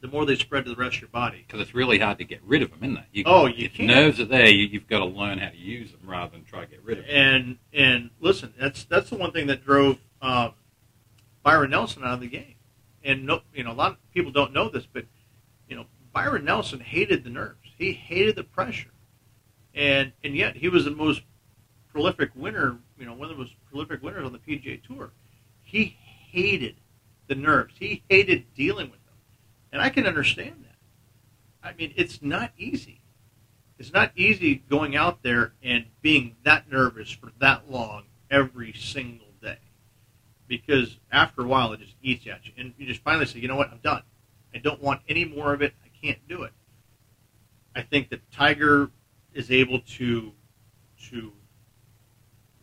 the 0.00 0.08
more 0.08 0.24
they 0.24 0.36
spread 0.36 0.64
to 0.64 0.70
the 0.70 0.76
rest 0.76 0.96
of 0.96 1.02
your 1.02 1.10
body. 1.10 1.44
Because 1.46 1.60
it's 1.60 1.74
really 1.74 1.98
hard 1.98 2.18
to 2.18 2.24
get 2.24 2.40
rid 2.44 2.62
of 2.62 2.70
them, 2.70 2.78
isn't 2.82 2.96
it? 2.98 3.04
You, 3.12 3.24
Oh, 3.26 3.46
you 3.46 3.66
if 3.66 3.74
can't. 3.74 3.88
nerves 3.88 4.20
are 4.20 4.24
there, 4.24 4.48
you, 4.48 4.66
you've 4.66 4.86
got 4.88 4.98
to 4.98 5.04
learn 5.06 5.38
how 5.38 5.48
to 5.50 5.56
use 5.56 5.90
them 5.92 6.00
rather 6.04 6.30
than 6.32 6.44
try 6.44 6.60
to 6.60 6.66
get 6.70 6.82
rid 6.84 6.98
of 6.98 7.06
them. 7.06 7.14
And 7.16 7.58
and 7.72 8.10
listen, 8.20 8.54
that's 8.58 8.84
that's 8.84 9.10
the 9.10 9.16
one 9.16 9.32
thing 9.32 9.46
that 9.48 9.64
drove 9.64 9.98
um, 10.20 10.52
Byron 11.42 11.70
Nelson 11.70 12.04
out 12.04 12.14
of 12.14 12.20
the 12.20 12.28
game. 12.28 12.54
And 13.04 13.26
no, 13.26 13.40
you 13.52 13.64
know, 13.64 13.72
a 13.72 13.74
lot 13.74 13.92
of 13.92 14.12
people 14.14 14.30
don't 14.30 14.52
know 14.52 14.68
this, 14.68 14.86
but 14.92 15.04
Byron 16.12 16.44
Nelson 16.44 16.80
hated 16.80 17.24
the 17.24 17.30
nerves. 17.30 17.70
He 17.76 17.92
hated 17.92 18.36
the 18.36 18.44
pressure, 18.44 18.90
and 19.74 20.12
and 20.22 20.36
yet 20.36 20.56
he 20.56 20.68
was 20.68 20.84
the 20.84 20.90
most 20.90 21.22
prolific 21.90 22.30
winner. 22.34 22.78
You 22.98 23.06
know, 23.06 23.14
one 23.14 23.30
of 23.30 23.36
the 23.36 23.42
most 23.42 23.54
prolific 23.70 24.02
winners 24.02 24.24
on 24.24 24.32
the 24.32 24.38
PGA 24.38 24.82
Tour. 24.82 25.12
He 25.62 25.96
hated 26.30 26.76
the 27.28 27.34
nerves. 27.34 27.74
He 27.78 28.02
hated 28.08 28.54
dealing 28.54 28.90
with 28.90 29.04
them, 29.06 29.14
and 29.72 29.80
I 29.80 29.88
can 29.88 30.06
understand 30.06 30.64
that. 30.64 31.66
I 31.66 31.74
mean, 31.74 31.94
it's 31.96 32.20
not 32.20 32.52
easy 32.58 33.02
it's 33.82 33.92
not 33.92 34.12
easy 34.14 34.62
going 34.70 34.94
out 34.94 35.24
there 35.24 35.54
and 35.60 35.86
being 36.02 36.36
that 36.44 36.70
nervous 36.70 37.10
for 37.10 37.32
that 37.40 37.68
long 37.68 38.04
every 38.30 38.72
single 38.72 39.26
day 39.42 39.58
because 40.46 40.98
after 41.10 41.42
a 41.42 41.46
while 41.48 41.72
it 41.72 41.80
just 41.80 41.96
eats 42.00 42.24
at 42.28 42.46
you 42.46 42.52
and 42.56 42.74
you 42.78 42.86
just 42.86 43.02
finally 43.02 43.26
say 43.26 43.40
you 43.40 43.48
know 43.48 43.56
what 43.56 43.72
i'm 43.72 43.80
done 43.82 44.04
i 44.54 44.58
don't 44.58 44.80
want 44.80 45.00
any 45.08 45.24
more 45.24 45.52
of 45.52 45.62
it 45.62 45.74
can't 46.02 46.26
do 46.28 46.42
it 46.42 46.52
i 47.74 47.82
think 47.82 48.10
that 48.10 48.20
tiger 48.30 48.90
is 49.34 49.50
able 49.50 49.80
to 49.80 50.32
to 51.10 51.32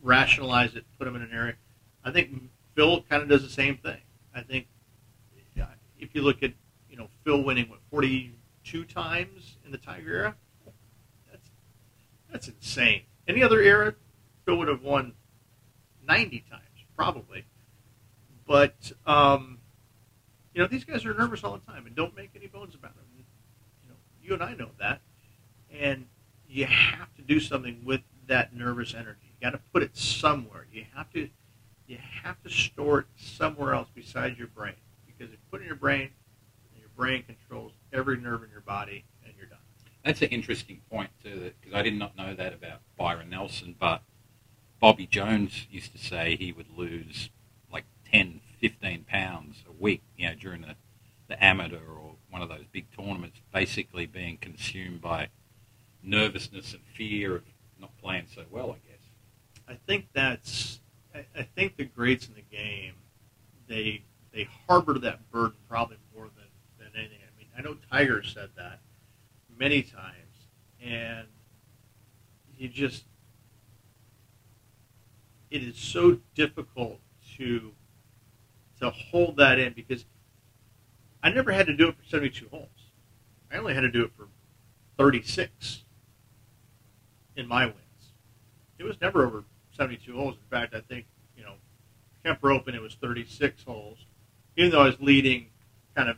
rationalize 0.02 0.74
it 0.74 0.84
put 0.98 1.06
him 1.06 1.16
in 1.16 1.22
an 1.22 1.30
area 1.32 1.54
i 2.04 2.10
think 2.10 2.30
phil 2.74 3.02
kind 3.02 3.22
of 3.22 3.28
does 3.28 3.42
the 3.42 3.48
same 3.48 3.76
thing 3.76 4.00
i 4.34 4.40
think 4.40 4.66
if 5.98 6.14
you 6.14 6.22
look 6.22 6.42
at 6.42 6.52
you 6.88 6.96
know 6.96 7.08
phil 7.24 7.42
winning 7.42 7.68
what 7.68 7.78
42 7.90 8.84
times 8.84 9.56
in 9.64 9.70
the 9.70 9.78
tiger 9.78 10.12
era 10.12 10.36
that's 11.30 11.50
that's 12.30 12.48
insane. 12.48 13.02
Any 13.28 13.42
other 13.42 13.60
era, 13.60 13.94
Phil 14.44 14.56
would 14.56 14.68
have 14.68 14.82
won 14.82 15.14
ninety 16.06 16.44
times 16.50 16.62
probably. 16.96 17.44
But 18.46 18.92
um, 19.06 19.58
you 20.54 20.60
know 20.60 20.68
these 20.68 20.84
guys 20.84 21.04
are 21.04 21.14
nervous 21.14 21.44
all 21.44 21.52
the 21.52 21.72
time, 21.72 21.86
and 21.86 21.94
don't 21.94 22.16
make 22.16 22.30
any 22.34 22.46
bones 22.46 22.74
about 22.74 22.92
it. 22.92 22.99
You 24.30 24.34
and 24.34 24.44
I 24.44 24.54
know 24.54 24.70
that, 24.78 25.00
and 25.72 26.06
you 26.48 26.64
have 26.64 27.12
to 27.16 27.22
do 27.22 27.40
something 27.40 27.82
with 27.84 28.00
that 28.28 28.54
nervous 28.54 28.94
energy. 28.94 29.18
You 29.24 29.50
got 29.50 29.56
to 29.56 29.60
put 29.72 29.82
it 29.82 29.96
somewhere. 29.96 30.66
You 30.72 30.84
have 30.94 31.12
to 31.14 31.28
you 31.88 31.98
have 32.22 32.40
to 32.44 32.48
store 32.48 33.00
it 33.00 33.06
somewhere 33.16 33.74
else 33.74 33.88
besides 33.92 34.38
your 34.38 34.46
brain, 34.46 34.76
because 35.04 35.32
if 35.32 35.40
you 35.40 35.46
put 35.50 35.62
it 35.62 35.62
in 35.64 35.66
your 35.66 35.74
brain, 35.74 36.10
your 36.78 36.90
brain 36.96 37.24
controls 37.24 37.72
every 37.92 38.18
nerve 38.18 38.44
in 38.44 38.50
your 38.50 38.60
body, 38.60 39.02
and 39.24 39.34
you're 39.36 39.48
done. 39.48 39.58
That's 40.04 40.22
an 40.22 40.28
interesting 40.28 40.80
point 40.88 41.10
too, 41.24 41.50
because 41.60 41.76
I 41.76 41.82
did 41.82 41.98
not 41.98 42.16
know 42.16 42.32
that 42.32 42.54
about 42.54 42.82
Byron 42.96 43.30
Nelson. 43.30 43.74
But 43.80 44.00
Bobby 44.78 45.08
Jones 45.08 45.66
used 45.72 45.90
to 45.90 45.98
say 45.98 46.36
he 46.36 46.52
would 46.52 46.70
lose 46.76 47.30
like 47.72 47.84
10, 48.12 48.42
15 48.60 49.06
pounds 49.08 49.64
a 49.68 49.72
week, 49.82 50.02
you 50.16 50.28
know, 50.28 50.36
during 50.36 50.60
the, 50.60 50.76
the 51.26 51.44
amateur 51.44 51.78
or 51.78 52.09
one 52.30 52.42
of 52.42 52.48
those 52.48 52.64
big 52.72 52.86
tournaments, 52.96 53.40
basically 53.52 54.06
being 54.06 54.38
consumed 54.38 55.00
by 55.00 55.28
nervousness 56.02 56.72
and 56.72 56.82
fear 56.94 57.36
of 57.36 57.42
not 57.80 57.96
playing 57.98 58.26
so 58.32 58.44
well. 58.50 58.70
I 58.70 58.88
guess. 58.88 59.00
I 59.68 59.74
think 59.86 60.06
that's. 60.12 60.80
I, 61.14 61.24
I 61.36 61.42
think 61.42 61.76
the 61.76 61.84
greats 61.84 62.28
in 62.28 62.34
the 62.34 62.56
game, 62.56 62.94
they 63.68 64.02
they 64.32 64.48
harbor 64.68 64.98
that 64.98 65.30
burden 65.30 65.56
probably 65.68 65.96
more 66.14 66.28
than 66.36 66.44
than 66.78 66.88
anything. 66.98 67.18
I 67.22 67.38
mean, 67.38 67.48
I 67.56 67.62
know 67.62 67.76
Tiger 67.90 68.22
said 68.22 68.50
that 68.56 68.80
many 69.58 69.82
times, 69.82 70.46
and 70.82 71.26
you 72.56 72.68
just 72.68 73.04
it 75.50 75.62
is 75.62 75.76
so 75.76 76.18
difficult 76.34 77.00
to 77.36 77.72
to 78.80 78.90
hold 78.90 79.36
that 79.36 79.58
in 79.58 79.72
because 79.72 80.04
I 81.22 81.30
never 81.30 81.52
had 81.52 81.66
to 81.66 81.76
do 81.76 81.88
it 81.88 81.96
for 81.96 82.04
72 82.04 82.48
holes. 82.48 82.68
I 83.52 83.56
only 83.56 83.74
had 83.74 83.82
to 83.82 83.90
do 83.90 84.04
it 84.04 84.12
for 84.16 84.28
36 84.96 85.84
in 87.36 87.46
my 87.46 87.66
wins. 87.66 87.76
It 88.78 88.84
was 88.84 89.00
never 89.00 89.26
over 89.26 89.44
72 89.76 90.14
holes. 90.14 90.36
In 90.36 90.58
fact, 90.58 90.74
I 90.74 90.80
think, 90.80 91.06
you 91.36 91.42
know, 91.42 91.54
Kemper 92.24 92.50
Open, 92.50 92.74
it 92.74 92.80
was 92.80 92.94
36 92.94 93.62
holes. 93.64 93.98
Even 94.56 94.70
though 94.70 94.82
I 94.82 94.86
was 94.86 95.00
leading, 95.00 95.48
kind 95.94 96.08
of 96.08 96.16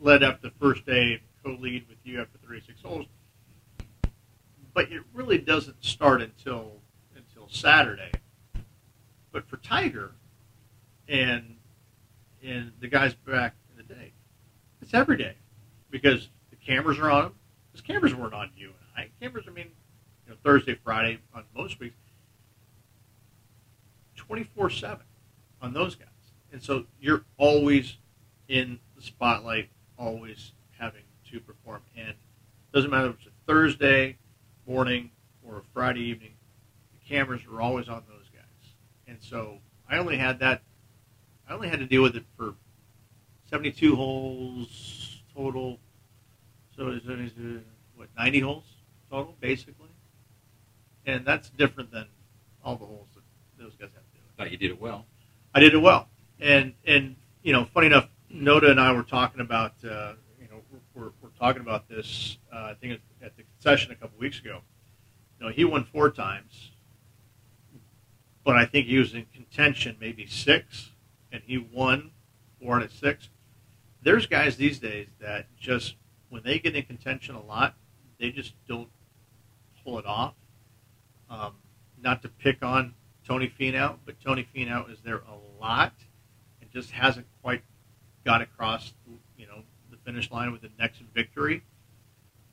led 0.00 0.22
up 0.22 0.40
the 0.40 0.50
first 0.60 0.86
day, 0.86 1.20
co-lead 1.42 1.86
with 1.88 1.98
you 2.04 2.20
after 2.20 2.38
36 2.38 2.80
holes. 2.82 3.06
But 4.72 4.90
it 4.90 5.02
really 5.12 5.38
doesn't 5.38 5.84
start 5.84 6.20
until 6.20 6.80
until 7.14 7.48
Saturday. 7.48 8.10
But 9.32 9.48
for 9.48 9.56
Tiger 9.58 10.12
and 11.08 11.56
and 12.42 12.72
the 12.80 12.88
guys 12.88 13.14
back 13.14 13.54
it's 14.84 14.94
every 14.94 15.16
day 15.16 15.34
because 15.90 16.28
the 16.50 16.56
cameras 16.56 16.98
are 16.98 17.10
on 17.10 17.22
them. 17.24 17.34
Because 17.72 17.86
cameras 17.86 18.14
weren't 18.14 18.34
on 18.34 18.50
you 18.56 18.66
and 18.68 19.06
I. 19.06 19.10
Cameras, 19.20 19.46
I 19.48 19.50
mean, 19.50 19.70
you 20.26 20.32
know, 20.32 20.36
Thursday, 20.44 20.74
Friday 20.84 21.18
on 21.34 21.44
most 21.56 21.80
weeks, 21.80 21.96
twenty 24.14 24.44
four 24.44 24.70
seven 24.70 25.06
on 25.60 25.72
those 25.72 25.96
guys, 25.96 26.08
and 26.52 26.62
so 26.62 26.84
you're 27.00 27.24
always 27.36 27.96
in 28.48 28.78
the 28.94 29.02
spotlight, 29.02 29.70
always 29.98 30.52
having 30.78 31.02
to 31.30 31.40
perform. 31.40 31.82
And 31.96 32.10
it 32.10 32.16
doesn't 32.72 32.90
matter 32.90 33.08
if 33.08 33.16
it's 33.16 33.26
a 33.26 33.30
Thursday 33.46 34.18
morning 34.66 35.10
or 35.42 35.58
a 35.58 35.62
Friday 35.72 36.02
evening, 36.02 36.34
the 36.92 37.08
cameras 37.08 37.40
are 37.50 37.60
always 37.60 37.88
on 37.88 38.02
those 38.08 38.28
guys. 38.32 38.74
And 39.08 39.18
so 39.20 39.58
I 39.90 39.96
only 39.96 40.18
had 40.18 40.38
that. 40.40 40.62
I 41.48 41.54
only 41.54 41.68
had 41.68 41.80
to 41.80 41.86
deal 41.86 42.02
with 42.02 42.16
it 42.16 42.24
for 42.36 42.54
72 43.54 43.94
holes 43.94 45.22
total. 45.32 45.78
So 46.76 46.88
is 46.88 47.02
it, 47.08 47.20
is 47.20 47.32
it 47.38 47.62
what 47.94 48.08
90 48.18 48.40
holes 48.40 48.64
total 49.08 49.36
basically? 49.40 49.90
And 51.06 51.24
that's 51.24 51.50
different 51.50 51.92
than 51.92 52.08
all 52.64 52.74
the 52.74 52.84
holes 52.84 53.06
that 53.14 53.22
those 53.56 53.76
guys 53.76 53.90
have 53.94 54.02
to 54.02 54.12
do. 54.12 54.20
But 54.36 54.50
you 54.50 54.56
did 54.56 54.72
it 54.72 54.80
well. 54.80 55.06
I 55.54 55.60
did 55.60 55.72
it 55.72 55.78
well. 55.78 56.08
And 56.40 56.74
and 56.84 57.14
you 57.44 57.52
know, 57.52 57.64
funny 57.72 57.86
enough, 57.86 58.08
Noda 58.34 58.72
and 58.72 58.80
I 58.80 58.90
were 58.90 59.04
talking 59.04 59.40
about 59.40 59.74
uh, 59.84 60.14
you 60.40 60.48
know 60.48 60.60
we're, 60.92 61.12
we're 61.22 61.28
talking 61.38 61.62
about 61.62 61.88
this. 61.88 62.38
Uh, 62.52 62.56
I 62.56 62.74
think 62.74 63.00
at 63.22 63.36
the 63.36 63.44
concession 63.44 63.92
a 63.92 63.94
couple 63.94 64.18
weeks 64.18 64.40
ago. 64.40 64.62
You 65.38 65.46
know, 65.46 65.52
he 65.52 65.64
won 65.64 65.84
four 65.84 66.10
times, 66.10 66.72
but 68.42 68.56
I 68.56 68.66
think 68.66 68.88
he 68.88 68.98
was 68.98 69.14
in 69.14 69.26
contention 69.32 69.96
maybe 70.00 70.26
six, 70.26 70.90
and 71.30 71.40
he 71.46 71.56
won 71.58 72.10
four 72.60 72.78
out 72.78 72.82
of 72.82 72.90
six. 72.90 73.28
There's 74.04 74.26
guys 74.26 74.56
these 74.56 74.78
days 74.78 75.08
that 75.18 75.46
just 75.58 75.96
when 76.28 76.42
they 76.42 76.58
get 76.58 76.76
in 76.76 76.84
contention 76.84 77.34
a 77.34 77.42
lot, 77.42 77.74
they 78.20 78.30
just 78.30 78.52
don't 78.68 78.90
pull 79.82 79.98
it 79.98 80.04
off. 80.04 80.34
Um, 81.30 81.54
not 82.00 82.20
to 82.22 82.28
pick 82.28 82.62
on 82.62 82.94
Tony 83.26 83.50
Finau, 83.58 83.96
but 84.04 84.20
Tony 84.20 84.46
Finau 84.54 84.90
is 84.92 84.98
there 85.00 85.22
a 85.26 85.62
lot 85.62 85.94
and 86.60 86.70
just 86.70 86.90
hasn't 86.90 87.26
quite 87.42 87.62
got 88.26 88.42
across, 88.42 88.92
you 89.38 89.46
know, 89.46 89.62
the 89.90 89.96
finish 89.96 90.30
line 90.30 90.52
with 90.52 90.60
the 90.60 90.70
next 90.78 91.00
victory. 91.14 91.62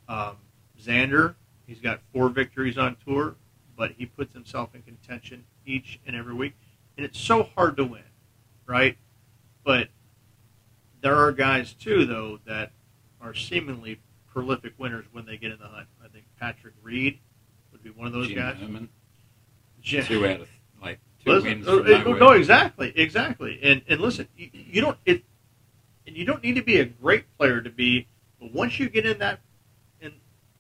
Um, 0.08 0.38
Xander, 0.82 1.36
he's 1.68 1.82
got 1.82 2.00
four 2.14 2.30
victories 2.30 2.78
on 2.78 2.96
tour, 3.06 3.36
but 3.76 3.92
he 3.92 4.06
puts 4.06 4.34
himself 4.34 4.74
in 4.74 4.84
contention 4.84 5.44
each 5.66 6.00
and 6.08 6.16
every 6.16 6.34
week, 6.34 6.54
and 6.96 7.06
it's 7.06 7.20
so 7.20 7.44
hard 7.44 7.76
to 7.76 7.84
win, 7.84 8.04
right? 8.66 8.98
But 9.66 9.90
there 11.02 11.16
are 11.16 11.32
guys 11.32 11.74
too, 11.74 12.06
though, 12.06 12.40
that 12.46 12.72
are 13.22 13.34
seemingly 13.34 14.00
prolific 14.32 14.74
winners 14.78 15.06
when 15.12 15.26
they 15.26 15.38
get 15.38 15.52
in 15.52 15.60
the 15.60 15.68
hunt. 15.68 15.88
I 16.04 16.08
think 16.08 16.26
Patrick 16.40 16.74
Reed 16.82 17.20
would 17.72 17.84
be 17.84 17.90
one 17.90 18.08
of 18.08 18.14
those 18.14 18.28
Jim 18.28 18.38
guys. 18.38 18.58
Herman, 18.58 18.90
Jim- 19.82 20.06
two 20.06 20.26
out 20.26 20.42
of 20.42 20.50
like 20.82 21.00
two 21.24 21.32
Listen, 21.32 21.66
wins. 21.66 21.68
uh, 21.68 22.04
no, 22.20 22.32
exactly, 22.32 22.94
exactly. 22.96 23.60
And 23.62 23.82
and 23.88 24.00
listen, 24.00 24.28
you, 24.38 24.50
you 24.54 24.82
don't 24.82 24.98
it, 25.06 25.24
and 26.08 26.16
you 26.16 26.26
don't 26.26 26.44
need 26.44 26.56
to 26.56 26.64
be 26.64 26.80
a 26.80 26.86
great 26.86 27.26
player 27.38 27.62
to 27.62 27.70
be. 27.70 28.08
But 28.40 28.54
once 28.54 28.80
you 28.80 28.90
get 28.90 29.06
in 29.06 29.20
that, 29.20 29.40
in 30.00 30.14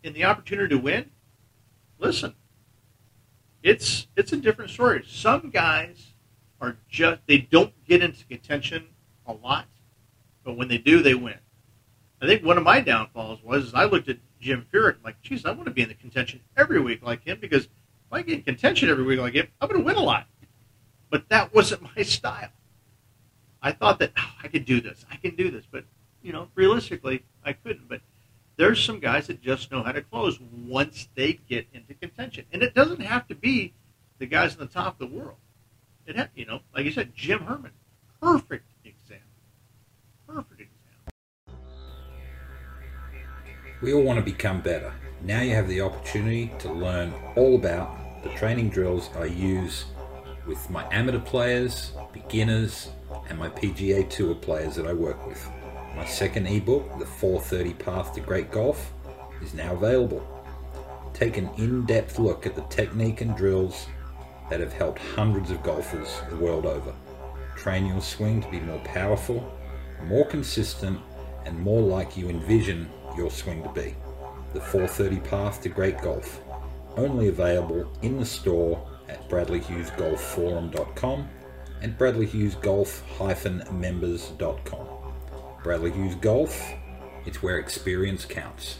in 0.03 0.13
the 0.13 0.25
opportunity 0.25 0.69
to 0.75 0.81
win, 0.81 1.11
listen, 1.99 2.35
it's 3.63 4.07
it's 4.15 4.33
a 4.33 4.37
different 4.37 4.71
story. 4.71 5.03
Some 5.07 5.49
guys 5.49 6.13
are 6.59 6.77
just 6.89 7.21
they 7.27 7.37
don't 7.39 7.73
get 7.85 8.03
into 8.03 8.25
contention 8.25 8.87
a 9.25 9.33
lot, 9.33 9.65
but 10.43 10.57
when 10.57 10.67
they 10.67 10.77
do, 10.77 11.01
they 11.01 11.13
win. 11.13 11.37
I 12.21 12.27
think 12.27 12.43
one 12.43 12.57
of 12.57 12.63
my 12.63 12.79
downfalls 12.81 13.43
was 13.43 13.73
I 13.73 13.85
looked 13.85 14.09
at 14.09 14.17
Jim 14.39 14.65
Furyk 14.71 14.97
like, 15.03 15.21
geez, 15.21 15.45
I 15.45 15.51
want 15.51 15.65
to 15.65 15.71
be 15.71 15.81
in 15.81 15.89
the 15.89 15.95
contention 15.95 16.41
every 16.55 16.79
week 16.79 17.01
like 17.03 17.23
him 17.23 17.39
because 17.41 17.65
if 17.65 17.69
I 18.11 18.21
get 18.21 18.39
in 18.39 18.43
contention 18.43 18.89
every 18.89 19.03
week 19.03 19.19
like 19.19 19.33
him, 19.33 19.47
I'm 19.59 19.69
going 19.69 19.79
to 19.79 19.85
win 19.85 19.95
a 19.95 20.01
lot. 20.01 20.27
But 21.09 21.29
that 21.29 21.53
wasn't 21.53 21.81
my 21.95 22.03
style. 22.03 22.51
I 23.61 23.71
thought 23.71 23.99
that 23.99 24.11
oh, 24.17 24.31
I 24.43 24.47
could 24.47 24.65
do 24.65 24.81
this, 24.81 25.05
I 25.11 25.15
can 25.15 25.35
do 25.35 25.51
this, 25.51 25.65
but 25.69 25.85
you 26.21 26.31
know, 26.31 26.47
realistically, 26.55 27.23
I 27.43 27.53
couldn't. 27.53 27.87
But 27.87 28.01
there's 28.57 28.83
some 28.83 28.99
guys 28.99 29.27
that 29.27 29.41
just 29.41 29.71
know 29.71 29.83
how 29.83 29.91
to 29.91 30.01
close 30.01 30.39
once 30.39 31.07
they 31.15 31.33
get 31.47 31.67
into 31.73 31.93
contention, 31.95 32.45
and 32.51 32.61
it 32.61 32.73
doesn't 32.73 33.01
have 33.01 33.27
to 33.27 33.35
be 33.35 33.73
the 34.19 34.25
guys 34.25 34.53
in 34.53 34.59
the 34.59 34.67
top 34.67 34.99
of 34.99 35.09
the 35.09 35.15
world. 35.15 35.37
It, 36.05 36.17
ha- 36.17 36.29
you 36.35 36.45
know, 36.45 36.61
like 36.75 36.85
you 36.85 36.91
said, 36.91 37.13
Jim 37.15 37.41
Herman, 37.41 37.71
perfect 38.21 38.70
We 43.81 43.93
all 43.93 44.03
want 44.03 44.19
to 44.19 44.23
become 44.23 44.61
better. 44.61 44.93
Now 45.23 45.41
you 45.41 45.55
have 45.55 45.67
the 45.67 45.81
opportunity 45.81 46.51
to 46.59 46.71
learn 46.71 47.11
all 47.35 47.55
about 47.55 48.23
the 48.23 48.29
training 48.29 48.69
drills 48.69 49.09
I 49.17 49.25
use 49.25 49.85
with 50.45 50.69
my 50.69 50.85
amateur 50.93 51.19
players, 51.19 51.91
beginners, 52.13 52.89
and 53.27 53.39
my 53.39 53.49
PGA 53.49 54.07
Tour 54.07 54.35
players 54.35 54.75
that 54.75 54.85
I 54.85 54.93
work 54.93 55.25
with. 55.25 55.43
My 55.95 56.05
second 56.05 56.45
ebook, 56.45 56.99
The 56.99 57.07
430 57.07 57.73
Path 57.83 58.13
to 58.13 58.21
Great 58.21 58.51
Golf, 58.51 58.93
is 59.41 59.55
now 59.55 59.73
available. 59.73 60.21
Take 61.15 61.37
an 61.37 61.49
in 61.57 61.83
depth 61.87 62.19
look 62.19 62.45
at 62.45 62.55
the 62.55 62.61
technique 62.63 63.21
and 63.21 63.35
drills 63.35 63.87
that 64.51 64.59
have 64.59 64.73
helped 64.73 64.99
hundreds 64.99 65.49
of 65.49 65.63
golfers 65.63 66.21
the 66.29 66.35
world 66.35 66.67
over. 66.67 66.93
Train 67.55 67.87
your 67.87 68.01
swing 68.01 68.43
to 68.43 68.51
be 68.51 68.59
more 68.59 68.79
powerful, 68.79 69.51
more 70.03 70.25
consistent, 70.27 70.99
and 71.45 71.59
more 71.59 71.81
like 71.81 72.15
you 72.15 72.29
envision 72.29 72.87
your 73.15 73.31
swing 73.31 73.63
to 73.63 73.69
be. 73.69 73.95
The 74.53 74.61
430 74.61 75.19
Path 75.29 75.61
to 75.61 75.69
Great 75.69 76.01
Golf. 76.01 76.41
Only 76.97 77.29
available 77.29 77.89
in 78.01 78.17
the 78.17 78.25
store 78.25 78.85
at 79.07 79.29
bradleyhughesgolfforum.com 79.29 81.29
and 81.81 81.97
bradleyhughesgolf-members.com. 81.97 84.87
Bradley 85.63 85.91
Hughes 85.91 86.15
Golf, 86.15 86.73
it's 87.25 87.43
where 87.43 87.59
experience 87.59 88.25
counts. 88.25 88.79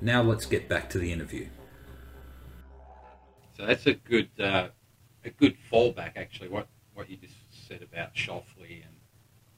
Now 0.00 0.22
let's 0.22 0.46
get 0.46 0.68
back 0.68 0.90
to 0.90 0.98
the 0.98 1.12
interview. 1.12 1.46
So 3.56 3.64
that's 3.64 3.86
a 3.86 3.94
good 3.94 4.28
uh, 4.38 4.68
a 5.24 5.30
good 5.30 5.56
fallback, 5.72 6.12
actually. 6.16 6.48
What 6.48 6.66
what 6.94 7.08
you 7.08 7.16
just 7.16 7.34
said 7.68 7.82
about 7.82 8.14
Schauffele 8.14 8.84
and 8.84 8.94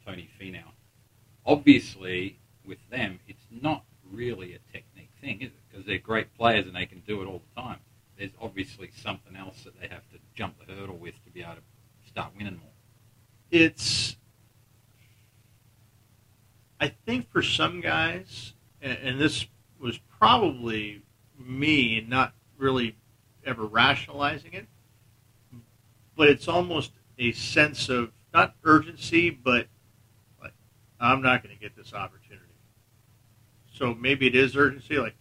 Tony 0.07 0.29
Finau. 0.41 0.71
Obviously, 1.45 2.39
with 2.64 2.79
them, 2.91 3.19
it's 3.27 3.47
not 3.51 3.85
really 4.13 4.55
a 4.55 4.59
technique 4.73 5.11
thing, 5.21 5.41
is 5.41 5.49
it? 5.49 5.61
Because 5.71 5.87
they're 5.87 5.99
great 5.99 6.37
players 6.37 6.67
and 6.67 6.75
they 6.75 6.87
can 6.87 7.03
do 7.07 7.23
it 7.23 7.27
all 7.27 7.43
the 7.55 7.63
time. 7.63 7.79
There's 8.17 8.33
obviously 8.41 8.91
something 8.97 9.37
else 9.37 9.63
that 9.65 9.81
they 9.81 9.89
have 9.89 10.09
to 10.11 10.19
jump 10.35 10.57
the 10.59 10.73
hurdle 10.73 10.97
with 10.97 11.15
to 11.25 11.31
be 11.31 11.43
able 11.43 11.55
to 11.55 11.61
start 12.09 12.33
winning 12.37 12.59
more. 12.59 12.73
it's 13.51 14.17
I 16.81 16.89
think 17.07 17.31
for 17.31 17.43
some 17.43 17.81
guys, 17.81 18.55
and, 18.81 18.99
and 18.99 19.21
this 19.21 19.47
was 19.81 19.99
probably 20.19 21.03
me 21.39 22.05
not 22.07 22.35
really 22.57 22.97
ever 23.45 23.65
rationalizing 23.65 24.53
it, 24.53 24.67
but 26.17 26.29
it's 26.29 26.49
almost 26.49 26.93
a 27.19 27.33
sense 27.33 27.89
of 27.89 28.13
not 28.35 28.55
urgency, 28.65 29.31
but 29.31 29.67
like 30.41 30.53
I'm 31.01 31.23
not 31.23 31.43
going 31.43 31.55
to 31.55 31.61
get 31.61 31.77
this 31.77 31.93
opportunity. 31.93 32.18
So 33.79 33.95
maybe 33.95 34.26
it 34.26 34.35
is 34.35 34.57
urgency. 34.57 34.99
Like 34.99 35.14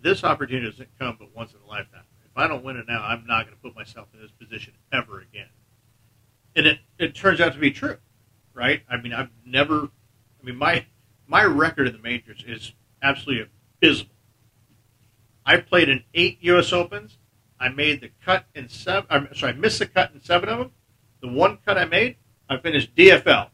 this 0.00 0.22
opportunity 0.22 0.70
doesn't 0.70 0.88
come 0.98 1.16
but 1.18 1.34
once 1.34 1.52
in 1.52 1.58
a 1.66 1.68
lifetime. 1.68 2.04
If 2.24 2.36
I 2.36 2.46
don't 2.46 2.62
win 2.62 2.76
it 2.76 2.86
now, 2.88 3.02
I'm 3.02 3.26
not 3.26 3.46
going 3.46 3.56
to 3.56 3.62
put 3.62 3.74
myself 3.74 4.08
in 4.14 4.20
this 4.20 4.30
position 4.30 4.74
ever 4.92 5.20
again. 5.20 5.48
And 6.54 6.66
it, 6.66 6.78
it 6.98 7.14
turns 7.14 7.40
out 7.40 7.52
to 7.54 7.58
be 7.58 7.70
true, 7.70 7.98
right? 8.54 8.82
I 8.88 8.96
mean, 8.98 9.12
I've 9.12 9.30
never. 9.44 9.90
I 10.40 10.44
mean, 10.44 10.56
my 10.56 10.86
my 11.26 11.44
record 11.44 11.88
in 11.88 11.94
the 11.94 11.98
majors 11.98 12.44
is 12.46 12.72
absolutely 13.02 13.48
abysmal. 13.82 14.14
I 15.44 15.58
played 15.58 15.88
in 15.88 16.04
eight 16.14 16.38
U.S. 16.42 16.72
Opens. 16.72 17.18
I 17.58 17.70
made 17.70 18.00
the 18.00 18.10
cut 18.24 18.46
in 18.54 18.68
seven. 18.68 19.06
I'm 19.10 19.28
sorry, 19.34 19.52
I 19.52 19.56
missed 19.56 19.78
the 19.78 19.86
cut 19.86 20.12
in 20.12 20.22
seven 20.22 20.48
of 20.48 20.58
them. 20.58 20.72
The 21.20 21.28
one 21.28 21.58
cut 21.64 21.78
I 21.78 21.86
made, 21.86 22.16
I 22.48 22.58
finished 22.58 22.94
DFL. 22.94 23.50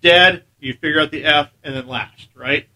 Dead. 0.00 0.44
You 0.58 0.74
figure 0.74 1.00
out 1.00 1.10
the 1.10 1.24
F 1.24 1.50
and 1.64 1.74
then 1.74 1.88
last, 1.88 2.28
right? 2.34 2.68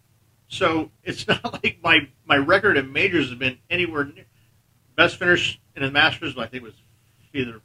So 0.47 0.91
it's 1.03 1.27
not 1.27 1.63
like 1.63 1.79
my 1.83 2.07
my 2.25 2.37
record 2.37 2.77
in 2.77 2.91
majors 2.91 3.29
has 3.29 3.37
been 3.37 3.57
anywhere 3.69 4.05
near 4.05 4.25
best 4.95 5.17
finish 5.17 5.61
in 5.75 5.83
the 5.83 5.91
Masters. 5.91 6.37
I 6.37 6.47
think 6.47 6.63
was 6.63 6.81
either 7.33 7.61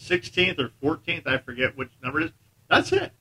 16th 0.00 0.58
or 0.58 0.70
14th. 0.82 1.26
I 1.26 1.38
forget 1.38 1.76
which 1.76 1.90
number 2.02 2.20
it 2.20 2.24
is. 2.26 2.30
That's 2.70 2.92
it. 2.92 3.12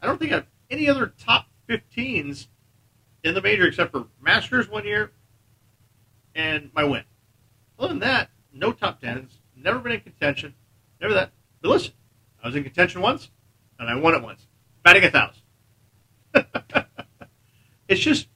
I 0.00 0.06
don't 0.06 0.18
think 0.18 0.32
I 0.32 0.36
have 0.36 0.46
any 0.70 0.88
other 0.88 1.12
top 1.18 1.46
15s 1.68 2.46
in 3.24 3.34
the 3.34 3.42
major 3.42 3.66
except 3.66 3.90
for 3.90 4.06
Masters 4.20 4.68
one 4.68 4.84
year 4.84 5.10
and 6.34 6.70
my 6.74 6.84
win. 6.84 7.04
Other 7.78 7.88
than 7.88 7.98
that, 8.00 8.30
no 8.52 8.72
top 8.72 9.00
10s. 9.00 9.30
Never 9.56 9.78
been 9.78 9.92
in 9.92 10.00
contention. 10.00 10.54
Never 11.00 11.14
that. 11.14 11.32
But 11.60 11.70
listen, 11.70 11.92
I 12.42 12.48
was 12.48 12.56
in 12.56 12.62
contention 12.62 13.00
once 13.00 13.30
and 13.78 13.88
I 13.88 13.94
won 13.94 14.14
it 14.14 14.22
once. 14.22 14.46
Batting 14.84 15.04
a 15.04 15.10
thousand. 15.10 15.42
it's 17.90 18.00
just, 18.00 18.28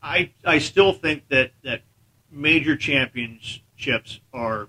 I, 0.00 0.30
I 0.44 0.58
still 0.60 0.92
think 0.92 1.28
that 1.28 1.50
that 1.64 1.82
major 2.30 2.76
championships 2.76 4.20
are, 4.32 4.68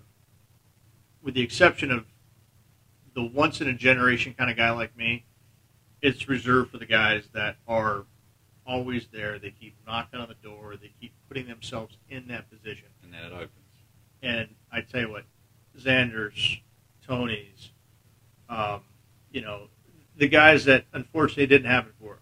with 1.22 1.36
the 1.36 1.42
exception 1.42 1.92
of 1.92 2.06
the 3.14 3.24
once 3.24 3.62
in 3.62 3.68
a 3.68 3.74
generation 3.74 4.34
kind 4.34 4.50
of 4.50 4.58
guy 4.58 4.72
like 4.72 4.98
me, 4.98 5.24
it's 6.02 6.28
reserved 6.28 6.72
for 6.72 6.80
the 6.80 6.86
guys 6.88 7.30
that 7.34 7.58
are 7.68 8.06
always 8.66 9.08
there. 9.14 9.38
They 9.38 9.52
keep 9.52 9.76
knocking 9.86 10.20
on 10.20 10.30
the 10.30 10.48
door. 10.48 10.76
They 10.76 10.92
keep 11.00 11.14
putting 11.28 11.48
themselves 11.48 11.96
in 12.10 12.28
that 12.30 12.50
position. 12.50 12.88
and 13.04 13.14
then 13.14 13.24
it 13.24 13.34
opens. 13.34 13.52
And 14.24 14.50
I 14.72 14.82
tell 14.82 15.02
you 15.02 15.12
what, 15.12 15.26
Xander's, 15.80 16.58
Tony's, 17.06 17.70
um, 18.50 18.82
you 19.32 19.42
know, 19.42 19.68
the 20.16 20.28
guys 20.28 20.66
that 20.66 20.86
unfortunately 20.92 21.46
didn't 21.46 21.70
happen 21.70 21.92
for. 22.02 22.18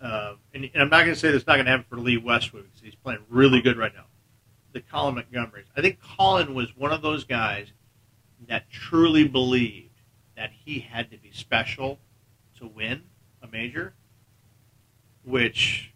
Uh, 0.00 0.34
and, 0.54 0.64
and 0.72 0.82
I'm 0.82 0.88
not 0.88 1.02
going 1.02 1.14
to 1.14 1.16
say 1.16 1.32
that's 1.32 1.46
not 1.46 1.54
going 1.54 1.66
to 1.66 1.70
happen 1.70 1.86
for 1.88 1.96
Lee 1.96 2.16
Westwood 2.16 2.64
because 2.64 2.80
he's 2.80 2.94
playing 2.94 3.20
really 3.28 3.60
good 3.60 3.76
right 3.76 3.92
now. 3.94 4.04
The 4.72 4.80
Colin 4.80 5.16
Montgomerys. 5.16 5.64
I 5.76 5.80
think 5.80 5.98
Colin 6.18 6.54
was 6.54 6.76
one 6.76 6.92
of 6.92 7.02
those 7.02 7.24
guys 7.24 7.72
that 8.48 8.70
truly 8.70 9.26
believed 9.26 10.00
that 10.36 10.50
he 10.64 10.78
had 10.78 11.10
to 11.10 11.18
be 11.18 11.32
special 11.32 11.98
to 12.58 12.66
win 12.66 13.02
a 13.42 13.48
major, 13.48 13.94
which, 15.24 15.92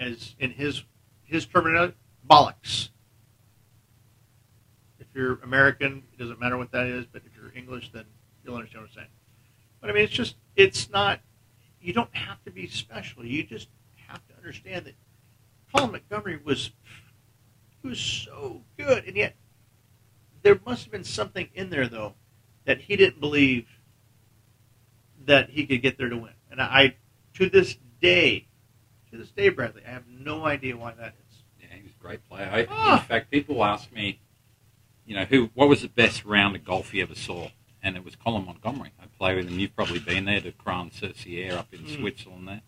as 0.00 0.34
in 0.38 0.52
his 0.52 0.84
his 1.24 1.46
terminology, 1.46 1.94
bollocks. 2.28 2.90
If 4.98 5.06
you're 5.14 5.34
American, 5.42 6.04
it 6.12 6.18
doesn't 6.18 6.40
matter 6.40 6.56
what 6.56 6.70
that 6.72 6.86
is, 6.86 7.06
but 7.06 7.22
if 7.26 7.32
you're 7.36 7.52
English, 7.54 7.90
then 7.92 8.04
you'll 8.44 8.54
understand 8.54 8.84
what 8.84 8.90
I'm 8.90 8.94
saying. 8.94 9.08
But 9.80 9.90
I 9.90 9.92
mean, 9.94 10.04
it's 10.04 10.12
just, 10.12 10.36
it's 10.56 10.90
not, 10.90 11.20
you 11.82 11.92
don't 11.92 12.14
have 12.14 12.42
to 12.44 12.50
be 12.50 12.66
special. 12.68 13.24
You 13.24 13.42
just 13.44 13.68
have 14.08 14.26
to 14.28 14.36
understand 14.36 14.86
that 14.86 14.94
Paul 15.72 15.88
Montgomery 15.88 16.40
was, 16.42 16.70
he 17.82 17.88
was 17.88 17.98
so 17.98 18.62
good. 18.76 19.04
And 19.06 19.16
yet, 19.16 19.34
there 20.42 20.58
must 20.66 20.84
have 20.84 20.92
been 20.92 21.04
something 21.04 21.48
in 21.54 21.70
there, 21.70 21.88
though, 21.88 22.14
that 22.64 22.80
he 22.80 22.96
didn't 22.96 23.20
believe 23.20 23.66
that 25.26 25.50
he 25.50 25.66
could 25.66 25.82
get 25.82 25.98
there 25.98 26.08
to 26.08 26.16
win. 26.16 26.32
And 26.50 26.60
I, 26.60 26.96
to 27.34 27.48
this 27.48 27.76
day, 28.00 28.46
to 29.10 29.16
this 29.16 29.30
day, 29.30 29.48
Bradley, 29.48 29.82
I 29.86 29.90
have 29.90 30.06
no 30.08 30.44
idea 30.44 30.76
why 30.76 30.92
that 30.92 31.14
is. 31.28 31.42
Yeah, 31.60 31.76
he 31.76 31.82
was 31.82 31.92
a 31.92 32.02
great 32.02 32.28
player. 32.28 32.48
I, 32.52 32.66
Ah. 32.70 33.00
In 33.00 33.06
fact, 33.06 33.30
people 33.30 33.64
ask 33.64 33.92
me, 33.92 34.20
you 35.06 35.14
know, 35.16 35.24
who 35.24 35.50
what 35.54 35.68
was 35.68 35.82
the 35.82 35.88
best 35.88 36.24
round 36.24 36.54
of 36.56 36.64
golf 36.64 36.94
you 36.94 37.02
ever 37.02 37.14
saw? 37.14 37.48
And 37.82 37.96
it 37.96 38.04
was 38.04 38.14
Colin 38.16 38.46
Montgomery. 38.46 38.90
I 39.00 39.06
play 39.18 39.34
with 39.34 39.48
him. 39.48 39.58
You've 39.58 39.74
probably 39.74 39.98
been 39.98 40.24
there 40.24 40.40
to 40.40 40.52
Crans-sur-Sierre 40.52 41.56
up 41.58 41.72
in 41.74 41.80
Mm. 41.80 41.96
Switzerland 41.98 42.46
there. 42.48 42.62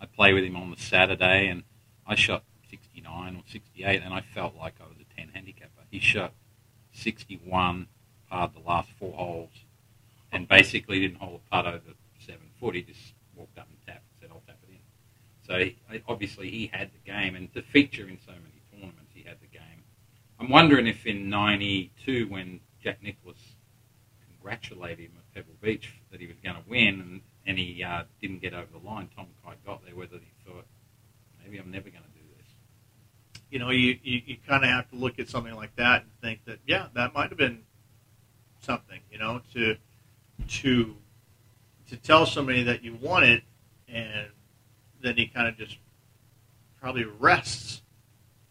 I 0.00 0.06
play 0.06 0.32
with 0.32 0.44
him 0.44 0.56
on 0.56 0.70
the 0.70 0.76
Saturday, 0.76 1.46
and 1.48 1.62
I 2.06 2.14
shot 2.16 2.44
69 2.68 3.36
or 3.36 3.42
68, 3.46 4.02
and 4.02 4.12
I 4.12 4.20
felt 4.22 4.56
like 4.56 4.74
I 4.80 4.84
was 4.88 4.96
a 5.00 5.04
10 5.16 5.28
handicapper. 5.34 5.82
He 5.90 6.00
shot 6.00 6.32
61, 6.92 7.86
parred 8.28 8.54
the 8.54 8.60
last 8.60 8.90
four 8.98 9.12
holes, 9.12 9.64
and 10.32 10.48
basically 10.48 11.00
didn't 11.00 11.18
hold 11.18 11.40
a 11.46 11.50
putt 11.50 11.66
over 11.66 11.94
seven 12.18 12.50
foot. 12.58 12.74
He 12.74 12.82
just 12.82 13.14
walked 13.34 13.58
up 13.58 13.68
and 13.68 13.78
tapped 13.86 14.04
and 14.10 14.20
said, 14.20 14.30
I'll 14.32 14.42
tap 14.46 14.58
it 14.68 14.72
in. 14.72 14.78
So 15.46 15.58
he, 15.58 16.02
obviously 16.08 16.50
he 16.50 16.66
had 16.72 16.90
the 16.92 17.10
game, 17.10 17.34
and 17.36 17.52
to 17.54 17.62
feature 17.62 18.08
in 18.08 18.18
so 18.24 18.32
many 18.32 18.62
tournaments, 18.72 19.12
he 19.14 19.22
had 19.22 19.40
the 19.40 19.46
game. 19.46 19.84
I'm 20.38 20.48
wondering 20.48 20.86
if 20.86 21.06
in 21.06 21.28
'92, 21.28 22.26
when 22.28 22.60
Jack 22.82 23.02
Nicklaus 23.02 23.49
congratulated 24.50 25.06
him 25.06 25.12
at 25.16 25.34
Pebble 25.34 25.56
Beach 25.60 25.94
that 26.10 26.20
he 26.20 26.26
was 26.26 26.36
going 26.42 26.56
to 26.56 26.62
win, 26.68 27.00
and, 27.00 27.20
and 27.46 27.58
he 27.58 27.84
uh, 27.84 28.02
didn't 28.20 28.40
get 28.40 28.52
over 28.52 28.66
the 28.72 28.84
line, 28.86 29.08
Tom 29.14 29.26
Kite 29.44 29.64
got 29.64 29.84
there, 29.84 29.94
whether 29.94 30.16
he 30.16 30.30
thought 30.44 30.64
maybe 31.42 31.58
I'm 31.58 31.70
never 31.70 31.88
going 31.88 32.02
to 32.02 32.10
do 32.10 32.24
this. 32.36 32.46
you 33.50 33.58
know, 33.58 33.70
you, 33.70 33.98
you, 34.02 34.22
you 34.24 34.36
kind 34.46 34.64
of 34.64 34.70
have 34.70 34.88
to 34.90 34.96
look 34.96 35.18
at 35.18 35.28
something 35.28 35.54
like 35.54 35.74
that 35.76 36.02
and 36.02 36.10
think 36.22 36.44
that, 36.46 36.58
yeah, 36.66 36.86
that 36.94 37.12
might 37.14 37.28
have 37.28 37.38
been 37.38 37.62
something, 38.60 39.00
you 39.10 39.18
know, 39.18 39.40
to 39.54 39.76
to 40.48 40.96
to 41.88 41.96
tell 41.96 42.24
somebody 42.24 42.62
that 42.62 42.82
you 42.82 42.94
want 42.94 43.24
it, 43.24 43.42
and 43.88 44.28
then 45.02 45.16
he 45.16 45.26
kind 45.26 45.48
of 45.48 45.56
just 45.56 45.76
probably 46.80 47.04
rests 47.04 47.82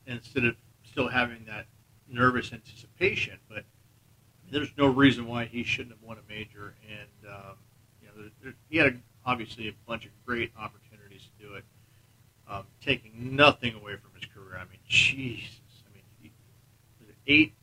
instead 0.05 0.45
of 0.45 0.55
still 0.83 1.07
having 1.07 1.45
that 1.45 1.65
nervous 2.11 2.51
anticipation. 2.51 3.39
But 3.47 3.63
there's 4.51 4.71
no 4.77 4.87
reason 4.87 5.27
why 5.27 5.45
he 5.45 5.63
shouldn't 5.63 5.95
have 5.95 6.01
won 6.01 6.17
a 6.17 6.31
major, 6.31 6.75
and 6.89 7.31
um, 7.31 7.57
you 8.01 8.07
know, 8.07 8.13
there, 8.17 8.31
there, 8.43 8.53
he 8.69 8.77
had 8.77 8.87
a, 8.87 8.93
obviously 9.25 9.67
a 9.67 9.73
bunch 9.87 10.05
of 10.05 10.11
great 10.25 10.51
opportunities 10.57 11.23
to 11.23 11.47
do 11.47 11.53
it 11.55 11.63
um, 12.49 12.65
taking 12.83 13.35
nothing 13.35 13.75
away 13.75 13.95
from 13.95 14.11
his 14.15 14.25
career. 14.25 14.57
I 14.57 14.63
mean, 14.63 14.79
Jesus. 14.87 15.59
I 15.87 15.93
mean, 15.93 16.03
he, 16.21 16.31
was 16.99 17.09
it 17.09 17.15
eight, 17.27 17.53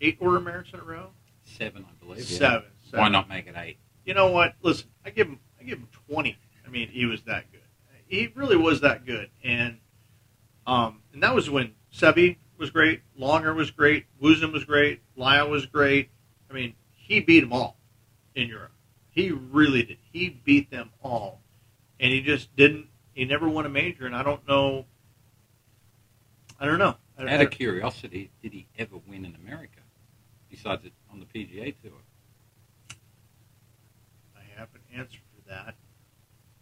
eight 0.00 0.16
order 0.20 0.40
merits 0.40 0.70
in 0.72 0.80
a 0.80 0.84
row. 0.84 1.10
Seven, 1.44 1.86
I 1.88 2.04
believe. 2.04 2.28
yeah. 2.30 2.38
Seven, 2.38 2.68
seven. 2.84 3.00
Why 3.00 3.08
not 3.08 3.28
make 3.28 3.46
it 3.46 3.54
eight? 3.56 3.78
You 4.04 4.14
know 4.14 4.30
what? 4.30 4.54
Listen, 4.62 4.88
I 5.04 5.10
give 5.10 5.28
him, 5.28 5.38
I 5.60 5.64
give 5.64 5.78
him 5.78 5.88
twenty. 6.08 6.36
I 6.66 6.70
mean, 6.70 6.88
he 6.88 7.06
was 7.06 7.22
that 7.22 7.50
good. 7.52 7.60
He 8.06 8.32
really 8.34 8.56
was 8.56 8.80
that 8.80 9.06
good, 9.06 9.30
and 9.44 9.78
um, 10.66 11.02
and 11.12 11.22
that 11.22 11.34
was 11.34 11.48
when 11.50 11.74
Seve 11.92 12.36
was 12.58 12.70
great, 12.70 13.02
Langer 13.18 13.54
was 13.54 13.70
great, 13.70 14.06
Woosnam 14.22 14.52
was 14.52 14.64
great, 14.64 15.00
Lyle 15.16 15.48
was 15.48 15.66
great. 15.66 16.10
I 16.50 16.54
mean, 16.54 16.74
he 16.92 17.20
beat 17.20 17.40
them 17.40 17.52
all 17.52 17.76
in 18.34 18.48
Europe. 18.48 18.72
He 19.10 19.30
really 19.30 19.82
did. 19.82 19.98
He 20.12 20.28
beat 20.28 20.70
them 20.70 20.90
all, 21.02 21.40
and 21.98 22.12
he 22.12 22.20
just 22.20 22.54
didn't. 22.56 22.86
He 23.12 23.24
never 23.24 23.48
won 23.48 23.66
a 23.66 23.68
major, 23.68 24.06
and 24.06 24.14
I 24.14 24.22
don't 24.22 24.46
know. 24.46 24.86
I 26.60 26.66
don't 26.66 26.78
know. 26.78 26.96
I, 27.18 27.34
Out 27.34 27.40
of 27.40 27.50
curiosity, 27.50 28.30
did 28.42 28.52
he 28.52 28.66
ever 28.78 28.96
win 29.08 29.24
in 29.24 29.34
America 29.34 29.80
besides 30.48 30.84
it 30.84 30.92
on 31.12 31.18
the 31.18 31.26
PGA 31.26 31.74
Tour? 31.82 31.92
I 34.36 34.40
have 34.56 34.68
an 34.74 34.80
answer 34.94 35.18
for 35.34 35.48
that. 35.48 35.74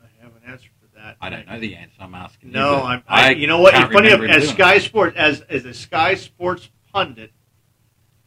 I 0.03 0.22
have 0.22 0.32
an 0.36 0.51
answer 0.51 0.70
that. 0.97 1.16
I 1.20 1.30
don't 1.30 1.47
know 1.47 1.59
the 1.61 1.76
answer. 1.76 1.94
I'm 2.01 2.14
asking. 2.14 2.51
No, 2.53 2.76
you, 2.78 2.82
I'm, 2.82 3.03
I, 3.09 3.30
you 3.30 3.47
know 3.47 3.61
what? 3.61 3.74
It's 3.74 3.92
funny 3.92 4.11
enough, 4.11 4.28
as 4.28 4.49
Sky. 4.49 4.78
Sports, 4.78 5.16
as 5.16 5.40
as 5.42 5.64
a 5.64 5.72
Sky 5.74 6.14
Sports 6.14 6.68
pundit, 6.92 7.32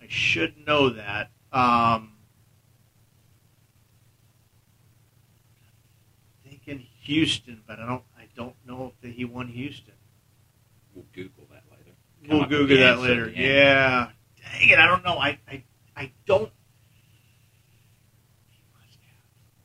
I 0.01 0.05
should 0.07 0.55
know 0.65 0.89
that. 0.89 1.32
Um, 1.51 2.13
thinking 6.47 6.86
Houston, 7.01 7.61
but 7.67 7.80
I 7.80 7.86
don't. 7.86 8.03
I 8.17 8.28
don't 8.36 8.55
know 8.65 8.93
if 9.01 9.15
he 9.15 9.26
won 9.26 9.47
Houston. 9.47 9.93
We'll 10.93 11.05
Google 11.13 11.45
that 11.51 11.63
later. 11.72 11.95
Come 12.28 12.39
We'll 12.39 12.47
Google 12.47 12.78
that 12.78 12.97
answer 12.97 13.01
later. 13.01 13.26
at. 13.30 13.36
Yeah. 13.36 14.07
Dang 14.53 14.70
it! 14.70 14.80
I 14.80 14.88
don't 14.88 15.03
know. 15.03 15.17
I 15.17 15.39
I, 15.47 15.63
I 15.95 16.11
don't. 16.26 16.51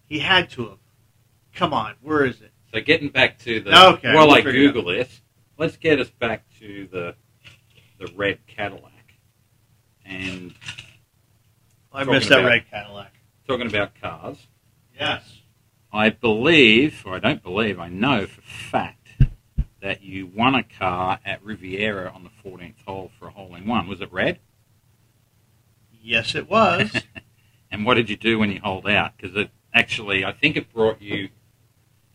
He 0.07 0.19
had 0.19 0.51
to 0.51 0.69
have. 0.69 0.79
Come 1.55 1.73
on, 1.73 1.95
where 2.03 2.25
is 2.25 2.41
it? 2.43 2.51
So 2.75 2.81
getting 2.81 3.09
back 3.09 3.39
to 3.41 3.61
the 3.61 3.71
Okay, 3.95 4.13
while 4.13 4.27
we'll 4.27 4.35
I 4.37 4.43
figure 4.43 4.63
it 4.65 4.73
Google 4.73 4.87
this, 4.93 5.21
let's 5.59 5.77
get 5.77 6.01
us 6.01 6.11
back 6.11 6.43
to 6.59 6.89
the 6.91 7.15
the 7.99 8.13
red 8.17 8.45
Cadillac 8.49 9.15
and 10.05 10.53
I 11.93 12.01
Talking 12.01 12.15
missed 12.15 12.29
that 12.31 12.41
about- 12.41 12.49
red 12.49 12.69
Cadillac. 12.69 13.13
talking 13.47 13.67
about 13.69 13.95
cars. 14.01 14.49
Yes. 14.99 15.39
I 15.93 16.11
believe, 16.11 17.05
or 17.07 17.15
I 17.15 17.19
don't 17.21 17.45
believe, 17.45 17.79
I 17.79 17.89
know 17.89 18.27
for 18.27 18.43
fact 18.43 19.07
that 19.81 20.03
you 20.03 20.27
won 20.27 20.57
a 20.57 20.65
car 20.65 21.21
at 21.25 21.45
Riviera 21.45 22.11
on 22.13 22.25
the 22.25 22.31
14th 22.43 22.75
hole 22.85 23.13
for 23.21 23.29
a 23.29 23.31
hole 23.31 23.55
in 23.55 23.69
one. 23.69 23.87
Was 23.87 24.01
it 24.01 24.13
red? 24.13 24.41
Yes, 26.03 26.35
it 26.35 26.51
was. 26.51 26.91
And 27.71 27.85
what 27.85 27.95
did 27.95 28.09
you 28.09 28.15
do 28.17 28.39
when 28.39 28.53
you 28.53 28.61
holed 28.61 28.89
out? 28.89 29.17
Because 29.17 29.35
it 29.37 29.51
actually, 29.73 30.25
I 30.25 30.31
think 30.31 30.57
it 30.57 30.73
brought 30.73 31.03
you 31.03 31.31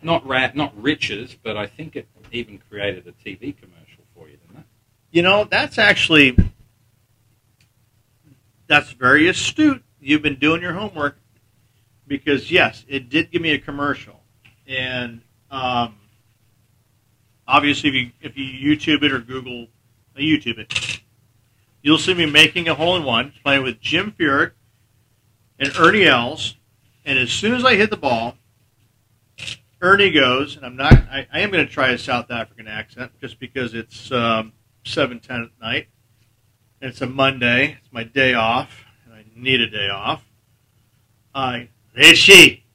not 0.01 0.25
rat, 0.25 0.55
not 0.55 0.79
riches, 0.81 1.35
but 1.41 1.57
I 1.57 1.67
think 1.67 1.95
it 1.95 2.07
even 2.31 2.59
created 2.69 3.07
a 3.07 3.11
TV 3.11 3.55
commercial 3.55 4.03
for 4.15 4.27
you, 4.27 4.37
didn't 4.37 4.59
it? 4.59 4.65
You 5.11 5.21
know, 5.21 5.45
that's 5.45 5.77
actually 5.77 6.37
that's 8.67 8.91
very 8.91 9.27
astute. 9.27 9.83
You've 9.99 10.21
been 10.21 10.35
doing 10.35 10.61
your 10.61 10.73
homework 10.73 11.17
because 12.07 12.51
yes, 12.51 12.85
it 12.87 13.09
did 13.09 13.31
give 13.31 13.41
me 13.41 13.51
a 13.51 13.59
commercial, 13.59 14.21
and 14.67 15.21
um, 15.51 15.95
obviously, 17.47 17.89
if 17.89 17.95
you 17.95 18.11
if 18.21 18.37
you 18.37 18.77
YouTube 18.77 19.03
it 19.03 19.11
or 19.11 19.19
Google 19.19 19.67
uh, 20.15 20.19
YouTube 20.19 20.59
it, 20.59 21.01
you'll 21.81 21.97
see 21.97 22.13
me 22.13 22.25
making 22.25 22.69
a 22.69 22.75
hole 22.75 22.95
in 22.95 23.03
one, 23.03 23.33
playing 23.43 23.63
with 23.63 23.81
Jim 23.81 24.13
Furyk 24.17 24.51
and 25.59 25.71
Ernie 25.77 26.05
Els, 26.05 26.55
and 27.03 27.19
as 27.19 27.31
soon 27.31 27.53
as 27.53 27.65
I 27.65 27.75
hit 27.75 27.89
the 27.89 27.97
ball. 27.97 28.35
Ernie 29.81 30.11
goes, 30.11 30.57
and 30.57 30.65
I'm 30.65 30.75
not. 30.75 30.93
I, 30.93 31.27
I 31.31 31.39
am 31.39 31.51
going 31.51 31.65
to 31.65 31.71
try 31.71 31.91
a 31.91 31.97
South 31.97 32.29
African 32.31 32.67
accent 32.67 33.11
just 33.21 33.39
because 33.39 33.73
it's 33.73 34.11
um, 34.11 34.53
seven 34.83 35.19
ten 35.19 35.43
at 35.43 35.61
night. 35.61 35.87
And 36.81 36.91
it's 36.91 37.01
a 37.01 37.07
Monday. 37.07 37.77
It's 37.79 37.91
my 37.91 38.03
day 38.03 38.33
off, 38.33 38.85
and 39.05 39.13
I 39.13 39.25
need 39.35 39.61
a 39.61 39.69
day 39.69 39.89
off. 39.89 40.23
I 41.33 41.69
Rishi. 41.95 42.65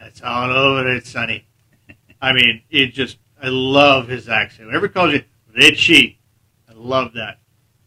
That's 0.00 0.22
all 0.22 0.50
over 0.50 0.88
it, 0.88 1.06
Sonny. 1.06 1.44
I 2.22 2.32
mean, 2.32 2.62
it 2.70 2.94
just 2.94 3.18
I 3.42 3.48
love 3.48 4.08
his 4.08 4.28
accent. 4.28 4.66
Whenever 4.66 4.86
he 4.86 4.92
calls 4.92 5.12
you 5.12 5.24
Richie, 5.54 6.18
I 6.68 6.72
love 6.74 7.12
that. 7.14 7.38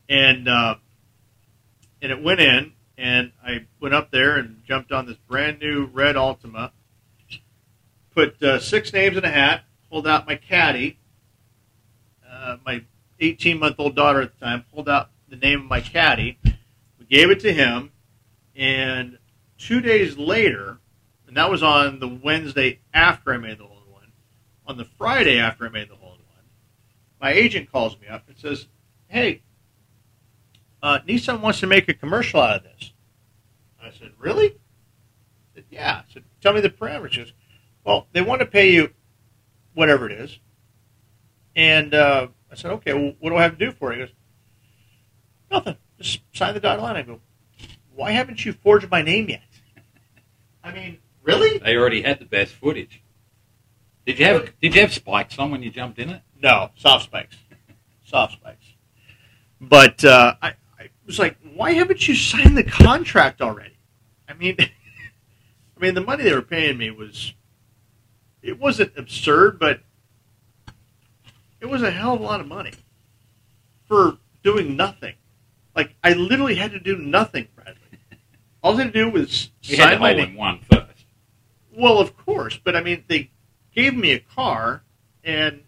And 0.09 0.47
uh, 0.47 0.75
and 2.01 2.11
it 2.11 2.21
went 2.21 2.39
in, 2.39 2.73
and 2.97 3.31
I 3.43 3.65
went 3.79 3.95
up 3.95 4.11
there 4.11 4.37
and 4.37 4.61
jumped 4.65 4.91
on 4.91 5.07
this 5.07 5.17
brand 5.27 5.59
new 5.59 5.85
red 5.85 6.15
Altima. 6.15 6.71
Put 8.13 8.41
uh, 8.43 8.59
six 8.59 8.91
names 8.91 9.17
in 9.17 9.23
a 9.23 9.29
hat. 9.29 9.63
Pulled 9.89 10.07
out 10.07 10.25
my 10.25 10.35
caddy, 10.35 10.99
uh, 12.29 12.57
my 12.65 12.83
18 13.19 13.59
month 13.59 13.75
old 13.77 13.95
daughter 13.95 14.21
at 14.21 14.37
the 14.37 14.45
time. 14.45 14.65
Pulled 14.73 14.87
out 14.87 15.09
the 15.27 15.35
name 15.35 15.61
of 15.61 15.65
my 15.67 15.81
caddy. 15.81 16.37
We 16.99 17.05
gave 17.09 17.29
it 17.29 17.39
to 17.41 17.53
him, 17.53 17.91
and 18.55 19.17
two 19.57 19.81
days 19.81 20.17
later, 20.17 20.79
and 21.27 21.35
that 21.37 21.49
was 21.49 21.61
on 21.61 21.99
the 21.99 22.07
Wednesday 22.07 22.79
after 22.93 23.33
I 23.33 23.37
made 23.37 23.57
the 23.57 23.65
hole 23.65 23.81
in 23.85 23.91
one. 23.91 24.11
On 24.65 24.77
the 24.77 24.85
Friday 24.85 25.37
after 25.39 25.65
I 25.65 25.69
made 25.69 25.89
the 25.89 25.95
hole 25.95 26.13
in 26.13 26.19
one, 26.19 26.45
my 27.19 27.31
agent 27.31 27.71
calls 27.71 27.99
me 27.99 28.07
up 28.07 28.27
and 28.27 28.37
says, 28.37 28.67
"Hey, 29.07 29.41
uh, 30.81 30.99
Nissan 31.07 31.41
wants 31.41 31.59
to 31.59 31.67
make 31.67 31.89
a 31.89 31.93
commercial 31.93 32.41
out 32.41 32.57
of 32.57 32.63
this." 32.63 32.93
I 33.81 33.91
said, 33.91 34.11
"Really?" 34.17 34.47
I 34.47 35.55
said, 35.55 35.65
"Yeah." 35.69 36.03
I 36.07 36.13
said, 36.13 36.23
"Tell 36.41 36.53
me 36.53 36.61
the 36.61 36.69
parameters." 36.69 37.33
"Well, 37.83 38.07
they 38.13 38.21
want 38.21 38.41
to 38.41 38.45
pay 38.45 38.71
you 38.71 38.93
whatever 39.73 40.09
it 40.09 40.13
is," 40.13 40.39
and 41.55 41.93
uh, 41.93 42.27
I 42.51 42.55
said, 42.55 42.71
"Okay, 42.71 42.93
well, 42.93 43.13
what 43.19 43.29
do 43.29 43.37
I 43.37 43.43
have 43.43 43.57
to 43.57 43.65
do 43.65 43.71
for 43.71 43.91
it?" 43.91 43.95
He 43.95 44.01
goes, 44.01 44.13
"Nothing. 45.49 45.77
Just 45.99 46.21
sign 46.33 46.53
the 46.53 46.59
dotted 46.59 46.81
line." 46.81 46.95
I 46.95 47.01
go, 47.01 47.19
"Why 47.95 48.11
haven't 48.11 48.45
you 48.45 48.53
forged 48.53 48.89
my 48.89 49.01
name 49.01 49.29
yet?" 49.29 49.43
I 50.63 50.71
mean, 50.71 50.99
really? 51.23 51.57
They 51.57 51.75
already 51.75 52.01
had 52.01 52.19
the 52.19 52.25
best 52.25 52.53
footage. 52.53 53.01
Did 54.05 54.19
you 54.19 54.25
have 54.25 54.59
Did 54.61 54.75
you 54.75 54.81
have 54.81 54.93
spikes 54.93 55.37
on 55.37 55.51
when 55.51 55.63
you 55.63 55.69
jumped 55.69 55.99
in 55.99 56.09
it? 56.09 56.21
No, 56.41 56.71
soft 56.75 57.05
spikes. 57.05 57.37
soft 58.03 58.33
spikes. 58.33 58.65
But 59.59 60.03
uh, 60.03 60.35
I, 60.41 60.55
I 60.79 60.89
was 61.05 61.19
like, 61.19 61.37
why 61.53 61.73
haven't 61.73 62.07
you 62.07 62.15
signed 62.15 62.57
the 62.57 62.63
contract 62.63 63.41
already? 63.41 63.77
I 64.27 64.33
mean, 64.33 64.55
I 64.59 65.79
mean, 65.79 65.93
the 65.93 66.01
money 66.01 66.23
they 66.23 66.33
were 66.33 66.41
paying 66.41 66.77
me 66.79 66.89
was, 66.89 67.33
it 68.41 68.59
wasn't 68.59 68.91
absurd, 68.97 69.59
but 69.59 69.81
it 71.59 71.65
was 71.67 71.81
a 71.83 71.91
hell 71.91 72.13
of 72.15 72.19
a 72.21 72.23
lot 72.23 72.39
of 72.39 72.47
money 72.47 72.71
for 73.87 74.17
doing 74.43 74.75
nothing. 74.75 75.13
Like 75.75 75.95
I 76.03 76.13
literally 76.13 76.55
had 76.55 76.71
to 76.71 76.79
do 76.79 76.97
nothing, 76.97 77.47
Bradley. 77.55 77.75
All 78.63 78.75
I 78.75 78.83
had 78.83 78.93
to 78.93 78.99
do 79.05 79.09
was 79.09 79.49
You 79.63 79.75
sign 79.77 79.99
my 79.99 80.13
name. 80.13 80.35
one 80.35 80.59
first. 80.71 81.05
Well, 81.75 81.99
of 81.99 82.17
course, 82.17 82.59
but 82.63 82.75
I 82.75 82.81
mean, 82.81 83.03
they 83.07 83.31
gave 83.73 83.95
me 83.95 84.11
a 84.11 84.19
car, 84.19 84.83
and 85.23 85.63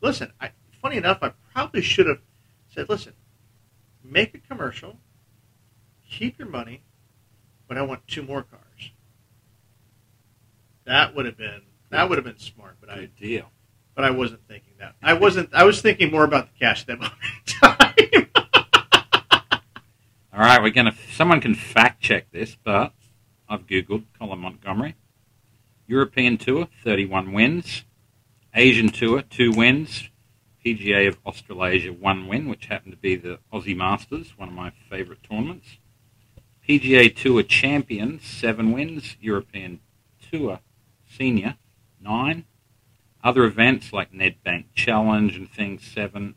listen. 0.00 0.32
I, 0.40 0.50
funny 0.82 0.96
enough, 0.96 1.18
I 1.22 1.32
probably 1.52 1.82
should 1.82 2.06
have 2.06 2.18
said, 2.74 2.88
"Listen, 2.88 3.12
make 4.02 4.34
a 4.34 4.38
commercial, 4.38 4.98
keep 6.10 6.38
your 6.38 6.48
money, 6.48 6.82
but 7.68 7.78
I 7.78 7.82
want 7.82 8.06
two 8.08 8.22
more 8.22 8.42
cars." 8.42 8.90
That 10.84 11.14
would 11.14 11.26
have 11.26 11.36
been 11.36 11.62
that 11.90 12.08
would 12.08 12.18
have 12.18 12.24
been 12.24 12.38
smart, 12.38 12.76
but 12.80 12.90
I 12.90 13.06
deal. 13.06 13.50
but 13.94 14.04
I 14.04 14.10
wasn't 14.10 14.46
thinking 14.48 14.74
that. 14.78 14.94
I 15.02 15.14
wasn't. 15.14 15.54
I 15.54 15.64
was 15.64 15.80
thinking 15.80 16.10
more 16.10 16.24
about 16.24 16.48
the 16.52 16.58
cash 16.58 16.84
at 16.88 16.98
that 16.98 17.12
time. 17.46 18.28
All 20.32 20.40
right, 20.40 20.62
we're 20.62 20.70
gonna. 20.70 20.94
Someone 21.12 21.40
can 21.40 21.54
fact 21.54 22.02
check 22.02 22.30
this, 22.30 22.56
but 22.62 22.92
I've 23.48 23.66
googled 23.66 24.04
Colin 24.18 24.40
Montgomery. 24.40 24.96
European 25.86 26.36
Tour, 26.36 26.68
31 26.84 27.32
wins. 27.32 27.84
Asian 28.54 28.88
Tour, 28.88 29.22
two 29.22 29.52
wins. 29.52 30.10
PGA 30.64 31.06
of 31.06 31.18
Australasia, 31.24 31.92
one 31.92 32.26
win, 32.26 32.48
which 32.48 32.66
happened 32.66 32.92
to 32.92 32.98
be 32.98 33.14
the 33.14 33.38
Aussie 33.52 33.76
Masters, 33.76 34.36
one 34.36 34.48
of 34.48 34.54
my 34.54 34.72
favourite 34.90 35.22
tournaments. 35.22 35.78
PGA 36.68 37.14
Tour 37.14 37.44
champion, 37.44 38.18
seven 38.18 38.72
wins. 38.72 39.16
European 39.20 39.78
Tour 40.30 40.58
senior, 41.08 41.56
nine. 42.00 42.44
Other 43.22 43.44
events 43.44 43.92
like 43.92 44.12
Nedbank 44.12 44.66
Challenge 44.74 45.36
and 45.36 45.50
things, 45.50 45.82
seven. 45.84 46.34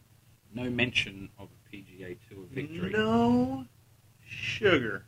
No 0.53 0.69
mention 0.69 1.29
of 1.37 1.49
a 1.49 1.75
PGA 1.75 2.17
Tour 2.27 2.45
victory. 2.51 2.91
No 2.91 3.65
sugar. 4.25 5.05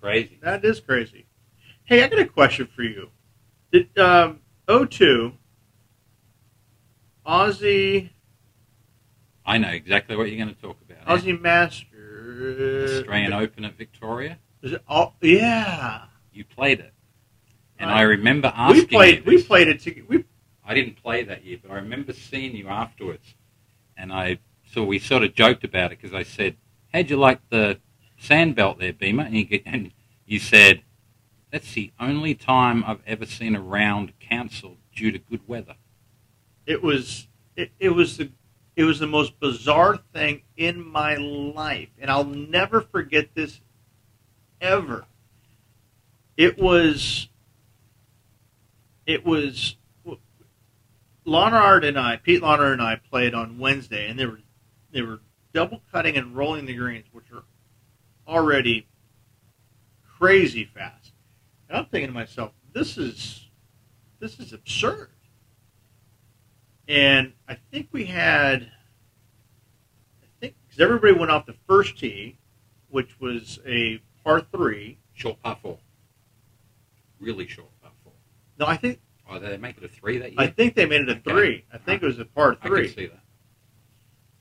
Crazy. 0.00 0.38
That 0.42 0.64
is 0.64 0.80
crazy. 0.80 1.26
Hey, 1.84 2.04
I 2.04 2.08
got 2.08 2.20
a 2.20 2.26
question 2.26 2.68
for 2.74 2.82
you. 2.82 3.10
Did 3.72 3.98
um, 3.98 4.40
O2 4.68 5.32
Aussie 7.26 8.10
I 9.48 9.56
know 9.56 9.70
exactly 9.70 10.14
what 10.14 10.28
you're 10.28 10.36
going 10.36 10.54
to 10.54 10.60
talk 10.60 10.76
about. 10.82 11.06
Aussie 11.06 11.40
Master 11.40 12.84
Australian 12.84 13.32
Open 13.32 13.64
at 13.64 13.76
Victoria. 13.78 14.38
Is 14.62 14.72
it, 14.72 14.82
oh, 14.88 15.14
yeah. 15.22 16.02
You 16.32 16.44
played 16.44 16.80
it, 16.80 16.92
and 17.78 17.90
I 17.90 18.02
remember 18.02 18.52
asking 18.54 18.82
We 18.82 18.86
played. 18.86 19.16
you 19.18 19.22
We 19.24 19.42
played 19.42 19.68
it. 19.68 19.80
To, 19.80 20.02
we 20.08 20.24
I 20.64 20.74
didn't 20.74 21.02
play 21.02 21.22
that 21.24 21.44
year, 21.44 21.58
but 21.62 21.70
I 21.70 21.76
remember 21.76 22.12
seeing 22.12 22.54
you 22.54 22.68
afterwards, 22.68 23.34
and 23.96 24.12
I 24.12 24.38
so 24.70 24.84
we 24.84 24.98
sort 24.98 25.22
of 25.22 25.34
joked 25.34 25.64
about 25.64 25.92
it 25.92 26.00
because 26.00 26.14
I 26.14 26.22
said, 26.22 26.56
"How'd 26.92 27.10
you 27.10 27.16
like 27.16 27.40
the 27.50 27.80
sand 28.18 28.54
belt 28.54 28.78
there, 28.78 28.92
Beamer?" 28.92 29.24
And 29.24 29.36
you, 29.36 29.60
and 29.64 29.92
you 30.26 30.38
said, 30.38 30.82
"That's 31.50 31.72
the 31.72 31.92
only 31.98 32.34
time 32.34 32.84
I've 32.86 33.02
ever 33.06 33.26
seen 33.26 33.54
a 33.56 33.60
round 33.60 34.12
cancelled 34.20 34.78
due 34.94 35.10
to 35.10 35.18
good 35.18 35.46
weather." 35.46 35.76
it 36.68 36.82
was. 36.82 37.26
It, 37.56 37.72
it 37.80 37.88
was 37.88 38.18
the. 38.18 38.30
It 38.76 38.84
was 38.84 39.00
the 39.00 39.08
most 39.08 39.40
bizarre 39.40 39.98
thing 40.12 40.42
in 40.56 40.86
my 40.86 41.16
life, 41.16 41.88
and 41.98 42.08
I'll 42.08 42.22
never 42.22 42.80
forget 42.80 43.34
this 43.34 43.60
ever. 44.60 45.06
It 46.36 46.58
was. 46.58 47.28
It 49.08 49.26
was. 49.26 49.74
Lonard 51.24 51.84
and 51.84 51.98
I, 51.98 52.16
Pete 52.16 52.42
Lonard 52.42 52.72
and 52.72 52.82
I, 52.82 52.96
played 52.96 53.34
on 53.34 53.58
Wednesday, 53.58 54.08
and 54.08 54.18
they 54.18 54.24
were 54.24 54.40
they 54.92 55.02
were 55.02 55.20
double 55.52 55.82
cutting 55.92 56.16
and 56.16 56.34
rolling 56.34 56.64
the 56.66 56.74
greens, 56.74 57.06
which 57.12 57.30
are 57.32 57.44
already 58.26 58.86
crazy 60.18 60.64
fast. 60.64 61.12
And 61.68 61.76
I'm 61.76 61.86
thinking 61.86 62.08
to 62.08 62.14
myself, 62.14 62.52
this 62.72 62.96
is 62.96 63.48
this 64.20 64.38
is 64.38 64.52
absurd. 64.52 65.10
And 66.86 67.34
I 67.46 67.58
think 67.70 67.88
we 67.92 68.06
had, 68.06 68.70
I 70.22 70.26
think, 70.40 70.54
because 70.66 70.80
everybody 70.80 71.12
went 71.12 71.30
off 71.30 71.44
the 71.44 71.56
first 71.66 71.98
tee, 71.98 72.38
which 72.88 73.20
was 73.20 73.58
a 73.66 74.00
par 74.24 74.40
three. 74.40 74.98
Short 75.12 75.42
par 75.42 75.58
four, 75.60 75.78
really 77.20 77.46
short. 77.46 77.68
No, 78.58 78.66
I 78.66 78.76
think 78.76 79.00
Oh, 79.30 79.38
did 79.38 79.50
they 79.50 79.56
make 79.58 79.76
it 79.76 79.84
a 79.84 79.88
three 79.88 80.16
that 80.18 80.30
year? 80.32 80.40
I 80.40 80.46
think 80.46 80.74
they 80.74 80.86
made 80.86 81.02
it 81.02 81.08
a 81.10 81.12
Okay. 81.12 81.30
three. 81.30 81.64
I 81.72 81.76
think 81.78 82.02
it 82.02 82.06
was 82.06 82.18
a 82.18 82.24
par 82.24 82.56
I 82.62 82.66
three. 82.66 82.86
can 82.86 82.94
see 82.96 83.06
that. 83.08 83.20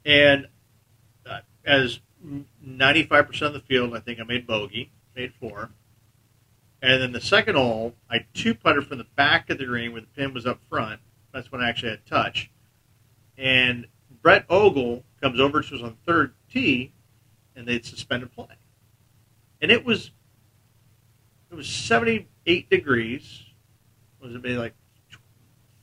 And 0.05 0.47
uh, 1.25 1.39
as 1.65 1.99
95% 2.65 3.41
of 3.41 3.53
the 3.53 3.59
field, 3.59 3.93
I 3.95 3.99
think 3.99 4.21
I 4.21 4.23
made 4.23 4.47
bogey, 4.47 4.91
made 5.13 5.33
four. 5.33 5.71
And 6.81 7.01
then 7.01 7.11
the 7.11 7.19
second 7.19 7.55
hole, 7.55 7.95
I 8.09 8.25
two 8.33 8.53
putted 8.55 8.87
from 8.87 8.97
the 8.99 9.07
back 9.15 9.49
of 9.49 9.57
the 9.57 9.65
green 9.65 9.91
where 9.91 10.01
the 10.01 10.07
pin 10.07 10.33
was 10.33 10.45
up 10.45 10.59
front. 10.69 11.01
That's 11.33 11.51
when 11.51 11.59
I 11.61 11.67
actually 11.69 11.89
had 11.89 12.05
touch. 12.05 12.49
And 13.37 13.87
Brett 14.21 14.45
Ogle 14.49 15.03
comes 15.21 15.39
over 15.39 15.61
to 15.61 15.75
us 15.75 15.81
on 15.81 15.97
third 16.05 16.33
tee, 16.49 16.93
and 17.57 17.67
they'd 17.67 17.85
suspended 17.85 18.31
play. 18.31 18.55
And 19.61 19.69
it 19.69 19.83
was 19.83 20.11
it 21.51 21.55
was 21.55 21.67
78 21.67 22.69
degrees. 22.69 23.43
Was 24.21 24.33
it 24.33 24.41
maybe 24.43 24.57
like 24.57 24.73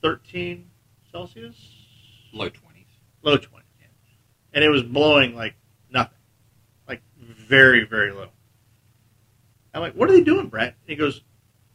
13 0.01 0.69
Celsius? 1.11 1.55
Low 2.33 2.49
twenties. 2.49 2.87
low 3.21 3.37
20. 3.37 3.63
And 4.53 4.63
it 4.63 4.69
was 4.69 4.83
blowing 4.83 5.35
like 5.35 5.53
nothing, 5.89 6.17
like 6.87 7.01
very, 7.19 7.83
very 7.83 8.11
low. 8.13 8.29
I'm 9.73 9.81
like, 9.81 9.93
what 9.95 10.09
are 10.09 10.13
they 10.13 10.21
doing, 10.23 10.47
Brett? 10.47 10.75
And 10.81 10.89
he 10.89 10.95
goes, 10.95 11.23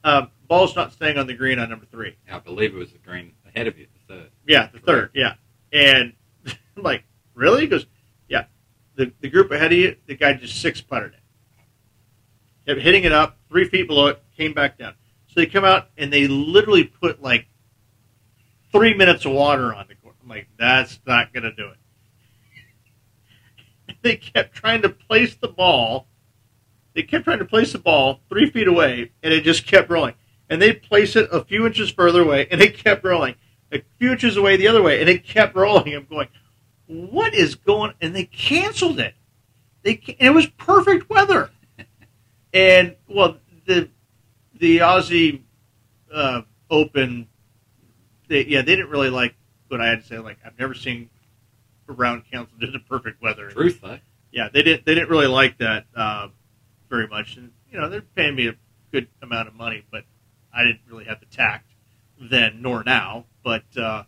um, 0.03 0.31
ball's 0.49 0.75
not 0.75 0.91
staying 0.95 1.19
on 1.19 1.27
the 1.27 1.35
green 1.35 1.59
on 1.59 1.69
number 1.69 1.85
three. 1.85 2.17
I 2.33 2.39
believe 2.39 2.75
it 2.75 2.79
was 2.79 2.91
the 2.93 2.99
green 2.99 3.33
ahead 3.47 3.67
of 3.67 3.77
you, 3.79 3.87
the 4.09 4.15
third. 4.15 4.31
Yeah, 4.47 4.69
the 4.73 4.79
third, 4.79 5.11
yeah. 5.15 5.35
And 5.75 6.15
I'm 6.47 6.83
like, 6.83 7.05
really? 7.35 7.61
He 7.63 7.67
goes, 7.67 7.85
yeah. 8.29 8.45
The, 8.95 9.13
the 9.21 9.29
group 9.29 9.51
ahead 9.51 9.73
of 9.73 9.79
you, 9.79 9.97
the 10.07 10.17
guy 10.17 10.33
just 10.33 10.59
six 10.63 10.81
putted 10.81 11.13
it. 11.13 11.21
Kept 12.67 12.81
hitting 12.81 13.05
it 13.05 13.13
up, 13.13 13.37
three 13.51 13.69
feet 13.69 13.89
below 13.89 14.07
it, 14.07 14.23
came 14.35 14.55
back 14.55 14.79
down. 14.79 14.95
So 15.31 15.35
they 15.37 15.47
come 15.47 15.65
out 15.65 15.91
and 15.97 16.13
they 16.13 16.27
literally 16.27 16.83
put 16.83 17.23
like 17.23 17.47
three 18.73 18.95
minutes 18.95 19.25
of 19.25 19.33
water 19.33 19.73
on 19.73 19.87
the 19.87 19.95
court. 19.95 20.17
I'm 20.21 20.29
like, 20.29 20.49
that's 20.59 20.99
not 21.07 21.33
going 21.33 21.45
to 21.45 21.53
do 21.53 21.69
it. 21.69 21.77
they 24.03 24.17
kept 24.17 24.57
trying 24.57 24.83
to 24.83 24.89
place 24.89 25.37
the 25.37 25.47
ball. 25.47 26.09
They 26.95 27.05
kept 27.05 27.25
trying 27.25 27.39
to 27.39 27.45
place 27.45 27.71
the 27.71 27.79
ball 27.79 28.23
three 28.29 28.51
feet 28.51 28.67
away, 28.67 29.13
and 29.23 29.33
it 29.33 29.45
just 29.45 29.69
kept 29.69 29.89
rolling. 29.89 30.15
And 30.49 30.61
they'd 30.61 30.83
place 30.83 31.15
it 31.15 31.29
a 31.31 31.45
few 31.45 31.65
inches 31.65 31.91
further 31.91 32.23
away, 32.23 32.49
and 32.51 32.61
it 32.61 32.77
kept 32.77 33.05
rolling. 33.05 33.37
a 33.71 33.83
few 34.01 34.11
inches 34.11 34.37
away 34.37 34.57
the 34.57 34.67
other 34.67 34.83
way, 34.83 35.01
and 35.01 35.09
it 35.09 35.25
kept 35.25 35.55
rolling. 35.55 35.95
I'm 35.95 36.07
going, 36.07 36.27
what 36.87 37.35
is 37.35 37.55
going? 37.55 37.95
And 38.01 38.17
they 38.17 38.25
canceled 38.25 38.99
it. 38.99 39.15
They 39.85 40.03
and 40.19 40.27
it 40.27 40.35
was 40.35 40.47
perfect 40.47 41.09
weather. 41.09 41.51
And 42.53 42.97
well, 43.07 43.37
the 43.67 43.91
the 44.61 44.79
Aussie 44.79 45.43
uh, 46.15 46.43
Open, 46.71 47.27
they, 48.29 48.45
yeah, 48.47 48.63
they 48.63 48.77
didn't 48.77 48.91
really 48.91 49.11
like 49.11 49.35
what 49.69 49.81
I 49.81 49.89
had 49.89 50.03
to 50.03 50.07
say. 50.07 50.19
Like 50.19 50.39
I've 50.45 50.59
never 50.59 50.75
seen 50.75 51.11
a 51.89 51.93
round 51.93 52.23
canceled 52.31 52.63
in 52.63 52.73
the 52.73 52.79
perfect 52.79 53.21
weather. 53.21 53.51
Truth. 53.51 53.83
Yeah, 54.31 54.49
they 54.53 54.63
didn't 54.63 54.87
they 54.87 54.95
didn't 54.95 55.11
really 55.11 55.27
like 55.27 55.59
that 55.59 55.87
uh, 55.97 56.29
very 56.89 57.09
much, 57.09 57.37
and 57.37 57.51
you 57.73 57.81
know 57.81 57.89
they're 57.89 58.03
paying 58.03 58.37
me 58.37 58.47
a 58.47 58.55
good 58.93 59.09
amount 59.23 59.49
of 59.49 59.55
money, 59.55 59.85
but 59.91 60.05
I 60.55 60.63
didn't 60.63 60.83
really 60.89 61.05
have 61.07 61.19
the 61.19 61.27
tact 61.27 61.73
then 62.21 62.63
nor 62.63 62.85
now. 62.85 63.25
But 63.43 63.65
uh, 63.77 64.05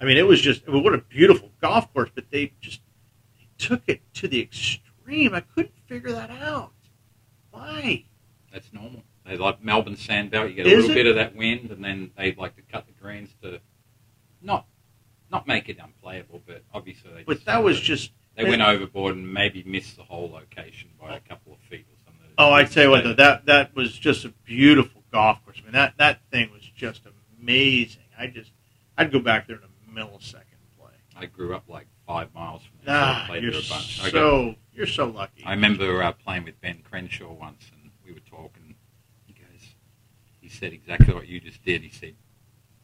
I 0.00 0.04
mean, 0.04 0.16
it 0.16 0.26
was 0.26 0.40
just 0.40 0.62
I 0.66 0.72
mean, 0.72 0.82
what 0.82 0.94
a 0.94 0.98
beautiful 0.98 1.52
golf 1.60 1.92
course, 1.92 2.10
but 2.12 2.24
they 2.30 2.52
just 2.60 2.80
they 3.38 3.46
took 3.58 3.82
it 3.86 4.00
to 4.14 4.28
the 4.28 4.40
extreme. 4.40 5.34
I 5.34 5.40
couldn't 5.40 5.74
figure 5.86 6.12
that 6.12 6.30
out. 6.30 6.72
Why? 7.52 8.06
That's 8.52 8.72
normal. 8.72 9.04
They 9.26 9.36
like 9.36 9.62
Melbourne 9.62 9.96
Sandbelt. 9.96 10.48
You 10.48 10.54
get 10.54 10.66
a 10.66 10.70
Is 10.70 10.76
little 10.86 10.90
it? 10.92 10.94
bit 10.94 11.06
of 11.06 11.14
that 11.16 11.36
wind, 11.36 11.70
and 11.70 11.84
then 11.84 12.10
they 12.16 12.32
like 12.34 12.56
to 12.56 12.62
cut 12.62 12.86
the 12.86 12.92
greens 12.92 13.30
to 13.42 13.60
not 14.42 14.66
not 15.30 15.46
make 15.46 15.68
it 15.68 15.78
unplayable, 15.82 16.42
but 16.46 16.64
obviously 16.74 17.10
they. 17.14 17.22
But 17.24 17.34
just 17.34 17.46
that 17.46 17.62
was 17.62 17.80
just 17.80 18.12
they 18.36 18.44
went 18.44 18.62
overboard 18.62 19.14
and 19.16 19.32
maybe 19.32 19.62
missed 19.64 19.96
the 19.96 20.02
whole 20.02 20.30
location 20.30 20.90
by 21.00 21.14
a 21.16 21.20
couple 21.20 21.52
of 21.52 21.58
feet 21.60 21.86
or 21.90 21.96
something. 22.04 22.26
Oh, 22.38 22.52
I 22.52 22.64
tell 22.64 22.84
you 22.84 22.90
what, 22.90 23.04
though, 23.04 23.12
that 23.14 23.46
that 23.46 23.74
was 23.76 23.92
just 23.92 24.24
a 24.24 24.30
beautiful 24.44 25.02
golf 25.12 25.44
course. 25.44 25.58
I 25.60 25.64
mean, 25.64 25.72
that 25.72 25.94
that 25.98 26.20
thing 26.30 26.50
was 26.52 26.62
just 26.74 27.02
amazing. 27.38 28.02
I 28.18 28.26
just, 28.26 28.52
I'd 28.98 29.12
go 29.12 29.20
back 29.20 29.46
there 29.46 29.56
in 29.56 29.62
a 29.62 29.98
millisecond 30.00 30.34
and 30.34 30.78
play. 30.78 30.92
I 31.16 31.26
grew 31.26 31.54
up 31.54 31.64
like 31.68 31.86
five 32.06 32.34
miles 32.34 32.62
from 32.62 32.78
there. 32.84 32.94
so 32.94 33.00
I 33.00 33.04
Ah, 33.10 33.24
played 33.28 33.42
you're 33.42 33.52
there 33.52 33.60
a 33.60 33.68
bunch. 33.68 34.00
I 34.00 34.04
got- 34.04 34.12
so 34.12 34.54
you're 34.72 34.86
so 34.86 35.06
lucky. 35.06 35.44
I 35.44 35.52
remember 35.52 36.02
uh, 36.02 36.12
playing 36.12 36.44
with 36.44 36.60
Ben 36.60 36.80
Crenshaw 36.88 37.32
once, 37.32 37.70
and 37.72 37.90
we 38.04 38.12
were 38.12 38.20
talking. 38.20 38.59
Said 40.60 40.74
exactly 40.74 41.14
what 41.14 41.26
you 41.26 41.40
just 41.40 41.64
did. 41.64 41.80
He 41.80 41.88
said, 41.88 42.16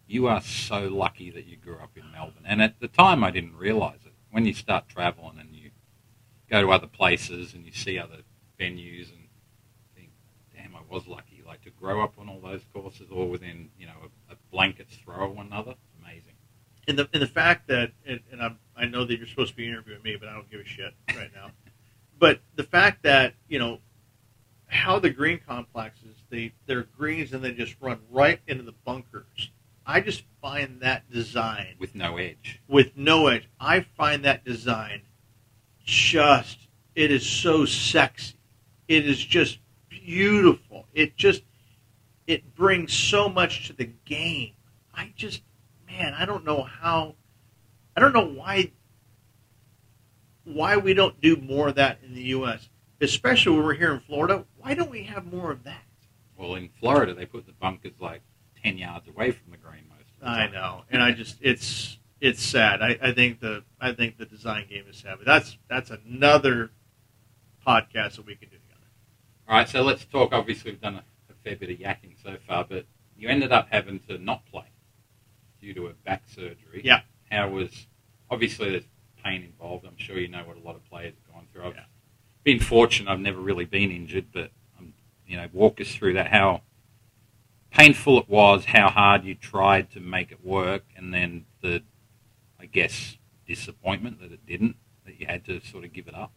"You 0.06 0.28
are 0.28 0.40
so 0.40 0.88
lucky 0.88 1.30
that 1.30 1.44
you 1.44 1.58
grew 1.58 1.76
up 1.76 1.94
in 1.94 2.10
Melbourne." 2.10 2.46
And 2.46 2.62
at 2.62 2.80
the 2.80 2.88
time, 2.88 3.22
I 3.22 3.30
didn't 3.30 3.54
realise 3.54 4.00
it. 4.06 4.14
When 4.30 4.46
you 4.46 4.54
start 4.54 4.88
travelling 4.88 5.38
and 5.38 5.54
you 5.54 5.72
go 6.50 6.62
to 6.62 6.72
other 6.72 6.86
places 6.86 7.52
and 7.52 7.66
you 7.66 7.72
see 7.72 7.98
other 7.98 8.22
venues 8.58 9.10
and 9.10 9.28
think, 9.94 10.08
"Damn, 10.54 10.74
I 10.74 10.80
was 10.88 11.06
lucky." 11.06 11.42
Like 11.44 11.60
to 11.64 11.70
grow 11.70 12.02
up 12.02 12.18
on 12.18 12.30
all 12.30 12.40
those 12.40 12.64
courses, 12.72 13.10
all 13.10 13.28
within 13.28 13.68
you 13.78 13.84
know 13.84 14.10
a, 14.30 14.32
a 14.32 14.36
blanket's 14.50 14.96
throw 14.96 15.28
of 15.28 15.36
one 15.36 15.48
another. 15.48 15.74
Amazing. 16.02 16.34
and 16.88 16.98
the 16.98 17.10
and 17.12 17.20
the 17.20 17.26
fact 17.26 17.68
that 17.68 17.92
and, 18.06 18.20
and 18.32 18.40
I'm, 18.40 18.58
I 18.74 18.86
know 18.86 19.04
that 19.04 19.18
you're 19.18 19.26
supposed 19.26 19.50
to 19.50 19.56
be 19.56 19.68
interviewing 19.68 20.02
me, 20.02 20.16
but 20.16 20.30
I 20.30 20.32
don't 20.32 20.50
give 20.50 20.60
a 20.60 20.64
shit 20.64 20.94
right 21.14 21.30
now. 21.34 21.50
but 22.18 22.40
the 22.54 22.64
fact 22.64 23.02
that 23.02 23.34
you 23.48 23.58
know 23.58 23.80
how 24.66 24.98
the 24.98 25.10
green 25.10 25.40
complexes 25.46 26.16
they 26.30 26.52
they're 26.66 26.82
greens 26.96 27.32
and 27.32 27.42
they 27.42 27.52
just 27.52 27.76
run 27.80 28.00
right 28.10 28.40
into 28.46 28.62
the 28.62 28.74
bunkers. 28.84 29.50
I 29.86 30.00
just 30.00 30.24
find 30.42 30.80
that 30.80 31.08
design 31.10 31.76
With 31.78 31.94
no 31.94 32.16
edge. 32.16 32.60
with 32.68 32.96
no 32.96 33.28
edge. 33.28 33.48
I 33.60 33.80
find 33.96 34.24
that 34.24 34.44
design 34.44 35.02
just 35.84 36.58
it 36.94 37.10
is 37.10 37.24
so 37.24 37.64
sexy. 37.64 38.34
It 38.88 39.06
is 39.06 39.22
just 39.24 39.58
beautiful. 39.88 40.86
It 40.94 41.16
just 41.16 41.42
it 42.26 42.54
brings 42.56 42.92
so 42.92 43.28
much 43.28 43.68
to 43.68 43.72
the 43.72 43.90
game. 44.04 44.52
I 44.94 45.12
just 45.14 45.42
man, 45.86 46.14
I 46.14 46.24
don't 46.24 46.44
know 46.44 46.62
how 46.62 47.14
I 47.96 48.00
don't 48.00 48.12
know 48.12 48.26
why 48.26 48.72
why 50.44 50.76
we 50.76 50.94
don't 50.94 51.20
do 51.20 51.36
more 51.36 51.68
of 51.68 51.74
that 51.76 51.98
in 52.04 52.14
the 52.14 52.22
US. 52.22 52.68
Especially 53.00 53.56
when 53.56 53.64
we're 53.64 53.74
here 53.74 53.92
in 53.92 54.00
Florida. 54.00 54.44
Why 54.56 54.74
don't 54.74 54.90
we 54.90 55.04
have 55.04 55.30
more 55.30 55.50
of 55.50 55.64
that? 55.64 55.82
Well, 56.36 56.54
in 56.54 56.70
Florida, 56.80 57.14
they 57.14 57.26
put 57.26 57.46
the 57.46 57.52
bunkers 57.52 57.92
like 58.00 58.22
ten 58.62 58.78
yards 58.78 59.08
away 59.08 59.30
from 59.32 59.50
the 59.50 59.56
green 59.58 59.84
most. 59.88 60.10
Of 60.14 60.20
the 60.20 60.28
I 60.28 60.50
know, 60.50 60.82
and 60.90 61.02
I 61.02 61.12
just 61.12 61.36
it's 61.40 61.98
it's 62.20 62.42
sad. 62.42 62.82
I, 62.82 62.98
I 63.02 63.12
think 63.12 63.40
the 63.40 63.64
I 63.80 63.92
think 63.92 64.18
the 64.18 64.26
design 64.26 64.66
game 64.68 64.84
is 64.88 64.98
sad, 64.98 65.16
but 65.18 65.26
that's 65.26 65.58
that's 65.68 65.90
another 65.90 66.70
podcast 67.66 68.16
that 68.16 68.26
we 68.26 68.34
can 68.36 68.48
do 68.48 68.56
together. 68.56 68.86
All 69.48 69.56
right, 69.56 69.68
so 69.68 69.82
let's 69.82 70.04
talk. 70.04 70.32
Obviously, 70.32 70.72
we've 70.72 70.80
done 70.80 70.96
a, 70.96 71.04
a 71.30 71.34
fair 71.44 71.56
bit 71.56 71.70
of 71.70 71.78
yakking 71.78 72.20
so 72.22 72.36
far, 72.46 72.64
but 72.68 72.86
you 73.16 73.28
ended 73.28 73.52
up 73.52 73.68
having 73.70 74.00
to 74.08 74.18
not 74.18 74.44
play 74.46 74.66
due 75.60 75.74
to 75.74 75.86
a 75.88 75.92
back 75.92 76.24
surgery. 76.28 76.82
Yeah. 76.84 77.00
How 77.30 77.48
was? 77.48 77.86
Obviously, 78.30 78.70
there's 78.70 78.84
pain 79.24 79.42
involved. 79.42 79.84
I'm 79.86 79.96
sure 79.96 80.18
you 80.18 80.28
know 80.28 80.44
what 80.44 80.56
a 80.56 80.60
lot 80.60 80.76
of 80.76 80.84
players 80.84 81.14
have 81.14 81.34
gone 81.34 81.46
through. 81.52 81.66
I've 81.66 81.74
Yeah. 81.74 81.84
Been 82.46 82.60
fortunate. 82.60 83.10
I've 83.10 83.18
never 83.18 83.40
really 83.40 83.64
been 83.64 83.90
injured, 83.90 84.26
but 84.32 84.52
um, 84.78 84.94
you 85.26 85.36
know, 85.36 85.48
walk 85.52 85.80
us 85.80 85.92
through 85.92 86.12
that. 86.14 86.28
How 86.28 86.62
painful 87.72 88.20
it 88.20 88.28
was. 88.28 88.66
How 88.66 88.88
hard 88.88 89.24
you 89.24 89.34
tried 89.34 89.90
to 89.90 90.00
make 90.00 90.30
it 90.30 90.44
work, 90.44 90.84
and 90.96 91.12
then 91.12 91.44
the, 91.60 91.82
I 92.60 92.66
guess, 92.66 93.18
disappointment 93.48 94.20
that 94.20 94.30
it 94.30 94.46
didn't. 94.46 94.76
That 95.04 95.20
you 95.20 95.26
had 95.26 95.44
to 95.46 95.60
sort 95.60 95.84
of 95.84 95.92
give 95.92 96.06
it 96.06 96.14
up. 96.14 96.30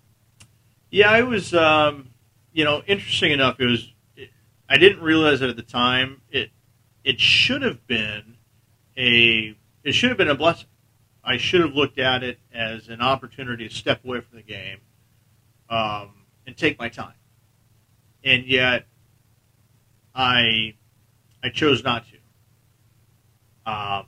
Yeah, 0.89 1.15
it 1.15 1.27
was. 1.27 1.53
Um, 1.53 2.09
you 2.51 2.63
know, 2.63 2.81
interesting 2.87 3.31
enough, 3.31 3.59
it 3.59 3.65
was. 3.65 3.93
It, 4.17 4.31
I 4.67 4.77
didn't 4.77 5.03
realize 5.03 5.43
it 5.43 5.49
at 5.51 5.57
the 5.57 5.61
time. 5.61 6.21
It 6.31 6.49
it 7.03 7.19
should 7.19 7.61
have 7.61 7.85
been 7.85 8.37
a 8.97 9.55
it 9.83 9.91
should 9.91 10.09
have 10.09 10.17
been 10.17 10.27
a 10.27 10.35
blessing. 10.35 10.69
I 11.23 11.37
should 11.37 11.61
have 11.61 11.73
looked 11.73 11.99
at 11.99 12.23
it 12.23 12.39
as 12.51 12.87
an 12.87 12.99
opportunity 12.99 13.69
to 13.69 13.75
step 13.75 14.03
away 14.03 14.21
from 14.21 14.37
the 14.37 14.43
game 14.43 14.79
um, 15.69 16.25
and 16.45 16.55
take 16.57 16.79
my 16.79 16.89
time. 16.89 17.13
And 18.23 18.45
yet, 18.45 18.85
I 20.13 20.75
I 21.43 21.49
chose 21.49 21.83
not 21.83 22.05
to. 22.07 23.71
Um, 23.71 24.05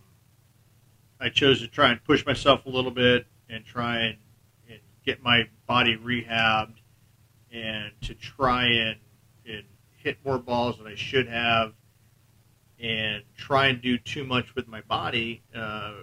I 1.20 1.30
chose 1.30 1.62
to 1.62 1.68
try 1.68 1.92
and 1.92 2.04
push 2.04 2.26
myself 2.26 2.66
a 2.66 2.70
little 2.70 2.92
bit 2.92 3.28
and 3.48 3.64
try 3.64 4.00
and, 4.00 4.18
and 4.68 4.80
get 5.06 5.22
my 5.22 5.48
body 5.68 5.96
rehabbed 5.96 6.78
and 7.54 7.92
to 8.02 8.16
try 8.16 8.66
and, 8.66 8.98
and 9.46 9.64
hit 9.98 10.18
more 10.26 10.40
balls 10.40 10.80
than 10.80 10.88
I 10.88 10.96
should 10.96 11.28
have 11.28 11.74
and 12.80 13.24
try 13.38 13.68
and 13.68 13.82
do 13.82 14.00
too 14.00 14.24
much 14.24 14.56
with 14.56 14.68
my 14.68 14.82
body, 14.82 15.44
uh, 15.56 15.94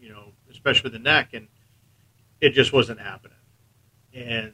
you 0.00 0.08
know, 0.08 0.32
especially 0.50 0.84
with 0.84 0.92
the 0.92 0.98
neck, 1.00 1.30
and 1.32 1.48
it 2.40 2.50
just 2.50 2.72
wasn't 2.72 3.00
happening. 3.00 3.36
And 4.14 4.52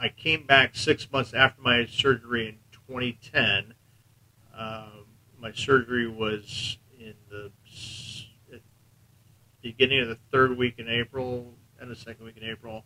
I 0.00 0.08
came 0.08 0.46
back 0.46 0.76
six 0.76 1.10
months 1.10 1.34
after 1.34 1.60
my 1.60 1.86
surgery 1.86 2.48
in 2.48 2.58
2010. 2.88 3.74
Um, 4.56 5.06
my 5.40 5.52
surgery 5.52 6.08
was 6.08 6.78
in 6.98 7.14
the 7.30 7.50
beginning 9.60 10.00
of 10.00 10.08
the 10.08 10.18
third 10.30 10.56
week 10.56 10.78
in 10.78 10.88
April 10.88 11.54
and 11.80 11.90
the 11.90 11.96
second 11.96 12.24
week 12.24 12.36
in 12.36 12.44
April. 12.44 12.84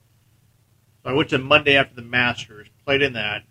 So 1.03 1.11
I 1.11 1.13
went 1.13 1.31
to 1.31 1.39
Monday 1.39 1.77
after 1.77 1.95
the 1.95 2.03
Masters, 2.03 2.69
played 2.85 3.03
in 3.03 3.13
that, 3.13 3.43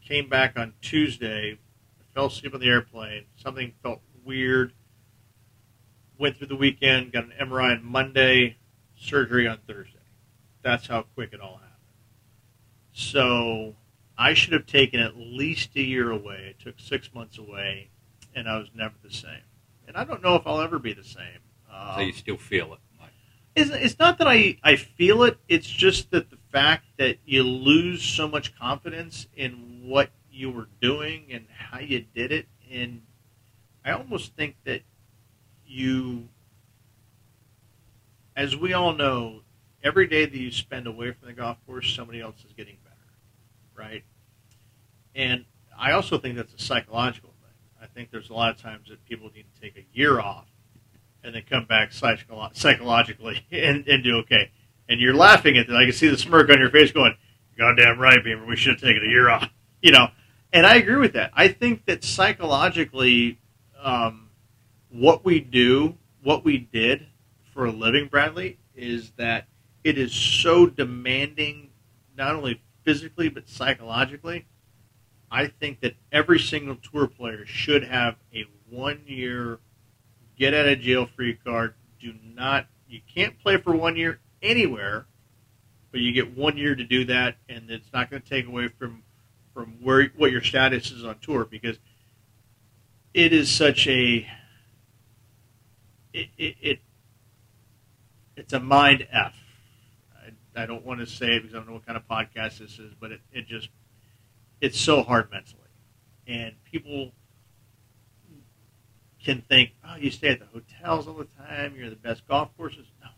came 0.00 0.28
back 0.28 0.58
on 0.58 0.72
Tuesday, 0.80 1.58
fell 2.14 2.26
asleep 2.26 2.54
on 2.54 2.60
the 2.60 2.68
airplane. 2.68 3.24
Something 3.36 3.72
felt 3.82 4.00
weird. 4.24 4.72
Went 6.18 6.38
through 6.38 6.46
the 6.46 6.56
weekend, 6.56 7.12
got 7.12 7.24
an 7.24 7.32
MRI 7.38 7.76
on 7.76 7.84
Monday, 7.84 8.56
surgery 8.96 9.46
on 9.46 9.58
Thursday. 9.66 9.98
That's 10.62 10.86
how 10.86 11.02
quick 11.02 11.34
it 11.34 11.40
all 11.40 11.56
happened. 11.56 11.65
So 12.98 13.74
I 14.16 14.32
should 14.32 14.54
have 14.54 14.64
taken 14.64 15.00
at 15.00 15.18
least 15.18 15.76
a 15.76 15.82
year 15.82 16.10
away. 16.10 16.46
It 16.48 16.64
took 16.64 16.80
six 16.80 17.12
months 17.12 17.36
away, 17.36 17.90
and 18.34 18.48
I 18.48 18.56
was 18.56 18.68
never 18.74 18.94
the 19.04 19.12
same. 19.12 19.42
And 19.86 19.98
I 19.98 20.04
don't 20.04 20.22
know 20.22 20.34
if 20.34 20.46
I'll 20.46 20.62
ever 20.62 20.78
be 20.78 20.94
the 20.94 21.04
same. 21.04 21.40
Um, 21.70 21.96
So 21.96 22.00
you 22.00 22.12
still 22.14 22.38
feel 22.38 22.72
it. 22.72 22.78
It's, 23.54 23.70
it's 23.70 23.98
not 23.98 24.16
that 24.16 24.26
I, 24.26 24.56
I 24.64 24.76
feel 24.76 25.24
it. 25.24 25.36
It's 25.46 25.66
just 25.66 26.10
that 26.12 26.30
the 26.30 26.38
fact 26.50 26.84
that 26.96 27.18
you 27.26 27.42
lose 27.42 28.02
so 28.02 28.26
much 28.26 28.58
confidence 28.58 29.26
in 29.36 29.82
what 29.84 30.08
you 30.30 30.50
were 30.50 30.68
doing 30.80 31.26
and 31.30 31.44
how 31.54 31.80
you 31.80 32.06
did 32.14 32.32
it. 32.32 32.46
And 32.70 33.02
I 33.84 33.90
almost 33.90 34.34
think 34.36 34.56
that 34.64 34.80
you, 35.66 36.28
as 38.34 38.56
we 38.56 38.72
all 38.72 38.94
know, 38.94 39.42
every 39.84 40.06
day 40.06 40.24
that 40.24 40.38
you 40.38 40.50
spend 40.50 40.86
away 40.86 41.12
from 41.12 41.28
the 41.28 41.34
golf 41.34 41.58
course, 41.66 41.94
somebody 41.94 42.22
else 42.22 42.42
is 42.42 42.54
getting 42.54 42.76
right? 43.76 44.04
And 45.14 45.44
I 45.78 45.92
also 45.92 46.18
think 46.18 46.36
that's 46.36 46.54
a 46.54 46.58
psychological 46.58 47.30
thing. 47.42 47.52
I 47.80 47.86
think 47.86 48.10
there's 48.10 48.30
a 48.30 48.34
lot 48.34 48.54
of 48.54 48.60
times 48.60 48.88
that 48.88 49.04
people 49.04 49.30
need 49.34 49.46
to 49.54 49.60
take 49.60 49.76
a 49.76 49.86
year 49.92 50.20
off 50.20 50.46
and 51.22 51.34
then 51.34 51.42
come 51.48 51.64
back 51.64 51.90
psycholo- 51.90 52.54
psychologically 52.56 53.46
and, 53.52 53.86
and 53.86 54.02
do 54.04 54.16
okay. 54.18 54.50
And 54.88 55.00
you're 55.00 55.14
laughing 55.14 55.56
at 55.58 55.66
that. 55.66 55.76
I 55.76 55.84
can 55.84 55.92
see 55.92 56.08
the 56.08 56.18
smirk 56.18 56.50
on 56.50 56.58
your 56.58 56.70
face 56.70 56.92
going, 56.92 57.16
goddamn 57.58 57.98
right, 57.98 58.22
Beamer, 58.22 58.46
we 58.46 58.56
should 58.56 58.74
have 58.74 58.80
taken 58.80 59.04
a 59.04 59.10
year 59.10 59.28
off. 59.28 59.48
You 59.82 59.92
know, 59.92 60.08
and 60.52 60.66
I 60.66 60.76
agree 60.76 60.96
with 60.96 61.12
that. 61.12 61.30
I 61.34 61.46
think 61.46 61.84
that 61.84 62.02
psychologically, 62.02 63.38
um, 63.80 64.30
what 64.88 65.24
we 65.24 65.38
do 65.38 65.96
what 66.26 66.44
we 66.44 66.58
did 66.58 67.06
for 67.54 67.66
a 67.66 67.70
living, 67.70 68.08
Bradley, 68.08 68.58
is 68.74 69.12
that 69.12 69.46
it 69.84 69.96
is 69.96 70.12
so 70.12 70.66
demanding, 70.66 71.70
not 72.16 72.34
only 72.34 72.60
physically 72.86 73.28
but 73.28 73.48
psychologically. 73.48 74.46
I 75.30 75.48
think 75.48 75.80
that 75.80 75.96
every 76.12 76.38
single 76.38 76.76
tour 76.76 77.08
player 77.08 77.44
should 77.44 77.82
have 77.84 78.14
a 78.32 78.46
one 78.70 79.02
year 79.06 79.58
get 80.38 80.54
out 80.54 80.68
of 80.68 80.80
jail 80.80 81.06
free 81.06 81.34
card. 81.34 81.74
Do 82.00 82.14
not, 82.22 82.68
you 82.88 83.00
can't 83.12 83.38
play 83.40 83.56
for 83.56 83.74
one 83.74 83.96
year 83.96 84.20
anywhere, 84.40 85.06
but 85.90 86.00
you 86.00 86.12
get 86.12 86.36
one 86.36 86.56
year 86.56 86.76
to 86.76 86.84
do 86.84 87.04
that, 87.06 87.36
and 87.48 87.70
it's 87.70 87.92
not 87.92 88.08
going 88.08 88.22
to 88.22 88.28
take 88.28 88.46
away 88.46 88.68
from 88.68 89.02
from 89.52 89.78
where 89.82 90.12
what 90.16 90.30
your 90.30 90.42
status 90.42 90.90
is 90.90 91.02
on 91.02 91.18
tour 91.20 91.46
because 91.46 91.78
it 93.14 93.32
is 93.32 93.50
such 93.50 93.86
a 93.86 94.26
it, 96.12 96.28
it, 96.36 96.56
it 96.60 96.78
it's 98.36 98.52
a 98.52 98.60
mind 98.60 99.08
f. 99.10 99.34
I, 100.56 100.66
don't 100.66 100.84
want 100.84 101.00
to 101.00 101.06
say 101.06 101.38
because 101.38 101.54
I 101.54 101.58
don't 101.58 101.68
know 101.68 101.74
what 101.74 101.86
kind 101.86 101.96
of 101.96 102.06
podcast 102.08 102.58
this 102.58 102.78
is, 102.78 102.92
but 102.98 103.12
it, 103.12 103.20
it 103.32 103.46
just 103.46 103.68
it's 104.60 104.78
so 104.78 105.02
hard 105.02 105.30
mentally, 105.30 105.68
and 106.26 106.54
people 106.64 107.12
can 109.22 109.42
think, 109.42 109.72
oh, 109.86 109.96
you 109.96 110.10
stay 110.10 110.28
at 110.28 110.38
the 110.38 110.46
hotels 110.46 111.08
all 111.08 111.14
the 111.14 111.26
time, 111.46 111.74
you're 111.76 111.90
the 111.90 111.96
best 111.96 112.26
golf 112.28 112.56
courses. 112.56 112.86
No, 113.00 113.08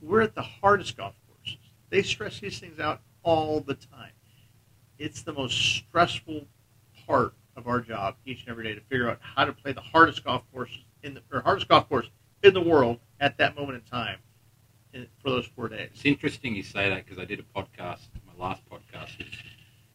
we're 0.00 0.20
at 0.20 0.34
the 0.34 0.42
hardest 0.42 0.96
golf 0.96 1.14
courses. 1.28 1.58
They 1.90 2.02
stress 2.02 2.40
these 2.40 2.58
things 2.58 2.78
out 2.78 3.00
all 3.22 3.60
the 3.60 3.74
time. 3.74 4.12
It's 4.98 5.22
the 5.22 5.32
most 5.32 5.58
stressful 5.58 6.46
part 7.06 7.34
of 7.56 7.66
our 7.66 7.80
job 7.80 8.16
each 8.24 8.40
and 8.40 8.50
every 8.50 8.64
day 8.64 8.74
to 8.74 8.80
figure 8.82 9.10
out 9.10 9.18
how 9.20 9.44
to 9.44 9.52
play 9.52 9.72
the 9.72 9.80
hardest 9.80 10.24
golf 10.24 10.42
courses 10.52 10.84
in 11.02 11.14
the 11.14 11.22
or 11.32 11.40
hardest 11.40 11.68
golf 11.68 11.88
course 11.88 12.08
in 12.42 12.54
the 12.54 12.60
world 12.60 12.98
at 13.20 13.38
that 13.38 13.56
moment 13.56 13.82
in 13.82 13.90
time 13.90 14.18
for 15.22 15.30
those 15.30 15.46
four 15.46 15.68
days. 15.68 15.90
It's 15.94 16.04
interesting 16.04 16.54
you 16.54 16.62
say 16.62 16.88
that 16.88 17.04
because 17.04 17.18
I 17.18 17.24
did 17.24 17.40
a 17.40 17.58
podcast, 17.58 18.08
my 18.26 18.44
last 18.44 18.62
podcast 18.70 19.18
with, 19.18 19.28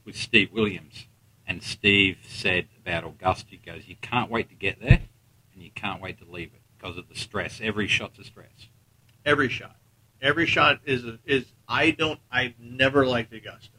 with 0.05 0.15
Steve 0.15 0.51
Williams, 0.51 1.07
and 1.47 1.63
Steve 1.63 2.17
said 2.27 2.67
about 2.81 3.05
Augusta, 3.05 3.51
he 3.51 3.57
goes, 3.57 3.87
"You 3.87 3.95
can't 4.01 4.29
wait 4.29 4.49
to 4.49 4.55
get 4.55 4.81
there, 4.81 5.01
and 5.53 5.63
you 5.63 5.71
can't 5.73 6.01
wait 6.01 6.19
to 6.19 6.25
leave 6.29 6.51
it 6.53 6.61
because 6.77 6.97
of 6.97 7.07
the 7.09 7.15
stress. 7.15 7.59
Every 7.61 7.87
shot's 7.87 8.19
a 8.19 8.23
stress. 8.23 8.67
Every 9.25 9.49
shot, 9.49 9.77
every 10.21 10.45
shot 10.45 10.79
is 10.85 11.03
is. 11.25 11.45
I 11.67 11.91
don't. 11.91 12.19
I've 12.31 12.59
never 12.59 13.05
liked 13.05 13.33
Augusta. 13.33 13.69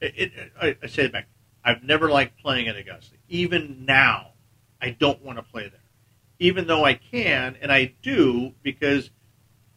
It, 0.00 0.14
it, 0.16 0.32
I, 0.60 0.76
I 0.82 0.86
say 0.86 1.04
it 1.04 1.12
back. 1.12 1.28
I've 1.64 1.82
never 1.84 2.10
liked 2.10 2.40
playing 2.40 2.68
at 2.68 2.76
Augusta. 2.76 3.14
Even 3.28 3.84
now, 3.86 4.32
I 4.80 4.90
don't 4.90 5.22
want 5.22 5.38
to 5.38 5.42
play 5.42 5.68
there. 5.68 5.78
Even 6.38 6.66
though 6.66 6.84
I 6.84 6.94
can, 6.94 7.56
and 7.62 7.70
I 7.70 7.94
do, 8.02 8.52
because 8.62 9.10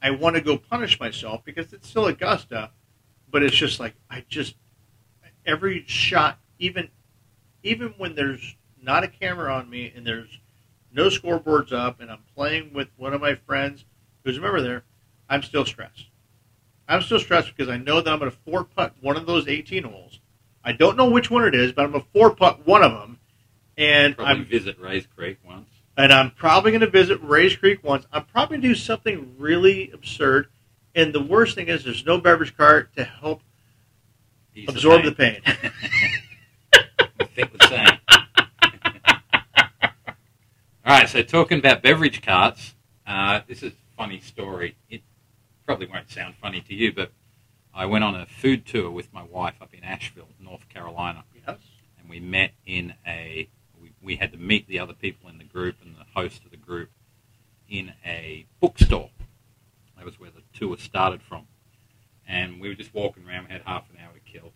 I 0.02 0.12
want 0.12 0.36
to 0.36 0.42
go 0.42 0.58
punish 0.58 1.00
myself 1.00 1.44
because 1.44 1.74
it's 1.74 1.90
still 1.90 2.06
Augusta, 2.06 2.72
but 3.30 3.44
it's 3.44 3.56
just 3.56 3.80
like 3.80 3.96
I 4.10 4.24
just 4.28 4.56
every 5.46 5.84
shot, 5.88 6.40
even 6.60 6.90
even 7.64 7.94
when 7.98 8.16
there's 8.16 8.56
not 8.82 9.04
a 9.04 9.08
camera 9.08 9.54
on 9.54 9.70
me 9.70 9.92
and 9.96 10.06
there's 10.06 10.40
no 10.92 11.08
scoreboards 11.08 11.74
up, 11.74 12.00
and 12.00 12.10
I'm 12.10 12.24
playing 12.36 12.74
with 12.74 12.88
one 12.96 13.14
of 13.14 13.22
my 13.22 13.36
friends 13.36 13.86
who's 14.24 14.38
a 14.38 14.42
member 14.42 14.62
there, 14.62 14.84
I'm 15.30 15.44
still 15.44 15.66
stressed. 15.66 16.06
I'm 16.88 17.02
still 17.02 17.20
stressed 17.20 17.56
because 17.56 17.70
I 17.70 17.78
know 17.78 18.00
that 18.00 18.12
I'm 18.12 18.20
going 18.20 18.32
to 18.32 18.38
four 18.46 18.64
putt 18.64 18.94
one 19.02 19.18
of 19.18 19.26
those 19.26 19.48
18 19.48 19.84
holes. 19.84 20.20
I 20.64 20.72
don't 20.72 20.98
know 20.98 21.10
which 21.10 21.30
one 21.30 21.44
it 21.44 21.56
is, 21.56 21.72
but 21.72 21.84
I'm 21.84 21.92
going 21.92 22.04
to 22.04 22.10
four 22.14 22.36
putt 22.36 22.66
one 22.66 22.84
of 22.84 22.92
them, 22.92 23.20
and 23.78 24.16
Probably 24.16 24.34
I'm 24.34 24.46
visit 24.46 24.80
Rae's 24.80 25.08
Creek 25.08 25.38
once. 25.46 25.70
And 25.98 26.12
I'm 26.12 26.32
probably 26.32 26.72
going 26.72 26.82
to 26.82 26.90
visit 26.90 27.20
Rae's 27.22 27.56
Creek 27.56 27.84
once. 27.84 28.06
I'm 28.12 28.26
probably 28.26 28.58
going 28.58 28.62
to 28.64 28.68
do 28.70 28.76
something 28.76 29.36
really 29.38 29.92
absurd. 29.92 30.48
And 30.94 31.14
the 31.14 31.22
worst 31.22 31.56
thing 31.56 31.68
is, 31.68 31.84
there's 31.84 32.06
no 32.06 32.20
beverage 32.20 32.56
cart 32.56 32.96
to 32.96 33.04
help 33.04 33.42
Ease 34.54 34.70
absorb 34.70 35.04
the 35.04 35.12
pain. 35.12 35.42
I 35.46 37.26
think 37.36 37.58
the 37.58 37.68
same. 37.68 38.00
All 40.86 40.94
right, 41.00 41.10
so 41.10 41.24
talking 41.24 41.60
about 41.60 41.82
beverage 41.82 42.22
carts, 42.22 42.76
uh, 43.08 43.42
this 43.48 43.64
is 43.64 43.72
a 43.72 43.98
funny 43.98 44.20
story. 44.20 44.76
It 44.90 45.02
probably 45.66 45.88
won't 45.88 46.10
sound 46.12 46.36
funny 46.42 46.62
to 46.62 46.76
you, 46.76 46.94
but 46.94 47.12
I 47.74 47.86
went 47.86 48.04
on 48.04 48.16
a 48.16 48.26
food 48.26 48.66
tour 48.66 48.90
with 48.90 49.12
my 49.12 49.24
wife 49.24 49.56
up 49.62 49.74
in 49.74 49.84
Asheville, 49.84 50.30
North 50.40 50.70
Carolina, 50.70 51.26
yes. 51.36 51.58
and 52.00 52.10
we 52.10 52.20
met 52.20 52.52
in 52.66 52.94
a. 53.06 53.50
We, 54.06 54.18
had 54.18 54.32
to 54.34 54.38
meet 54.38 54.68
the 54.68 54.78
other 54.78 54.94
people 54.94 55.30
in 55.30 55.40
the 55.40 55.44
group 55.44 55.78
and 55.82 55.96
the 55.96 56.06
host 56.14 56.46
of 56.46 56.52
the 56.52 56.58
group 56.58 56.92
in 57.68 57.94
a 58.06 58.46
bookstore. 58.60 59.10
That 59.98 60.06
was 60.06 60.20
where 60.20 60.30
the 60.30 60.44
tour 60.54 60.78
started 60.78 61.24
from, 61.24 61.48
and 62.28 62.62
we 62.62 62.70
were 62.70 62.76
just 62.76 62.94
walking 62.94 63.28
around. 63.28 63.48
We 63.48 63.54
had 63.54 63.64
half 63.64 63.90
an 63.90 63.98
hour 64.00 64.14
to 64.14 64.20
kill, 64.32 64.52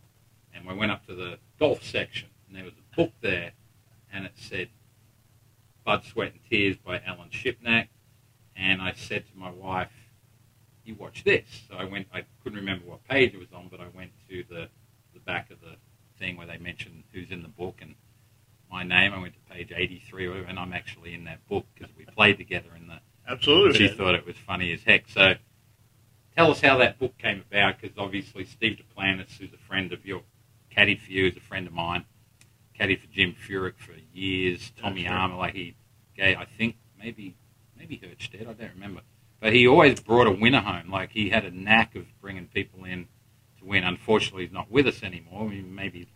and 0.53 0.67
we 0.67 0.75
went 0.75 0.91
up 0.91 1.07
to 1.07 1.15
the 1.15 1.39
golf 1.59 1.83
section, 1.83 2.29
and 2.47 2.55
there 2.55 2.63
was 2.63 2.73
a 2.73 2.95
book 2.95 3.11
there, 3.21 3.53
and 4.13 4.25
it 4.25 4.33
said 4.35 4.69
Blood, 5.83 6.03
Sweat, 6.03 6.33
and 6.33 6.41
Tears 6.47 6.77
by 6.77 7.01
Alan 7.05 7.29
Shipnuck. 7.29 7.87
And 8.55 8.81
I 8.81 8.93
said 8.93 9.25
to 9.31 9.37
my 9.37 9.49
wife, 9.49 9.91
You 10.85 10.93
watch 10.93 11.23
this. 11.23 11.45
So 11.67 11.75
I 11.75 11.85
went, 11.85 12.07
I 12.13 12.25
couldn't 12.43 12.59
remember 12.59 12.85
what 12.85 13.07
page 13.07 13.33
it 13.33 13.39
was 13.39 13.51
on, 13.51 13.69
but 13.71 13.79
I 13.79 13.87
went 13.95 14.11
to 14.29 14.43
the, 14.47 14.69
the 15.13 15.19
back 15.21 15.49
of 15.49 15.61
the 15.61 15.77
thing 16.19 16.37
where 16.37 16.45
they 16.45 16.57
mentioned 16.57 17.03
who's 17.13 17.31
in 17.31 17.41
the 17.41 17.47
book 17.47 17.77
and 17.81 17.95
my 18.69 18.83
name. 18.83 19.13
I 19.13 19.19
went 19.19 19.33
to 19.33 19.53
page 19.53 19.71
83 19.75 20.25
or 20.25 20.29
whatever, 20.29 20.47
and 20.47 20.59
I'm 20.59 20.73
actually 20.73 21.13
in 21.13 21.25
that 21.25 21.47
book 21.47 21.65
because 21.73 21.93
we 21.95 22.05
played 22.05 22.37
together 22.37 22.69
in 22.75 22.87
the. 22.87 22.99
Absolutely. 23.27 23.77
She 23.77 23.87
thought 23.93 24.15
it 24.15 24.25
was 24.25 24.35
funny 24.37 24.71
as 24.73 24.83
heck. 24.83 25.07
So 25.09 25.33
tell 26.35 26.51
us 26.51 26.61
how 26.61 26.77
that 26.77 26.99
book 26.99 27.17
came 27.17 27.43
about 27.49 27.79
because 27.79 27.97
obviously 27.97 28.45
Steve 28.45 28.79
Duplantis, 28.79 29.37
who's 29.37 29.53
a 29.53 29.67
friend 29.67 29.93
of 29.93 30.05
your, 30.05 30.23
caddied 30.75 31.01
for 31.01 31.11
you, 31.11 31.27
is 31.27 31.37
a 31.37 31.41
friend 31.41 31.67
of 31.67 31.73
mine 31.73 32.05
caddied 32.79 33.01
for 33.01 33.07
Jim 33.07 33.35
Furyk 33.47 33.77
for 33.77 33.93
years. 34.13 34.71
Tommy 34.79 35.03
That's. 35.03 35.13
Armour, 35.13 35.35
like 35.35 35.53
he 35.53 35.75
gave, 36.15 36.37
I 36.37 36.45
think 36.45 36.77
maybe 36.97 37.35
maybe 37.77 37.97
Hirschstead, 37.97 38.41
I 38.41 38.53
don't 38.53 38.73
remember, 38.73 39.01
but 39.39 39.53
he 39.53 39.67
always 39.67 39.99
brought 39.99 40.27
a 40.27 40.31
winner 40.31 40.61
home. 40.61 40.89
Like 40.89 41.11
he 41.11 41.29
had 41.29 41.45
a 41.45 41.51
knack 41.51 41.95
of 41.95 42.05
bringing 42.21 42.47
people 42.47 42.83
in 42.85 43.07
to 43.59 43.65
win. 43.65 43.83
Unfortunately, 43.83 44.43
he's 44.43 44.53
not 44.53 44.71
with 44.71 44.87
us 44.87 45.03
anymore. 45.03 45.45
I 45.45 45.47
mean, 45.47 45.73
maybe 45.75 46.07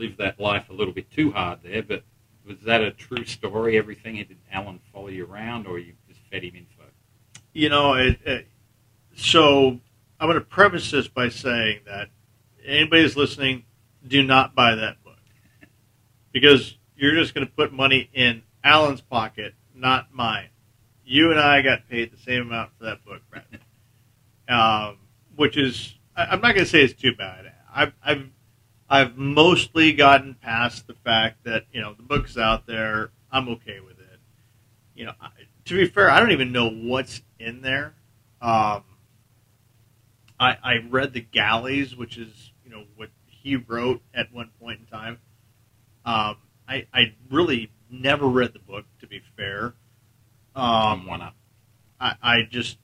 lived 0.00 0.18
that 0.18 0.40
life 0.40 0.70
a 0.70 0.72
little 0.72 0.94
bit 0.94 1.10
too 1.10 1.30
hard 1.30 1.60
there. 1.62 1.82
But 1.82 2.02
was 2.46 2.56
that 2.64 2.80
a 2.80 2.90
true 2.90 3.24
story? 3.24 3.78
Everything 3.78 4.16
did 4.16 4.38
Alan 4.50 4.80
follow 4.92 5.08
you 5.08 5.26
around, 5.26 5.66
or 5.66 5.78
you 5.78 5.92
just 6.08 6.20
fed 6.30 6.42
him 6.42 6.56
info? 6.56 6.84
You 7.52 7.68
know, 7.68 7.94
it, 7.94 8.18
it, 8.24 8.48
so 9.14 9.78
I'm 10.18 10.28
going 10.28 10.34
to 10.34 10.40
preface 10.40 10.90
this 10.90 11.08
by 11.08 11.28
saying 11.28 11.80
that 11.86 12.08
anybody 12.64 13.02
who's 13.02 13.16
listening, 13.16 13.64
do 14.06 14.22
not 14.22 14.54
buy 14.54 14.74
that 14.76 15.02
book 15.04 15.18
because 16.32 16.76
you're 16.96 17.14
just 17.14 17.34
going 17.34 17.46
to 17.46 17.52
put 17.52 17.72
money 17.72 18.08
in 18.14 18.42
Alan's 18.64 19.00
pocket, 19.00 19.54
not 19.74 20.12
mine. 20.12 20.48
You 21.04 21.30
and 21.30 21.40
I 21.40 21.60
got 21.60 21.88
paid 21.88 22.12
the 22.12 22.18
same 22.18 22.42
amount 22.42 22.70
for 22.78 22.84
that 22.84 23.04
book, 23.04 23.22
um, 24.48 24.98
which 25.36 25.56
is 25.56 25.94
I, 26.16 26.26
I'm 26.26 26.40
not 26.40 26.54
going 26.54 26.64
to 26.64 26.70
say 26.70 26.82
it's 26.82 27.00
too 27.00 27.14
bad. 27.14 27.52
I've, 27.72 27.92
I've 28.04 28.28
I've 28.90 29.16
mostly 29.16 29.92
gotten 29.92 30.34
past 30.34 30.88
the 30.88 30.94
fact 30.94 31.44
that 31.44 31.66
you 31.72 31.80
know 31.80 31.94
the 31.94 32.02
book's 32.02 32.36
out 32.36 32.66
there. 32.66 33.10
I'm 33.30 33.48
okay 33.50 33.78
with 33.78 34.00
it. 34.00 34.18
You 34.96 35.06
know, 35.06 35.12
I, 35.20 35.28
to 35.66 35.74
be 35.74 35.86
fair, 35.86 36.10
I 36.10 36.18
don't 36.18 36.32
even 36.32 36.50
know 36.50 36.68
what's 36.68 37.22
in 37.38 37.62
there. 37.62 37.94
Um, 38.42 38.82
I, 40.40 40.56
I 40.62 40.74
read 40.90 41.12
the 41.12 41.20
galleys, 41.20 41.94
which 41.96 42.18
is 42.18 42.52
you 42.64 42.70
know 42.70 42.84
what 42.96 43.10
he 43.26 43.54
wrote 43.54 44.02
at 44.12 44.32
one 44.32 44.50
point 44.60 44.80
in 44.80 44.86
time. 44.86 45.20
Um, 46.04 46.38
I 46.68 46.86
I 46.92 47.14
really 47.30 47.70
never 47.90 48.26
read 48.26 48.52
the 48.52 48.58
book, 48.58 48.86
to 49.00 49.06
be 49.06 49.22
fair. 49.36 49.74
Um, 50.56 51.06
one 51.06 51.22
up. 51.22 51.36
I, 52.00 52.14
I 52.20 52.42
just 52.50 52.78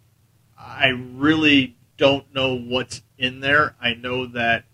I 0.57 0.89
really 0.89 1.77
don't 1.97 2.33
know 2.33 2.57
what's 2.57 3.03
in 3.19 3.41
there. 3.41 3.75
I 3.81 3.95
know 3.95 4.27
that 4.27 4.67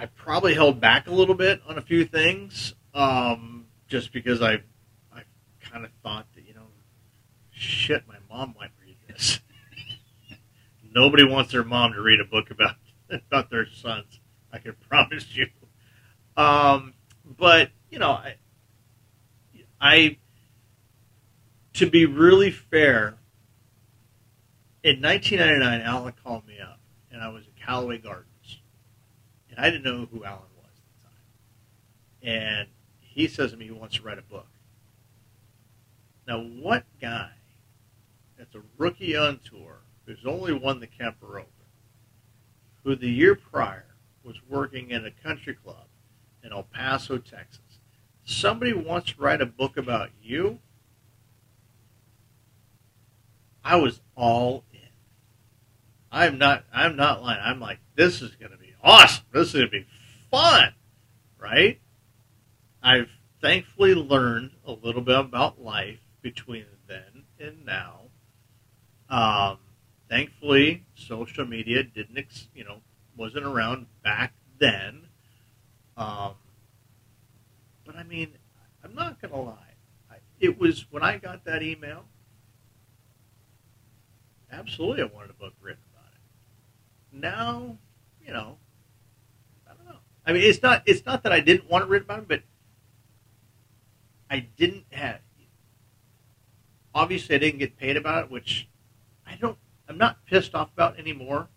I 0.00 0.06
probably 0.06 0.54
held 0.54 0.80
back 0.80 1.08
a 1.08 1.10
little 1.10 1.34
bit 1.34 1.60
on 1.68 1.76
a 1.76 1.82
few 1.82 2.06
things, 2.06 2.74
um, 2.94 3.66
just 3.86 4.14
because 4.14 4.40
I 4.40 4.54
I 5.12 5.24
kind 5.60 5.84
of 5.84 5.90
thought 6.02 6.26
that 6.34 6.46
you 6.46 6.54
know, 6.54 6.68
shit, 7.50 8.04
my 8.08 8.16
mom 8.30 8.54
might 8.58 8.70
read 8.82 8.96
this. 9.06 9.40
Nobody 10.94 11.22
wants 11.24 11.52
their 11.52 11.64
mom 11.64 11.92
to 11.92 12.00
read 12.00 12.18
a 12.18 12.24
book 12.24 12.50
about 12.50 12.76
about 13.10 13.50
their 13.50 13.66
sons. 13.66 14.20
I 14.50 14.56
can 14.56 14.74
promise 14.88 15.36
you. 15.36 15.48
Um, 16.34 16.94
but 17.36 17.68
you 17.90 17.98
know, 17.98 18.12
I, 18.12 18.36
I 19.82 20.16
to 21.74 21.90
be 21.90 22.06
really 22.06 22.50
fair, 22.50 23.18
in 24.82 25.02
1999, 25.02 25.82
Alan 25.82 26.14
called 26.24 26.46
me 26.46 26.58
up, 26.58 26.80
and 27.12 27.20
I 27.20 27.28
was 27.28 27.44
at 27.44 27.66
Callaway 27.66 27.98
Gardens, 27.98 28.29
I 29.60 29.70
didn't 29.70 29.84
know 29.84 30.08
who 30.10 30.24
Alan 30.24 30.40
was 30.56 30.70
at 30.74 32.22
the 32.22 32.28
time. 32.28 32.38
And 32.38 32.68
he 33.00 33.28
says 33.28 33.50
to 33.50 33.56
me 33.56 33.66
he 33.66 33.70
wants 33.70 33.96
to 33.96 34.02
write 34.02 34.18
a 34.18 34.22
book. 34.22 34.46
Now, 36.26 36.40
what 36.40 36.84
guy 37.00 37.30
that's 38.38 38.54
a 38.54 38.62
rookie 38.78 39.16
on 39.16 39.40
tour 39.44 39.80
who's 40.06 40.24
only 40.24 40.52
won 40.52 40.80
the 40.80 40.86
Kemper 40.86 41.38
Open, 41.38 41.46
who 42.84 42.96
the 42.96 43.10
year 43.10 43.34
prior 43.34 43.84
was 44.24 44.36
working 44.48 44.90
in 44.90 45.04
a 45.04 45.10
country 45.10 45.54
club 45.54 45.86
in 46.42 46.52
El 46.52 46.62
Paso, 46.62 47.18
Texas. 47.18 47.60
Somebody 48.24 48.72
wants 48.72 49.12
to 49.12 49.20
write 49.20 49.40
a 49.40 49.46
book 49.46 49.76
about 49.76 50.10
you. 50.22 50.58
I 53.64 53.76
was 53.76 54.00
all 54.16 54.64
in. 54.72 54.80
I'm 56.10 56.38
not. 56.38 56.64
I'm 56.72 56.96
not 56.96 57.22
lying. 57.22 57.40
I'm 57.42 57.60
like, 57.60 57.78
this 57.94 58.22
is 58.22 58.30
be 58.59 58.59
awesome. 58.82 59.24
This 59.32 59.48
is 59.48 59.52
going 59.54 59.66
to 59.66 59.70
be 59.70 59.86
fun, 60.30 60.74
right? 61.38 61.80
I've 62.82 63.10
thankfully 63.40 63.94
learned 63.94 64.52
a 64.66 64.72
little 64.72 65.02
bit 65.02 65.18
about 65.18 65.60
life 65.60 66.00
between 66.22 66.66
then 66.86 67.24
and 67.38 67.64
now. 67.64 68.00
Um, 69.08 69.58
thankfully, 70.08 70.84
social 70.94 71.44
media 71.44 71.82
didn't, 71.82 72.18
ex- 72.18 72.48
you 72.54 72.64
know, 72.64 72.80
wasn't 73.16 73.44
around 73.44 73.86
back 74.02 74.32
then. 74.58 75.02
Um, 75.96 76.34
but 77.84 77.96
I 77.96 78.04
mean, 78.04 78.32
I'm 78.84 78.94
not 78.94 79.20
going 79.20 79.32
to 79.32 79.40
lie. 79.40 79.74
I, 80.10 80.16
it 80.38 80.58
was 80.58 80.86
when 80.90 81.02
I 81.02 81.18
got 81.18 81.44
that 81.44 81.62
email. 81.62 82.04
Absolutely, 84.52 85.02
I 85.02 85.06
wanted 85.06 85.30
a 85.30 85.34
book 85.34 85.52
written 85.60 85.82
about 85.92 86.12
it. 86.12 87.20
Now, 87.20 87.76
you 88.24 88.32
know, 88.32 88.40
know. 88.40 88.56
I 90.30 90.32
mean, 90.32 90.44
it's 90.44 90.62
not. 90.62 90.84
It's 90.86 91.04
not 91.04 91.24
that 91.24 91.32
I 91.32 91.40
didn't 91.40 91.68
want 91.68 91.82
it 91.82 91.88
written 91.88 92.06
about 92.06 92.20
it, 92.20 92.28
but 92.28 92.42
I 94.30 94.46
didn't 94.56 94.84
have. 94.92 95.18
Obviously, 96.94 97.34
I 97.34 97.38
didn't 97.38 97.58
get 97.58 97.76
paid 97.76 97.96
about 97.96 98.26
it, 98.26 98.30
which 98.30 98.68
I 99.26 99.34
don't. 99.34 99.58
I'm 99.88 99.98
not 99.98 100.24
pissed 100.26 100.54
off 100.54 100.70
about 100.72 101.00
anymore. 101.00 101.48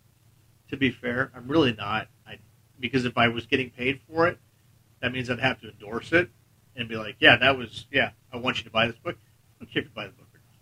To 0.72 0.78
be 0.78 0.90
fair, 0.90 1.32
I'm 1.36 1.48
really 1.48 1.74
not. 1.74 2.08
I 2.28 2.40
because 2.80 3.06
if 3.06 3.16
I 3.16 3.28
was 3.28 3.46
getting 3.46 3.70
paid 3.70 4.02
for 4.10 4.28
it, 4.28 4.40
that 5.02 5.14
means 5.14 5.30
I'd 5.30 5.40
have 5.40 5.62
to 5.62 5.70
endorse 5.70 6.12
it 6.12 6.32
and 6.76 6.90
be 6.90 6.96
like, 6.96 7.18
yeah, 7.20 7.38
that 7.38 7.56
was 7.56 7.86
yeah. 7.92 8.10
I 8.32 8.38
want 8.38 8.58
you 8.58 8.64
to 8.64 8.72
buy 8.72 8.88
this 8.88 8.98
book. 8.98 9.18
I 9.22 9.64
don't 9.64 9.72
care 9.72 9.84
if 9.84 9.90
you 9.90 9.94
buy 9.94 10.08
the 10.08 10.14
book 10.14 10.30
or 10.34 10.40
not. 10.48 10.56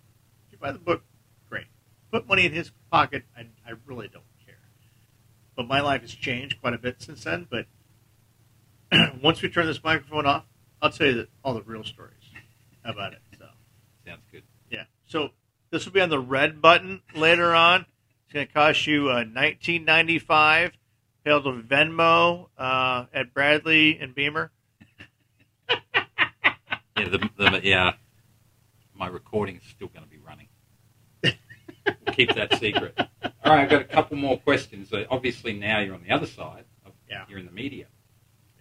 If 0.47 0.51
you 0.51 0.57
buy 0.57 0.73
the 0.73 0.79
book, 0.79 1.05
great. 1.49 1.67
Put 2.11 2.27
money 2.27 2.45
in 2.45 2.51
his 2.51 2.73
pocket. 2.91 3.23
I, 3.37 3.45
I 3.65 3.75
really 3.85 4.09
don't 4.09 4.25
care. 4.45 4.59
But 5.55 5.69
my 5.69 5.79
life 5.79 6.01
has 6.01 6.13
changed 6.13 6.59
quite 6.59 6.73
a 6.73 6.77
bit 6.77 7.01
since 7.01 7.23
then. 7.23 7.47
But 7.49 7.67
once 9.21 9.41
we 9.41 9.49
turn 9.49 9.65
this 9.65 9.83
microphone 9.83 10.25
off, 10.25 10.45
I'll 10.81 10.89
tell 10.91 11.07
you 11.07 11.13
that 11.15 11.29
all 11.43 11.53
the 11.53 11.61
real 11.63 11.83
stories 11.83 12.15
about 12.83 13.13
it. 13.13 13.19
So 13.37 13.45
Sounds 14.05 14.21
good. 14.31 14.43
yeah. 14.69 14.83
So 15.05 15.29
this 15.69 15.85
will 15.85 15.93
be 15.93 16.01
on 16.01 16.09
the 16.09 16.19
red 16.19 16.61
button 16.61 17.01
later 17.15 17.53
on. 17.53 17.85
It's 18.25 18.33
going 18.33 18.47
to 18.47 18.53
cost 18.53 18.87
you 18.87 19.09
uh, 19.09 19.23
19.95. 19.23 20.71
Payable 21.23 21.61
to 21.61 21.61
Venmo 21.61 22.47
uh, 22.57 23.05
at 23.13 23.33
Bradley 23.33 23.99
and 23.99 24.13
Beamer. 24.15 24.51
Yeah, 26.97 27.09
the, 27.09 27.29
the, 27.37 27.61
yeah. 27.63 27.93
My 28.93 29.07
recording's 29.07 29.63
still 29.71 29.87
going 29.87 30.03
to 30.03 30.09
be 30.09 30.17
running. 30.19 30.47
we'll 31.23 32.15
keep 32.15 32.35
that 32.35 32.59
secret. 32.59 32.93
All 33.23 33.31
right, 33.45 33.61
I've 33.63 33.69
got 33.69 33.81
a 33.81 33.85
couple 33.85 34.17
more 34.17 34.37
questions. 34.39 34.93
Uh, 34.93 35.05
obviously, 35.09 35.53
now 35.53 35.79
you're 35.79 35.95
on 35.95 36.03
the 36.07 36.13
other 36.13 36.27
side. 36.27 36.65
Of, 36.85 36.91
Yeah. 37.09 37.23
You're 37.27 37.39
in 37.39 37.45
the 37.47 37.51
media. 37.51 37.87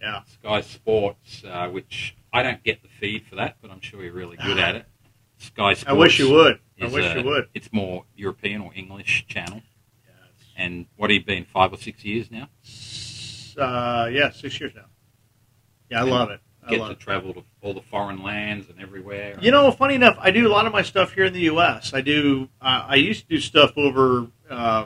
Yeah. 0.01 0.21
Sky 0.25 0.61
Sports, 0.61 1.43
uh, 1.47 1.69
which 1.69 2.15
I 2.33 2.41
don't 2.43 2.63
get 2.63 2.81
the 2.81 2.89
feed 2.99 3.25
for 3.27 3.35
that, 3.35 3.57
but 3.61 3.69
I'm 3.71 3.81
sure 3.81 4.03
you're 4.03 4.13
really 4.13 4.37
good 4.37 4.57
at 4.57 4.75
it. 4.75 4.85
Sky 5.37 5.73
Sports. 5.73 5.85
I 5.89 5.93
wish 5.93 6.19
you 6.19 6.31
would. 6.31 6.59
I 6.81 6.87
wish 6.87 7.05
uh, 7.15 7.19
you 7.19 7.25
would. 7.25 7.49
It's 7.53 7.71
more 7.71 8.05
European 8.15 8.61
or 8.61 8.71
English 8.75 9.25
channel. 9.27 9.57
It's- 9.57 10.45
And 10.57 10.87
what 10.97 11.09
have 11.11 11.15
you 11.19 11.23
been, 11.25 11.45
five 11.45 11.71
or 11.73 11.77
six 11.77 12.03
years 12.03 12.31
now? 12.31 12.49
Uh, 13.57 14.07
yeah, 14.11 14.31
six 14.31 14.59
years 14.59 14.73
now. 14.75 14.85
Yeah, 15.89 15.99
I 15.99 16.01
And 16.01 16.09
love 16.11 16.29
it. 16.31 16.39
I 16.65 16.69
Get 16.71 16.77
to 16.77 16.91
it. 16.91 16.99
travel 16.99 17.33
to 17.33 17.43
all 17.61 17.73
the 17.73 17.81
foreign 17.81 18.21
lands 18.23 18.69
and 18.69 18.79
everywhere. 18.79 19.37
You 19.41 19.49
know, 19.51 19.71
funny 19.71 19.95
enough, 19.95 20.15
I 20.19 20.29
do 20.31 20.47
a 20.47 20.51
lot 20.51 20.67
of 20.67 20.71
my 20.73 20.83
stuff 20.83 21.11
here 21.13 21.25
in 21.25 21.33
the 21.33 21.41
U.S. 21.41 21.93
I 21.93 22.01
do. 22.01 22.49
Uh, 22.61 22.85
I 22.87 22.95
used 22.95 23.23
to 23.23 23.27
do 23.35 23.39
stuff 23.41 23.73
over, 23.77 24.27
uh, 24.49 24.85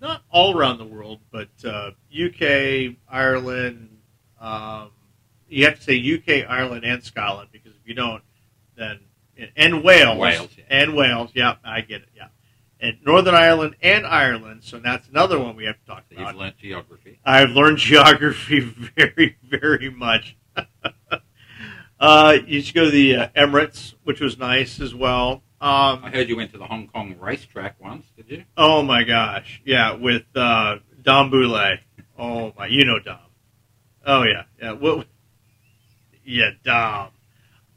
not 0.00 0.22
all 0.30 0.56
around 0.56 0.78
the 0.78 0.86
world, 0.86 1.20
but 1.30 1.48
uh, 1.64 1.90
UK, 2.10 2.96
Ireland. 3.08 3.98
Um, 4.40 4.90
you 5.48 5.64
have 5.66 5.76
to 5.76 5.82
say 5.82 5.98
UK, 5.98 6.48
Ireland, 6.48 6.84
and 6.84 7.02
Scotland 7.02 7.50
because 7.52 7.72
if 7.72 7.86
you 7.86 7.94
don't, 7.94 8.22
then 8.76 9.00
and 9.56 9.82
Wales, 9.82 10.18
Wales, 10.18 10.50
yeah. 10.56 10.64
and 10.68 10.94
Wales. 10.94 11.30
Yeah, 11.34 11.56
I 11.64 11.80
get 11.80 12.02
it. 12.02 12.08
Yeah, 12.14 12.28
and 12.80 12.98
Northern 13.04 13.34
Ireland 13.34 13.76
and 13.82 14.06
Ireland. 14.06 14.62
So 14.64 14.78
that's 14.78 15.08
another 15.08 15.38
one 15.38 15.56
we 15.56 15.64
have 15.64 15.78
to 15.78 15.86
talk 15.86 16.04
about. 16.10 16.28
you've 16.28 16.36
learnt 16.36 16.58
geography. 16.58 17.18
I've 17.24 17.50
learned 17.50 17.78
geography 17.78 18.60
very, 18.60 19.36
very 19.42 19.90
much. 19.90 20.36
uh, 22.00 22.38
you 22.46 22.60
should 22.62 22.74
go 22.74 22.86
to 22.86 22.90
the 22.90 23.16
uh, 23.16 23.28
Emirates, 23.36 23.94
which 24.04 24.20
was 24.20 24.38
nice 24.38 24.80
as 24.80 24.94
well. 24.94 25.42
Um, 25.62 26.00
I 26.04 26.10
heard 26.10 26.28
you 26.30 26.36
went 26.36 26.52
to 26.52 26.58
the 26.58 26.66
Hong 26.66 26.88
Kong 26.88 27.16
racetrack 27.20 27.78
once, 27.78 28.06
did 28.16 28.30
you? 28.30 28.44
oh 28.56 28.82
my 28.82 29.04
gosh, 29.04 29.60
yeah, 29.66 29.92
with 29.92 30.24
uh, 30.34 30.76
Dom 31.02 31.30
Boulay. 31.30 31.80
Oh 32.18 32.54
my, 32.56 32.66
you 32.66 32.86
know 32.86 32.98
Dom. 32.98 33.18
Oh 34.06 34.22
yeah, 34.22 34.44
yeah. 34.60 34.72
Well, 34.72 35.04
yeah, 36.24 36.50
Dom. 36.62 37.10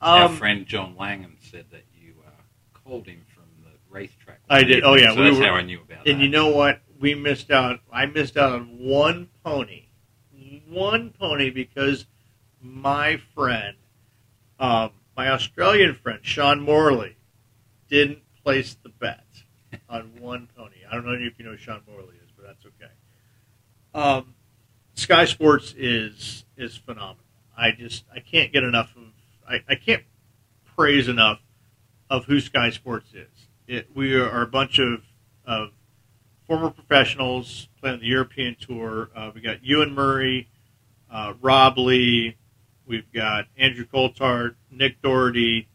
Our 0.01 0.25
Um, 0.25 0.35
friend 0.37 0.65
John 0.65 0.95
Langham 0.97 1.37
said 1.39 1.65
that 1.71 1.85
you 1.93 2.15
uh, 2.25 2.29
called 2.73 3.07
him 3.07 3.25
from 3.33 3.45
the 3.63 3.71
racetrack. 3.89 4.39
I 4.49 4.63
did. 4.63 4.83
Oh, 4.83 4.95
yeah, 4.95 5.13
so 5.13 5.17
we 5.21 5.23
that's 5.29 5.39
were- 5.39 5.45
how 5.45 5.53
I 5.55 5.61
knew 5.61 5.81
about 5.81 6.07
And 6.07 6.19
that. 6.19 6.23
you 6.23 6.29
know 6.29 6.47
what? 6.49 6.81
We 6.99 7.15
missed 7.15 7.51
out. 7.51 7.79
I 7.91 8.05
missed 8.05 8.37
out 8.37 8.53
on 8.53 8.77
one 8.79 9.29
pony, 9.43 9.85
one 10.69 11.09
pony 11.11 11.49
because 11.49 12.05
my 12.61 13.17
friend, 13.33 13.75
um, 14.59 14.91
my 15.15 15.29
Australian 15.29 15.95
friend 15.95 16.19
Sean 16.21 16.61
Morley, 16.61 17.17
didn't 17.89 18.19
place 18.43 18.75
the 18.83 18.89
bet 18.89 19.25
on 19.89 20.11
one 20.19 20.47
pony. 20.55 20.77
I 20.89 20.95
don't 20.95 21.05
know 21.05 21.13
if 21.13 21.37
you 21.37 21.45
know 21.45 21.51
who 21.51 21.57
Sean 21.57 21.81
Morley 21.89 22.15
is, 22.23 22.31
but 22.35 22.45
that's 22.45 22.65
okay. 22.65 22.91
Um, 23.93 24.33
Sky 25.03 25.25
Sports 25.25 25.75
is 25.77 26.45
is 26.55 26.77
phenomenal. 26.77 27.17
I 27.57 27.71
just 27.71 28.05
I 28.15 28.19
can't 28.21 28.53
get 28.53 28.63
enough 28.63 28.95
of 28.95 29.03
I, 29.47 29.61
I 29.67 29.75
can't 29.75 30.03
praise 30.77 31.09
enough 31.09 31.41
of 32.09 32.23
who 32.25 32.39
Sky 32.39 32.69
Sports 32.69 33.13
is. 33.13 33.27
It, 33.67 33.89
we 33.93 34.15
are 34.15 34.41
a 34.41 34.47
bunch 34.47 34.79
of 34.79 35.03
of 35.45 35.71
former 36.47 36.69
professionals 36.69 37.67
playing 37.81 37.99
the 37.99 38.05
European 38.07 38.55
tour. 38.59 39.09
Uh, 39.13 39.31
we 39.35 39.41
got 39.41 39.61
Ewen 39.61 39.93
Murray, 39.93 40.47
uh, 41.11 41.33
Rob 41.41 41.77
Lee, 41.77 42.37
we've 42.85 43.11
got 43.11 43.45
Andrew 43.57 43.85
Coltart, 43.85 44.55
Nick 44.71 45.01
Dougherty, 45.01 45.67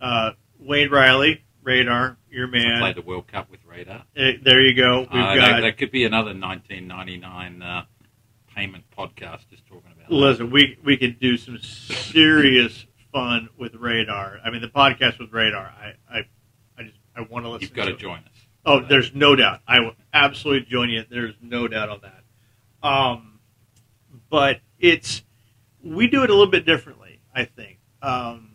uh, 0.00 0.30
Wayne 0.58 0.88
Riley, 0.90 1.44
Radar, 1.62 2.16
your 2.30 2.48
I 2.48 2.50
man. 2.50 2.78
played 2.80 2.96
the 2.96 3.02
World 3.02 3.26
Cup 3.28 3.50
with 3.50 3.60
Radar. 3.66 4.04
Eh, 4.16 4.32
there 4.42 4.62
you 4.62 4.74
go. 4.74 5.00
We've 5.00 5.10
Uh, 5.22 5.34
got 5.34 5.50
that, 5.52 5.60
that 5.60 5.76
could 5.78 5.90
be 5.90 6.04
another 6.04 6.32
1999 6.34 7.62
payment 8.60 8.84
podcast 8.96 9.48
just 9.48 9.66
talking 9.66 9.90
about 9.96 10.12
listen. 10.12 10.50
We 10.50 10.78
we 10.84 10.96
could 10.96 11.18
do 11.18 11.36
some 11.36 11.58
serious 11.58 12.84
fun 13.12 13.48
with 13.56 13.74
Radar. 13.74 14.38
I 14.44 14.50
mean, 14.50 14.60
the 14.60 14.68
podcast 14.68 15.18
with 15.18 15.32
Radar. 15.32 15.72
I 15.80 15.94
I, 16.10 16.18
I 16.78 16.82
just 16.82 16.98
I 17.16 17.22
want 17.22 17.46
to 17.46 17.50
listen. 17.50 17.62
You've 17.68 17.74
got 17.74 17.86
to 17.86 17.92
to 17.92 17.96
join 17.96 18.18
us. 18.18 18.46
Oh, 18.66 18.80
there's 18.80 19.14
no 19.14 19.34
doubt. 19.34 19.60
I 19.66 19.80
will 19.80 19.94
absolutely 20.12 20.68
join 20.68 20.90
you. 20.90 21.04
There's 21.08 21.34
no 21.40 21.68
doubt 21.68 21.88
on 21.88 22.00
that. 22.02 22.86
Um, 22.86 23.40
but 24.28 24.60
it's 24.78 25.22
we 25.82 26.06
do 26.08 26.22
it 26.22 26.30
a 26.30 26.34
little 26.34 26.50
bit 26.50 26.66
differently. 26.66 27.20
I 27.34 27.44
think 27.44 27.78
um, 28.02 28.52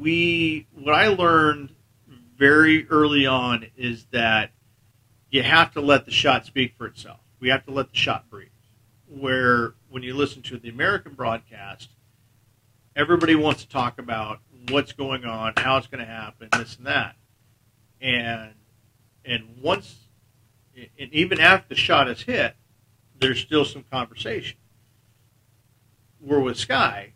we 0.00 0.66
what 0.74 0.94
I 0.94 1.08
learned 1.08 1.72
very 2.36 2.88
early 2.88 3.26
on 3.26 3.66
is 3.76 4.06
that 4.10 4.50
you 5.30 5.44
have 5.44 5.72
to 5.74 5.80
let 5.80 6.04
the 6.04 6.10
shot 6.10 6.46
speak 6.46 6.74
for 6.76 6.86
itself. 6.86 7.20
We 7.38 7.50
have 7.50 7.64
to 7.66 7.70
let 7.70 7.90
the 7.90 7.96
shot 7.96 8.28
breathe. 8.28 8.48
Where 9.08 9.74
when 9.88 10.02
you 10.02 10.14
listen 10.14 10.42
to 10.42 10.58
the 10.58 10.68
American 10.68 11.14
broadcast, 11.14 11.90
everybody 12.96 13.34
wants 13.34 13.62
to 13.62 13.68
talk 13.68 13.98
about 13.98 14.40
what's 14.68 14.92
going 14.92 15.24
on, 15.24 15.52
how 15.56 15.76
it's 15.76 15.86
going 15.86 16.04
to 16.04 16.10
happen, 16.10 16.48
this 16.52 16.76
and 16.76 16.86
that, 16.86 17.16
and 18.00 18.54
and 19.24 19.56
once 19.62 19.96
and 20.98 21.12
even 21.12 21.40
after 21.40 21.68
the 21.68 21.80
shot 21.80 22.08
is 22.08 22.22
hit, 22.22 22.54
there's 23.18 23.40
still 23.40 23.64
some 23.64 23.84
conversation. 23.90 24.58
We're 26.20 26.40
with 26.40 26.58
Sky, 26.58 27.12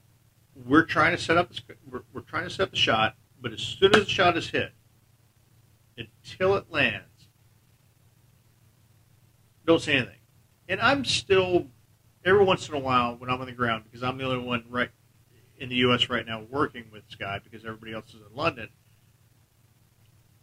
we're 0.66 0.84
trying 0.84 1.16
to 1.16 1.22
set 1.22 1.36
up 1.36 1.51
we're, 1.91 2.03
we're 2.12 2.20
trying 2.22 2.45
to 2.45 2.51
set 2.51 2.64
up 2.64 2.70
the 2.70 2.76
shot, 2.76 3.16
but 3.41 3.53
as 3.53 3.61
soon 3.61 3.95
as 3.95 4.05
the 4.05 4.11
shot 4.11 4.36
is 4.36 4.51
hit, 4.51 4.72
until 5.97 6.57
it 6.57 6.70
lands, 6.70 7.05
don't 9.66 9.80
say 9.80 9.97
anything. 9.97 10.14
And 10.68 10.80
I'm 10.80 11.05
still 11.05 11.66
every 12.25 12.45
once 12.45 12.68
in 12.68 12.75
a 12.75 12.79
while 12.79 13.16
when 13.16 13.31
I'm 13.31 13.41
on 13.41 13.47
the 13.47 13.53
ground 13.53 13.85
because 13.85 14.03
I'm 14.03 14.18
the 14.18 14.25
only 14.25 14.45
one 14.45 14.64
right 14.68 14.91
in 15.59 15.68
the 15.68 15.77
U.S. 15.77 16.09
right 16.09 16.27
now 16.27 16.43
working 16.51 16.87
with 16.93 17.03
Sky 17.09 17.41
because 17.43 17.64
everybody 17.64 17.93
else 17.93 18.09
is 18.09 18.21
in 18.21 18.35
London. 18.35 18.68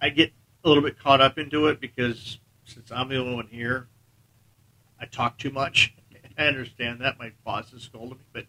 I 0.01 0.09
get 0.09 0.31
a 0.63 0.67
little 0.67 0.83
bit 0.83 0.99
caught 0.99 1.21
up 1.21 1.37
into 1.37 1.67
it 1.67 1.79
because 1.79 2.39
since 2.65 2.91
I'm 2.91 3.09
the 3.09 3.17
only 3.17 3.35
one 3.35 3.47
here, 3.47 3.87
I 4.99 5.05
talk 5.05 5.37
too 5.37 5.49
much. 5.49 5.95
I 6.37 6.45
understand 6.45 7.01
that 7.01 7.17
my 7.17 7.31
boss 7.43 7.73
is 7.73 7.83
scolding 7.83 8.17
me, 8.17 8.25
but 8.31 8.45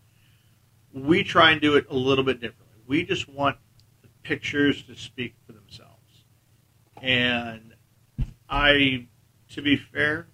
we 0.93 1.22
try 1.22 1.53
and 1.53 1.61
do 1.61 1.76
it 1.76 1.87
a 1.91 1.97
little 1.97 2.24
bit 2.24 2.41
differently. 2.41 2.79
We 2.87 3.05
just 3.05 3.29
want 3.29 3.57
the 4.03 4.09
pictures 4.22 4.83
to 4.85 4.95
speak 4.95 5.35
for 5.47 5.53
themselves. 5.53 6.24
And 7.01 7.74
I, 8.49 9.07
to 9.51 9.62
be 9.62 9.76
fair, 9.76 10.29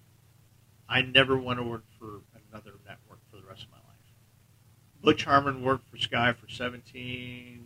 I 0.87 1.01
never 1.01 1.37
want 1.37 1.59
to 1.59 1.63
work 1.63 1.85
for 1.99 2.21
another 2.49 2.73
network 2.87 3.19
for 3.29 3.37
the 3.37 3.47
rest 3.47 3.63
of 3.63 3.71
my 3.71 3.77
life. 3.77 3.83
Butch 5.05 5.23
Harmon 5.23 5.61
worked 5.61 5.87
for 5.91 5.97
Sky 5.97 6.33
for 6.33 6.49
17, 6.49 7.63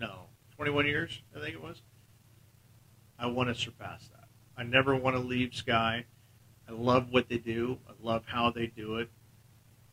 no, 0.00 0.20
21 0.56 0.86
years, 0.86 1.20
I 1.36 1.40
think 1.40 1.54
it 1.54 1.62
was. 1.62 1.82
I 3.18 3.26
want 3.26 3.50
to 3.50 3.54
surpass 3.54 4.08
that. 4.08 4.24
I 4.56 4.62
never 4.62 4.96
want 4.96 5.16
to 5.16 5.20
leave 5.20 5.54
Sky. 5.54 6.06
I 6.66 6.72
love 6.72 7.12
what 7.12 7.28
they 7.28 7.36
do. 7.36 7.78
I 7.86 7.92
love 8.02 8.24
how 8.24 8.50
they 8.50 8.68
do 8.68 8.96
it. 8.96 9.10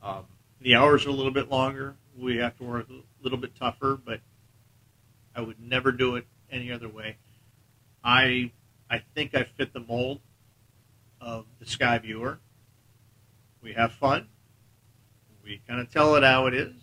Um, 0.01 0.23
the 0.61 0.75
hours 0.75 1.05
are 1.05 1.09
a 1.09 1.13
little 1.13 1.33
bit 1.33 1.49
longer. 1.51 1.95
We 2.17 2.37
have 2.37 2.57
to 2.59 2.63
work 2.63 2.87
a 2.89 3.03
little 3.21 3.37
bit 3.37 3.55
tougher, 3.59 3.99
but 4.03 4.21
I 5.35 5.41
would 5.41 5.59
never 5.59 5.91
do 5.91 6.15
it 6.15 6.25
any 6.49 6.71
other 6.71 6.87
way. 6.87 7.17
I 8.05 8.51
I 8.89 9.01
think 9.13 9.35
I 9.35 9.43
fit 9.43 9.73
the 9.73 9.81
mold 9.81 10.21
of 11.19 11.45
the 11.59 11.65
Sky 11.65 11.97
viewer. 11.97 12.39
We 13.61 13.73
have 13.73 13.91
fun. 13.91 14.29
We 15.43 15.61
kind 15.67 15.81
of 15.81 15.91
tell 15.91 16.15
it 16.15 16.23
how 16.23 16.45
it 16.47 16.53
is, 16.53 16.73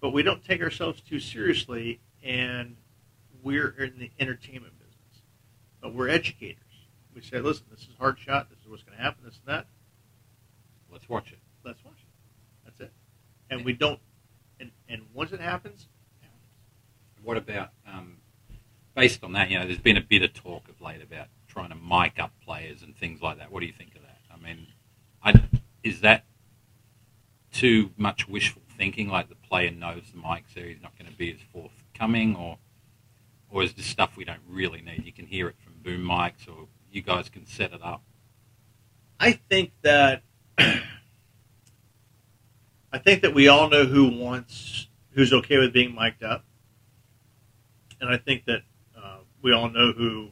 but 0.00 0.10
we 0.10 0.22
don't 0.22 0.44
take 0.44 0.60
ourselves 0.60 1.00
too 1.00 1.18
seriously, 1.18 2.00
and 2.22 2.76
we're 3.42 3.70
in 3.78 3.98
the 3.98 4.10
entertainment 4.20 4.78
business. 4.78 5.22
But 5.80 5.94
we're 5.94 6.08
educators. 6.08 6.62
We 7.14 7.22
say, 7.22 7.40
listen, 7.40 7.64
this 7.70 7.80
is 7.80 7.90
hard 7.98 8.18
shot. 8.18 8.50
This 8.50 8.58
is 8.60 8.68
what's 8.68 8.82
going 8.82 8.96
to 8.96 9.02
happen. 9.02 9.24
This 9.24 9.40
and 9.44 9.56
that. 9.56 9.66
Let's 10.92 11.08
watch 11.08 11.32
it. 11.32 11.38
Let's 11.64 11.82
watch 11.84 11.96
it. 11.96 12.64
That's 12.64 12.80
it. 12.80 12.92
And 13.50 13.64
we 13.64 13.72
don't. 13.72 14.00
And 14.60 14.70
and 14.88 15.02
once 15.14 15.32
it 15.32 15.40
happens, 15.40 15.88
it 16.20 16.26
happens. 16.26 17.24
What 17.24 17.36
about, 17.36 17.70
um, 17.86 18.16
based 18.94 19.24
on 19.24 19.32
that, 19.32 19.50
you 19.50 19.58
know, 19.58 19.64
there's 19.64 19.78
been 19.78 19.96
a 19.96 20.02
bit 20.02 20.22
of 20.22 20.34
talk 20.34 20.68
of 20.68 20.80
late 20.80 21.02
about 21.02 21.28
trying 21.46 21.70
to 21.70 21.76
mic 21.76 22.18
up 22.18 22.32
players 22.44 22.82
and 22.82 22.96
things 22.96 23.22
like 23.22 23.38
that. 23.38 23.50
What 23.50 23.60
do 23.60 23.66
you 23.66 23.72
think 23.72 23.94
of 23.94 24.02
that? 24.02 24.18
I 24.32 24.36
mean, 24.36 24.66
I, 25.22 25.40
is 25.82 26.00
that 26.02 26.24
too 27.52 27.90
much 27.96 28.28
wishful 28.28 28.62
thinking? 28.76 29.08
Like 29.08 29.28
the 29.28 29.34
player 29.34 29.70
knows 29.70 30.02
the 30.12 30.20
mic's 30.20 30.54
there, 30.54 30.66
he's 30.66 30.82
not 30.82 30.96
going 30.98 31.10
to 31.10 31.16
be 31.16 31.32
as 31.32 31.38
forthcoming, 31.52 32.36
or 32.36 32.58
or 33.50 33.62
is 33.62 33.74
this 33.74 33.86
stuff 33.86 34.16
we 34.16 34.24
don't 34.24 34.40
really 34.48 34.82
need? 34.82 35.04
You 35.04 35.12
can 35.12 35.26
hear 35.26 35.48
it 35.48 35.56
from 35.58 35.74
boom 35.82 36.02
mics, 36.02 36.48
or 36.48 36.68
you 36.90 37.02
guys 37.02 37.28
can 37.28 37.46
set 37.46 37.72
it 37.72 37.82
up. 37.82 38.02
I 39.20 39.32
think 39.32 39.72
that 39.82 40.22
I 40.58 40.82
think 42.98 43.22
that 43.22 43.34
we 43.34 43.48
all 43.48 43.68
know 43.68 43.84
who 43.84 44.08
wants 44.08 44.88
who's 45.10 45.32
okay 45.32 45.58
with 45.58 45.72
being 45.72 45.94
mic'd 45.94 46.22
up, 46.22 46.44
and 48.00 48.08
I 48.08 48.16
think 48.16 48.44
that 48.46 48.62
uh, 48.96 49.18
we 49.42 49.52
all 49.52 49.68
know 49.68 49.92
who. 49.92 50.30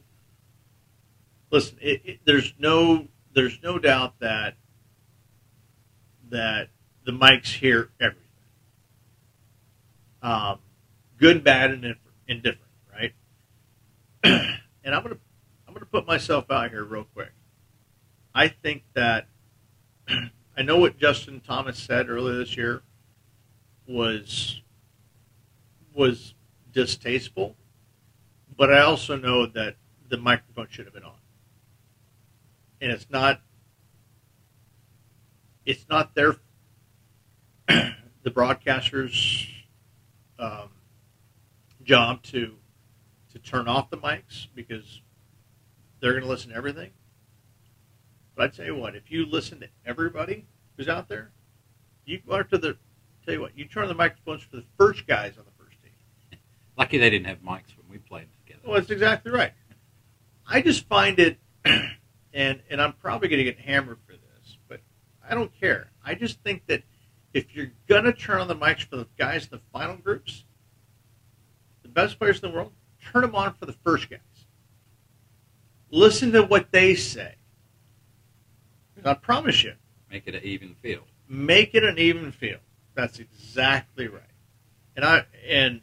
Listen, 1.49 1.77
it, 1.81 2.01
it, 2.03 2.19
there's 2.25 2.53
no 2.57 3.07
there's 3.33 3.59
no 3.61 3.79
doubt 3.79 4.19
that 4.19 4.55
that 6.29 6.69
the 7.07 7.13
mics 7.13 7.53
hear 7.53 7.89
everything, 8.01 8.27
um, 10.21 10.59
good, 11.17 11.41
bad, 11.41 11.71
and 11.71 11.95
indifferent, 12.27 12.69
right? 12.93 13.13
and 14.25 14.93
I'm 14.93 15.03
gonna 15.03 15.17
I'm 15.65 15.73
gonna 15.73 15.85
put 15.85 16.05
myself 16.05 16.51
out 16.51 16.69
here 16.69 16.83
real 16.83 17.05
quick. 17.05 17.31
I 18.35 18.49
think 18.49 18.83
that 18.93 19.29
I 20.09 20.63
know 20.63 20.77
what 20.79 20.97
Justin 20.97 21.39
Thomas 21.39 21.79
said 21.79 22.09
earlier 22.09 22.35
this 22.39 22.57
year 22.57 22.83
was 23.87 24.61
was 25.93 26.33
distasteful, 26.73 27.55
but 28.57 28.71
I 28.71 28.81
also 28.81 29.15
know 29.15 29.45
that 29.45 29.77
the 30.09 30.17
microphone 30.17 30.67
should 30.69 30.83
have 30.83 30.93
been 30.93 31.03
on, 31.03 31.19
and 32.81 32.91
it's 32.91 33.09
not. 33.09 33.39
It's 35.65 35.85
not 35.89 36.15
their 36.15 36.37
the 38.23 38.31
broadcasters' 38.31 39.49
um, 40.39 40.69
job 41.83 42.23
to 42.23 42.55
to 43.31 43.39
turn 43.39 43.67
off 43.67 43.89
the 43.89 43.97
mics 43.97 44.47
because 44.55 45.01
they're 45.99 46.13
going 46.13 46.23
to 46.23 46.29
listen 46.29 46.51
to 46.51 46.55
everything. 46.55 46.91
But 48.35 48.43
I 48.43 48.47
tell 48.55 48.65
you 48.65 48.75
what, 48.75 48.95
if 48.95 49.11
you 49.11 49.25
listen 49.25 49.59
to 49.61 49.67
everybody 49.85 50.45
who's 50.75 50.87
out 50.87 51.09
there, 51.09 51.31
you 52.05 52.19
go 52.27 52.41
to 52.41 52.57
the 52.57 52.77
tell 53.25 53.33
you 53.33 53.41
what, 53.41 53.57
you 53.57 53.65
turn 53.65 53.87
the 53.87 53.93
microphones 53.93 54.43
for 54.43 54.55
the 54.55 54.65
first 54.77 55.05
guys 55.07 55.37
on 55.37 55.43
the 55.45 55.63
first 55.63 55.77
team. 55.81 55.91
Lucky 56.77 56.97
they 56.97 57.09
didn't 57.09 57.27
have 57.27 57.39
mics 57.39 57.75
when 57.77 57.89
we 57.89 57.97
played 57.97 58.27
together. 58.45 58.61
Well, 58.65 58.75
that's 58.75 58.91
exactly 58.91 59.31
right. 59.31 59.51
I 60.47 60.61
just 60.61 60.87
find 60.87 61.19
it, 61.19 61.37
and 61.65 62.61
and 62.69 62.81
I'm 62.81 62.93
probably 62.93 63.27
going 63.27 63.39
to 63.39 63.43
get 63.43 63.59
hammered 63.59 63.99
for 64.05 64.13
this, 64.13 64.57
but 64.67 64.79
I 65.27 65.35
don't 65.35 65.51
care. 65.59 65.91
I 66.05 66.15
just 66.15 66.41
think 66.41 66.65
that 66.67 66.83
if 67.37 67.55
you're 67.55 67.71
going 67.87 68.03
to 68.05 68.13
turn 68.13 68.39
on 68.41 68.47
the 68.47 68.55
mics 68.55 68.83
for 68.83 68.95
the 68.97 69.07
guys 69.17 69.43
in 69.43 69.49
the 69.51 69.61
final 69.71 69.95
groups, 69.95 70.43
the 71.83 71.89
best 71.89 72.17
players 72.17 72.41
in 72.41 72.49
the 72.49 72.55
world, 72.55 72.71
turn 73.11 73.21
them 73.21 73.35
on 73.35 73.53
for 73.53 73.65
the 73.65 73.73
first 73.73 74.09
guys. 74.09 74.19
Listen 75.91 76.31
to 76.31 76.43
what 76.43 76.71
they 76.71 76.95
say. 76.95 77.35
I 79.05 79.13
promise 79.13 79.63
you, 79.63 79.73
Make 80.11 80.23
it 80.27 80.35
an 80.35 80.43
even 80.43 80.73
field. 80.81 81.03
make 81.29 81.75
it 81.75 81.83
an 81.83 81.99
even 81.99 82.31
field. 82.31 82.59
That's 82.95 83.19
exactly 83.19 84.07
right. 84.07 84.23
And 84.95 85.05
I 85.05 85.25
and 85.47 85.81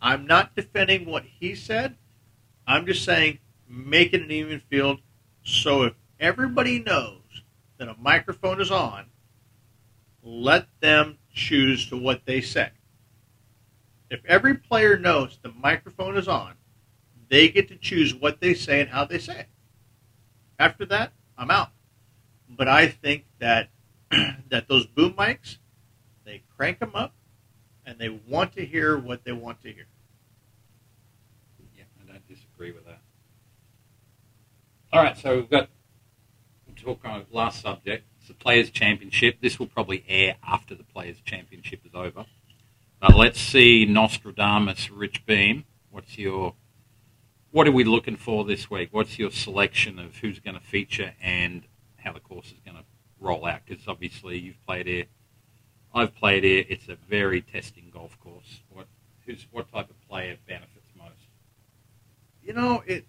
I'm 0.00 0.26
not 0.26 0.56
defending 0.56 1.06
what 1.06 1.24
he 1.24 1.54
said. 1.54 1.96
I'm 2.66 2.84
just 2.84 3.04
saying 3.04 3.38
make 3.68 4.12
it 4.12 4.22
an 4.22 4.30
even 4.30 4.60
field 4.68 5.00
so 5.44 5.84
if 5.84 5.94
everybody 6.18 6.80
knows 6.80 7.20
that 7.78 7.88
a 7.88 7.94
microphone 8.00 8.60
is 8.60 8.70
on, 8.70 9.06
let 10.26 10.66
them 10.80 11.18
choose 11.32 11.88
to 11.88 11.96
what 11.96 12.26
they 12.26 12.40
say. 12.40 12.70
If 14.10 14.24
every 14.26 14.54
player 14.54 14.98
knows 14.98 15.38
the 15.40 15.52
microphone 15.52 16.16
is 16.16 16.26
on, 16.26 16.54
they 17.28 17.48
get 17.48 17.68
to 17.68 17.76
choose 17.76 18.14
what 18.14 18.40
they 18.40 18.52
say 18.52 18.80
and 18.80 18.90
how 18.90 19.04
they 19.04 19.18
say 19.18 19.40
it. 19.40 19.48
After 20.58 20.84
that, 20.86 21.12
I'm 21.38 21.50
out. 21.50 21.70
But 22.48 22.66
I 22.66 22.88
think 22.88 23.24
that 23.38 23.70
that 24.50 24.68
those 24.68 24.86
boom 24.86 25.12
mics, 25.14 25.58
they 26.24 26.42
crank 26.56 26.80
them 26.80 26.92
up, 26.94 27.14
and 27.84 27.98
they 27.98 28.08
want 28.08 28.52
to 28.54 28.64
hear 28.64 28.98
what 28.98 29.24
they 29.24 29.32
want 29.32 29.60
to 29.62 29.72
hear. 29.72 29.86
Yeah, 31.76 31.84
I 32.02 32.12
don't 32.12 32.26
disagree 32.26 32.72
with 32.72 32.84
that. 32.86 33.00
All 34.92 35.02
right, 35.02 35.16
so 35.16 35.36
we've 35.36 35.50
got 35.50 35.68
we'll 36.66 36.76
talk 36.76 37.04
on 37.04 37.26
last 37.30 37.60
subject. 37.60 38.04
It's 38.26 38.36
the 38.36 38.42
Players' 38.42 38.70
Championship. 38.70 39.36
This 39.40 39.60
will 39.60 39.68
probably 39.68 40.04
air 40.08 40.34
after 40.42 40.74
the 40.74 40.82
Players' 40.82 41.20
Championship 41.24 41.86
is 41.86 41.94
over. 41.94 42.26
But 43.00 43.14
let's 43.14 43.40
see 43.40 43.84
Nostradamus, 43.84 44.90
Rich 44.90 45.24
Beem. 45.26 45.64
What's 45.92 46.18
your 46.18 46.54
what 47.52 47.68
are 47.68 47.72
we 47.72 47.84
looking 47.84 48.16
for 48.16 48.44
this 48.44 48.68
week? 48.68 48.88
What's 48.90 49.16
your 49.16 49.30
selection 49.30 50.00
of 50.00 50.16
who's 50.16 50.40
going 50.40 50.56
to 50.56 50.60
feature 50.60 51.14
and 51.22 51.68
how 51.98 52.12
the 52.14 52.18
course 52.18 52.46
is 52.46 52.58
going 52.64 52.76
to 52.76 52.82
roll 53.20 53.46
out? 53.46 53.60
Because 53.64 53.86
obviously 53.86 54.38
you've 54.38 54.66
played 54.66 54.88
here, 54.88 55.04
I've 55.94 56.12
played 56.16 56.42
here. 56.42 56.64
It's 56.68 56.88
a 56.88 56.96
very 57.08 57.42
testing 57.42 57.92
golf 57.94 58.18
course. 58.18 58.58
What 58.70 58.88
who's 59.24 59.46
what 59.52 59.70
type 59.70 59.88
of 59.88 60.08
player 60.08 60.36
benefits 60.48 60.90
most? 60.98 61.28
You 62.42 62.54
know, 62.54 62.82
it. 62.88 63.06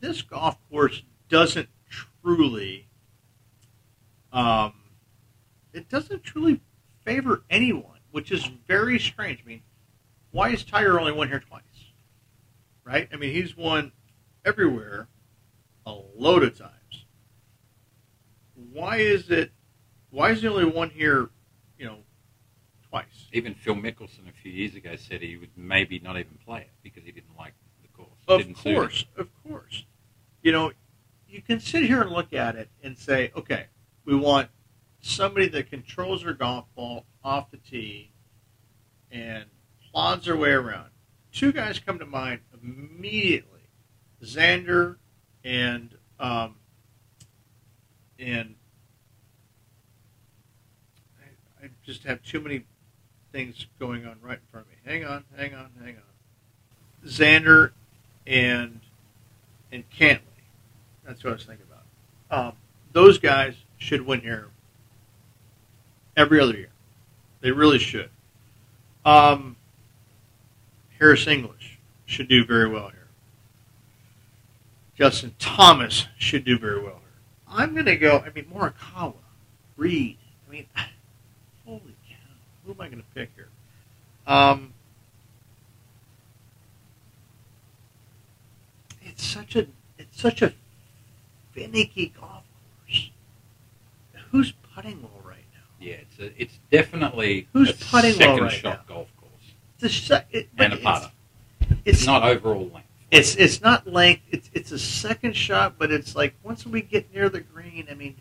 This 0.00 0.22
golf 0.22 0.56
course 0.70 1.02
doesn't 1.28 1.68
truly. 1.90 2.88
Um, 4.32 4.72
it 5.72 5.88
doesn't 5.88 6.22
truly 6.22 6.60
favor 7.04 7.42
anyone, 7.50 7.98
which 8.10 8.30
is 8.30 8.44
very 8.66 8.98
strange. 8.98 9.40
I 9.44 9.48
mean, 9.48 9.62
why 10.30 10.50
is 10.50 10.64
Tiger 10.64 10.98
only 10.98 11.12
won 11.12 11.28
here 11.28 11.40
twice? 11.40 11.62
Right? 12.84 13.08
I 13.12 13.16
mean, 13.16 13.32
he's 13.32 13.56
won 13.56 13.92
everywhere 14.44 15.08
a 15.86 15.94
load 16.16 16.42
of 16.42 16.58
times. 16.58 17.06
Why 18.72 18.96
is 18.96 19.30
it? 19.30 19.52
Why 20.10 20.30
is 20.30 20.42
he 20.42 20.48
only 20.48 20.64
one 20.64 20.90
here? 20.90 21.30
You 21.78 21.86
know, 21.86 21.98
twice. 22.88 23.28
Even 23.32 23.54
Phil 23.54 23.74
Mickelson 23.74 24.28
a 24.28 24.32
few 24.42 24.52
years 24.52 24.74
ago 24.74 24.96
said 24.96 25.20
he 25.22 25.36
would 25.36 25.50
maybe 25.56 25.98
not 25.98 26.16
even 26.16 26.38
play 26.44 26.60
it 26.60 26.70
because 26.82 27.04
he 27.04 27.12
didn't 27.12 27.36
like 27.38 27.54
the 27.82 27.88
course. 27.88 28.10
Of 28.28 28.38
didn't 28.40 28.54
course, 28.54 29.04
of 29.16 29.28
course. 29.42 29.84
You 30.42 30.52
know, 30.52 30.72
you 31.28 31.42
can 31.42 31.60
sit 31.60 31.84
here 31.84 32.02
and 32.02 32.10
look 32.10 32.32
at 32.32 32.56
it 32.56 32.68
and 32.82 32.96
say, 32.96 33.32
okay, 33.36 33.66
we 34.04 34.14
want 34.14 34.48
somebody 35.00 35.48
that 35.48 35.70
controls 35.70 36.22
their 36.22 36.34
golf 36.34 36.66
ball 36.74 37.04
off 37.24 37.50
the 37.50 37.56
tee 37.56 38.10
and 39.10 39.44
plods 39.90 40.26
their 40.26 40.36
way 40.36 40.50
around. 40.50 40.90
Two 41.32 41.52
guys 41.52 41.78
come 41.78 41.98
to 41.98 42.06
mind 42.06 42.40
immediately 42.62 43.52
Xander 44.22 44.96
and 45.44 45.96
um, 46.20 46.54
and 48.18 48.54
I, 51.20 51.64
I 51.64 51.70
just 51.84 52.04
have 52.04 52.22
too 52.22 52.40
many 52.40 52.64
things 53.32 53.66
going 53.80 54.06
on 54.06 54.18
right 54.22 54.38
in 54.38 54.46
front 54.50 54.66
of 54.66 54.70
me. 54.70 54.78
Hang 54.84 55.04
on, 55.04 55.24
hang 55.36 55.54
on, 55.54 55.70
hang 55.82 55.96
on. 55.96 57.08
Xander 57.08 57.72
and 58.26 58.80
and 59.72 59.84
Cantlay. 59.90 60.20
That's 61.04 61.24
what 61.24 61.30
I 61.30 61.32
was 61.34 61.44
thinking 61.44 61.66
about. 61.68 62.46
Um, 62.46 62.52
those 62.92 63.18
guys 63.18 63.54
should 63.82 64.06
win 64.06 64.20
here 64.20 64.48
every 66.16 66.40
other 66.40 66.54
year. 66.54 66.70
They 67.40 67.50
really 67.50 67.78
should. 67.78 68.10
Um, 69.04 69.56
Harris 70.98 71.26
English 71.26 71.78
should 72.06 72.28
do 72.28 72.44
very 72.44 72.68
well 72.68 72.88
here. 72.88 73.08
Justin 74.94 75.34
Thomas 75.38 76.06
should 76.16 76.44
do 76.44 76.58
very 76.58 76.80
well 76.80 77.00
here. 77.00 77.48
I'm 77.48 77.72
going 77.72 77.86
to 77.86 77.96
go, 77.96 78.18
I 78.18 78.30
mean, 78.30 78.44
Morikawa, 78.44 79.14
Reed. 79.76 80.16
I 80.48 80.52
mean, 80.52 80.66
holy 81.66 81.96
cow. 82.08 82.16
Who 82.64 82.72
am 82.72 82.80
I 82.80 82.86
going 82.86 82.98
to 82.98 83.14
pick 83.14 83.30
here? 83.34 83.48
Um, 84.26 84.72
it's 89.02 89.24
such 89.24 89.56
a 89.56 89.66
it's 89.98 90.20
such 90.20 90.42
a 90.42 90.52
finicky 91.52 92.14
golf. 92.18 92.41
Who's 94.32 94.52
putting 94.74 95.00
well 95.02 95.20
right 95.24 95.44
now? 95.54 95.60
Yeah, 95.78 95.94
it's 95.94 96.18
a, 96.18 96.42
it's 96.42 96.58
definitely 96.70 97.48
Who's 97.52 97.70
a 97.70 97.74
putting 97.74 98.18
well 98.18 98.38
right 98.40 98.50
shot 98.50 98.88
now? 98.88 98.94
golf 98.94 99.08
course 99.18 99.30
The 99.78 99.88
se- 99.88 100.24
it, 100.32 100.48
but 100.56 100.64
and 100.64 100.72
a 100.72 100.76
it's- 100.78 101.00
putter. 101.00 101.12
It's, 101.84 101.98
It's 102.00 102.06
not 102.06 102.22
overall 102.24 102.68
length. 102.72 102.88
It's 103.10 103.34
it's 103.36 103.60
not 103.60 103.86
length. 103.86 104.22
It's 104.30 104.50
it's 104.54 104.72
a 104.72 104.78
second 104.78 105.36
shot, 105.36 105.76
but 105.78 105.90
it's 105.92 106.16
like 106.16 106.34
once 106.42 106.64
we 106.66 106.80
get 106.80 107.12
near 107.12 107.28
the 107.28 107.40
green, 107.40 107.86
I 107.90 107.94
mean, 107.94 108.16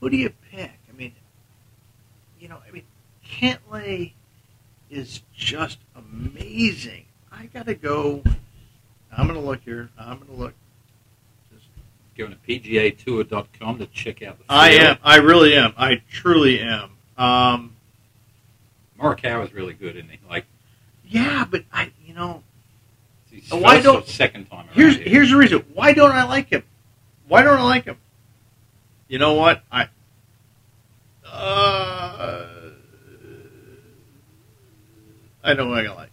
who 0.00 0.10
do 0.10 0.16
you 0.16 0.30
pick? 0.50 0.72
I 0.88 0.92
mean, 0.96 1.14
you 2.40 2.48
know, 2.48 2.58
I 2.66 2.70
mean, 2.72 2.82
Cantlay 3.24 4.12
is 4.90 5.22
just 5.32 5.78
amazing. 5.94 7.04
I 7.30 7.46
gotta 7.46 7.74
go. 7.74 8.22
I'm 9.16 9.26
gonna 9.28 9.38
look 9.40 9.60
here. 9.62 9.88
I'm 9.98 10.18
gonna 10.18 10.32
look. 10.32 10.54
Going 12.18 12.32
to 12.32 12.36
PGAtour.com 12.36 13.78
to 13.78 13.86
check 13.86 14.22
out 14.24 14.38
the. 14.38 14.44
I 14.48 14.70
am. 14.70 14.98
I 15.04 15.18
really 15.18 15.54
am. 15.54 15.72
I 15.76 16.02
truly 16.10 16.58
am. 16.60 16.90
Um, 17.16 17.76
Morikawa 18.98 19.44
is 19.46 19.54
really 19.54 19.72
good, 19.74 19.94
isn't 19.96 20.10
he? 20.10 20.18
Like 20.28 20.44
yeah, 21.06 21.46
but 21.48 21.64
I, 21.72 21.92
you 22.04 22.14
know, 22.14 22.42
why 23.50 23.80
don't- 23.80 24.04
second 24.04 24.46
time 24.46 24.66
here's 24.72 24.96
here. 24.96 25.08
here's 25.08 25.30
the 25.30 25.36
reason. 25.36 25.64
Why 25.72 25.92
don't 25.92 26.10
I 26.10 26.24
like 26.24 26.48
him? 26.50 26.64
Why 27.28 27.42
don't 27.42 27.60
I 27.60 27.62
like 27.62 27.84
him? 27.84 27.98
You 29.06 29.20
know 29.20 29.34
what? 29.34 29.62
I 29.70 29.88
uh, 31.24 32.48
I 35.44 35.54
know 35.54 35.68
what 35.68 35.86
I 35.86 35.94
like. 35.94 36.10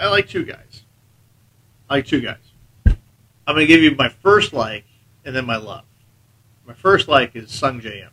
I 0.00 0.08
like 0.08 0.28
two 0.28 0.44
guys. 0.44 0.82
I 1.88 1.94
like 1.94 2.06
two 2.06 2.20
guys. 2.20 2.47
I'm 3.48 3.54
going 3.54 3.66
to 3.66 3.72
give 3.72 3.82
you 3.82 3.96
my 3.96 4.10
first 4.10 4.52
like 4.52 4.84
and 5.24 5.34
then 5.34 5.46
my 5.46 5.56
love. 5.56 5.84
My 6.66 6.74
first 6.74 7.08
like 7.08 7.34
is 7.34 7.46
Sungjae 7.46 8.02
Im. 8.02 8.10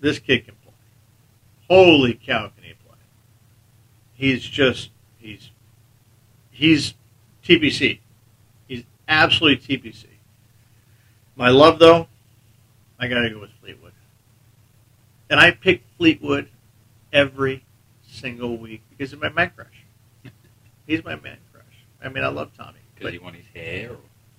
This 0.00 0.18
kid 0.18 0.44
can 0.44 0.54
play. 0.62 0.74
Holy 1.66 2.12
cow, 2.12 2.50
can 2.54 2.62
he 2.62 2.74
play? 2.86 2.98
He's 4.12 4.42
just 4.42 4.90
he's 5.16 5.50
he's 6.50 6.92
TPC. 7.42 8.00
He's 8.68 8.84
absolutely 9.08 9.78
TPC. 9.78 10.04
My 11.34 11.48
love, 11.48 11.78
though, 11.78 12.06
I 12.98 13.08
got 13.08 13.20
to 13.20 13.30
go 13.30 13.40
with 13.40 13.50
Fleetwood. 13.62 13.92
And 15.30 15.40
I 15.40 15.52
pick 15.52 15.84
Fleetwood 15.96 16.50
every 17.14 17.64
single 18.06 18.58
week 18.58 18.82
because 18.90 19.10
he's 19.12 19.20
my 19.20 19.30
man 19.30 19.52
crush. 19.56 20.32
He's 20.86 21.02
my 21.02 21.16
man 21.16 21.38
crush. 21.50 21.64
I 22.04 22.10
mean, 22.10 22.24
I 22.24 22.28
love 22.28 22.50
Tommy. 22.58 22.81
Because 23.02 23.14
you 23.14 23.20
want 23.22 23.36
his 23.36 23.46
hair. 23.54 23.90
Or, 23.92 23.96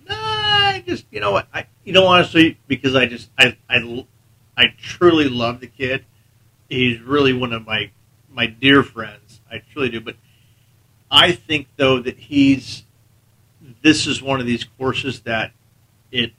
Nah, 0.10 0.15
I 0.15 0.84
just 0.85 1.06
you 1.11 1.19
know 1.19 1.31
what 1.31 1.48
I 1.53 1.65
you 1.84 1.94
know 1.94 2.06
honestly 2.07 2.57
because 2.68 2.95
I 2.95 3.06
just 3.06 3.30
I 3.38 3.57
I 3.69 4.06
I 4.57 4.73
truly 4.80 5.30
love 5.30 5.60
the 5.60 5.68
kid. 5.68 6.06
He's 6.69 6.99
really 7.02 7.34
one 7.34 7.53
of 7.53 7.65
my 7.65 7.91
my 8.31 8.48
dear 8.48 8.84
friends. 8.84 9.40
I 9.52 9.61
truly 9.72 9.90
do. 9.90 10.02
But 10.02 10.15
I 11.10 11.31
think 11.31 11.68
though 11.77 11.99
that 11.99 12.18
he's 12.18 12.84
this 13.81 14.07
is 14.07 14.22
one 14.22 14.40
of 14.41 14.45
these 14.45 14.64
courses 14.77 15.22
that 15.22 15.52
it 16.11 16.34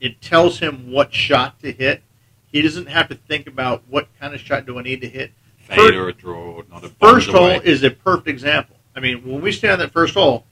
it 0.00 0.20
tells 0.20 0.58
him 0.58 0.90
what 0.90 1.14
shot 1.14 1.60
to 1.60 1.72
hit. 1.72 2.02
He 2.50 2.62
doesn't 2.62 2.86
have 2.86 3.08
to 3.08 3.14
think 3.14 3.46
about 3.46 3.82
what 3.88 4.08
kind 4.20 4.34
of 4.34 4.40
shot 4.40 4.66
do 4.66 4.78
I 4.78 4.82
need 4.82 5.00
to 5.02 5.08
hit. 5.08 5.32
fade 5.58 5.76
First- 5.78 5.94
or 5.94 6.08
a 6.08 6.12
draw, 6.12 6.62
not 6.70 6.84
a 6.84 6.88
First 6.88 7.28
hole 7.30 7.46
away. 7.46 7.60
is 7.64 7.82
a 7.82 7.90
perfect 7.90 8.28
example. 8.28 8.73
I 8.96 9.00
mean, 9.00 9.26
when 9.28 9.40
we 9.40 9.52
stand 9.52 9.74
on 9.74 9.78
that 9.80 9.92
first 9.92 10.14
hole, 10.14 10.44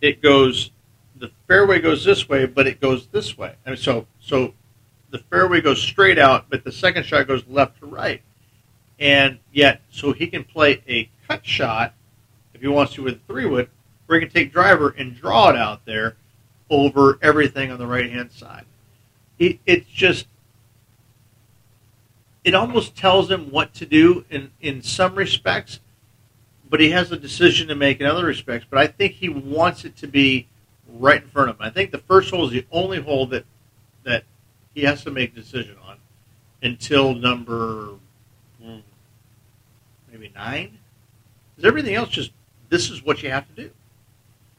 it 0.00 0.22
goes 0.22 0.70
the 1.16 1.30
fairway 1.48 1.80
goes 1.80 2.04
this 2.04 2.28
way, 2.28 2.46
but 2.46 2.66
it 2.66 2.80
goes 2.80 3.08
this 3.08 3.36
way. 3.36 3.56
I 3.66 3.70
mean, 3.70 3.76
so 3.76 4.06
so 4.20 4.54
the 5.10 5.18
fairway 5.18 5.60
goes 5.60 5.82
straight 5.82 6.18
out, 6.18 6.46
but 6.48 6.64
the 6.64 6.72
second 6.72 7.04
shot 7.04 7.26
goes 7.26 7.44
left 7.48 7.80
to 7.80 7.86
right. 7.86 8.22
And 9.00 9.38
yet, 9.52 9.80
so 9.90 10.12
he 10.12 10.26
can 10.26 10.44
play 10.44 10.82
a 10.88 11.10
cut 11.26 11.46
shot 11.46 11.94
if 12.54 12.60
he 12.60 12.68
wants 12.68 12.94
to 12.94 13.02
with 13.02 13.26
three 13.26 13.46
wood, 13.46 13.70
or 14.08 14.16
he 14.16 14.20
can 14.22 14.30
take 14.30 14.52
driver 14.52 14.94
and 14.96 15.16
draw 15.16 15.50
it 15.50 15.56
out 15.56 15.84
there 15.84 16.16
over 16.70 17.18
everything 17.22 17.70
on 17.70 17.78
the 17.78 17.86
right 17.86 18.10
hand 18.10 18.32
side. 18.32 18.64
It, 19.38 19.60
it's 19.66 19.88
just 19.88 20.26
it 22.44 22.54
almost 22.54 22.96
tells 22.96 23.30
him 23.30 23.50
what 23.50 23.74
to 23.74 23.86
do 23.86 24.24
in, 24.30 24.50
in 24.60 24.82
some 24.82 25.14
respects, 25.14 25.80
but 26.70 26.80
he 26.80 26.90
has 26.90 27.10
a 27.12 27.16
decision 27.16 27.68
to 27.68 27.74
make 27.74 28.00
in 28.00 28.06
other 28.06 28.26
respects. 28.26 28.66
But 28.68 28.78
I 28.78 28.86
think 28.86 29.14
he 29.14 29.28
wants 29.28 29.84
it 29.84 29.96
to 29.96 30.06
be 30.06 30.48
right 30.88 31.22
in 31.22 31.28
front 31.28 31.50
of 31.50 31.56
him. 31.56 31.62
I 31.62 31.70
think 31.70 31.90
the 31.90 31.98
first 31.98 32.30
hole 32.30 32.46
is 32.46 32.52
the 32.52 32.66
only 32.70 33.00
hole 33.00 33.26
that 33.26 33.44
that 34.04 34.24
he 34.74 34.82
has 34.82 35.02
to 35.04 35.10
make 35.10 35.32
a 35.32 35.34
decision 35.34 35.76
on 35.86 35.96
until 36.62 37.14
number 37.14 37.94
hmm, 38.62 38.78
maybe 40.10 40.32
nine. 40.34 40.78
Is 41.56 41.64
everything 41.64 41.94
else 41.94 42.08
just 42.10 42.32
this 42.68 42.90
is 42.90 43.02
what 43.02 43.22
you 43.22 43.30
have 43.30 43.46
to 43.48 43.62
do. 43.62 43.70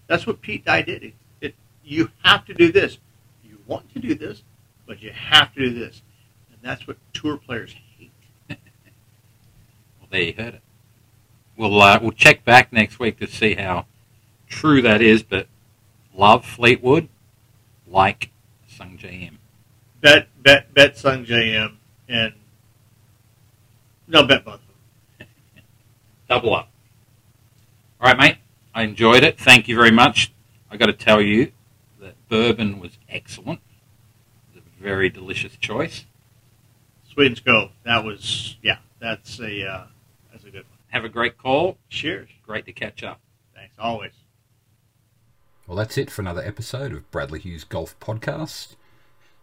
That's 0.08 0.26
what 0.26 0.42
Pete 0.42 0.66
Dye 0.66 0.82
did. 0.82 1.04
It, 1.04 1.14
it 1.42 1.56
you 1.84 2.10
have 2.24 2.46
to 2.46 2.54
do 2.54 2.72
this. 2.72 2.98
You 3.44 3.58
want 3.68 3.92
to 3.94 4.00
do 4.00 4.16
this, 4.16 4.44
but 4.88 5.02
you 5.02 5.12
have 5.12 5.54
to 5.54 5.60
do 5.60 5.80
this, 5.80 6.02
and 6.52 6.58
that's 6.62 6.88
what 6.88 6.98
tour 7.14 7.38
players 7.38 7.76
hate. 7.98 8.12
Well, 10.00 10.08
there 10.12 10.22
you 10.22 10.34
heard 10.34 10.56
it. 10.56 10.62
We'll 11.60 11.82
uh, 11.82 12.00
we'll 12.02 12.14
check 12.14 12.46
back 12.46 12.72
next 12.72 13.00
week 13.00 13.20
to 13.20 13.28
see 13.28 13.56
how 13.56 13.86
true 14.48 14.82
that 14.82 15.02
is. 15.02 15.24
But 15.24 15.48
love 16.16 16.46
Fleetwood, 16.46 17.10
like 17.86 18.30
Sungjae 18.72 19.28
Im. 19.28 19.40
Bet 20.00 20.30
bet 20.42 20.74
bet 20.74 20.96
Sungjae 20.96 21.56
Im 21.56 21.78
and 22.08 22.34
no 24.08 24.26
bet 24.26 24.46
both 24.46 24.54
of 24.54 24.62
them. 25.18 25.28
Double 26.30 26.56
up. 26.56 26.70
All 28.00 28.08
right, 28.08 28.18
mate. 28.18 28.38
I 28.74 28.84
enjoyed 28.84 29.24
it. 29.24 29.38
Thank 29.38 29.68
you 29.68 29.76
very 29.76 29.92
much. 29.92 30.32
I 30.72 30.78
got 30.78 30.86
to 30.86 30.94
tell 30.94 31.22
you 31.22 31.52
that 32.00 32.16
bourbon 32.30 32.80
was 32.80 32.98
excellent. 33.10 33.60
It 34.56 34.56
was 34.56 34.64
a 34.64 34.82
very 34.82 35.10
delicious 35.10 35.58
choice. 35.58 36.06
Sweetens 37.12 37.42
Cove. 37.42 37.72
That 37.84 38.06
was 38.06 38.56
yeah. 38.62 38.78
That's 39.00 39.42
a 39.42 39.68
uh, 39.68 39.88
that's 40.32 40.46
a 40.46 40.52
good 40.52 40.64
one. 40.64 40.79
Have 40.90 41.06
a 41.06 41.10
great 41.10 41.38
call. 41.38 41.78
Cheers. 41.90 42.30
Great 42.46 42.66
to 42.66 42.74
catch 42.74 43.04
up. 43.04 43.22
Thanks 43.56 43.76
always. 43.80 44.12
Well, 45.68 45.78
that's 45.78 45.98
it 45.98 46.10
for 46.10 46.22
another 46.22 46.42
episode 46.42 46.94
of 46.94 47.10
Bradley 47.12 47.40
Hughes 47.40 47.64
Golf 47.64 48.00
Podcast. 48.00 48.76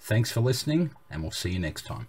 Thanks 0.00 0.30
for 0.30 0.40
listening, 0.40 0.90
and 1.10 1.22
we'll 1.22 1.32
see 1.32 1.50
you 1.50 1.58
next 1.58 1.86
time. 1.86 2.08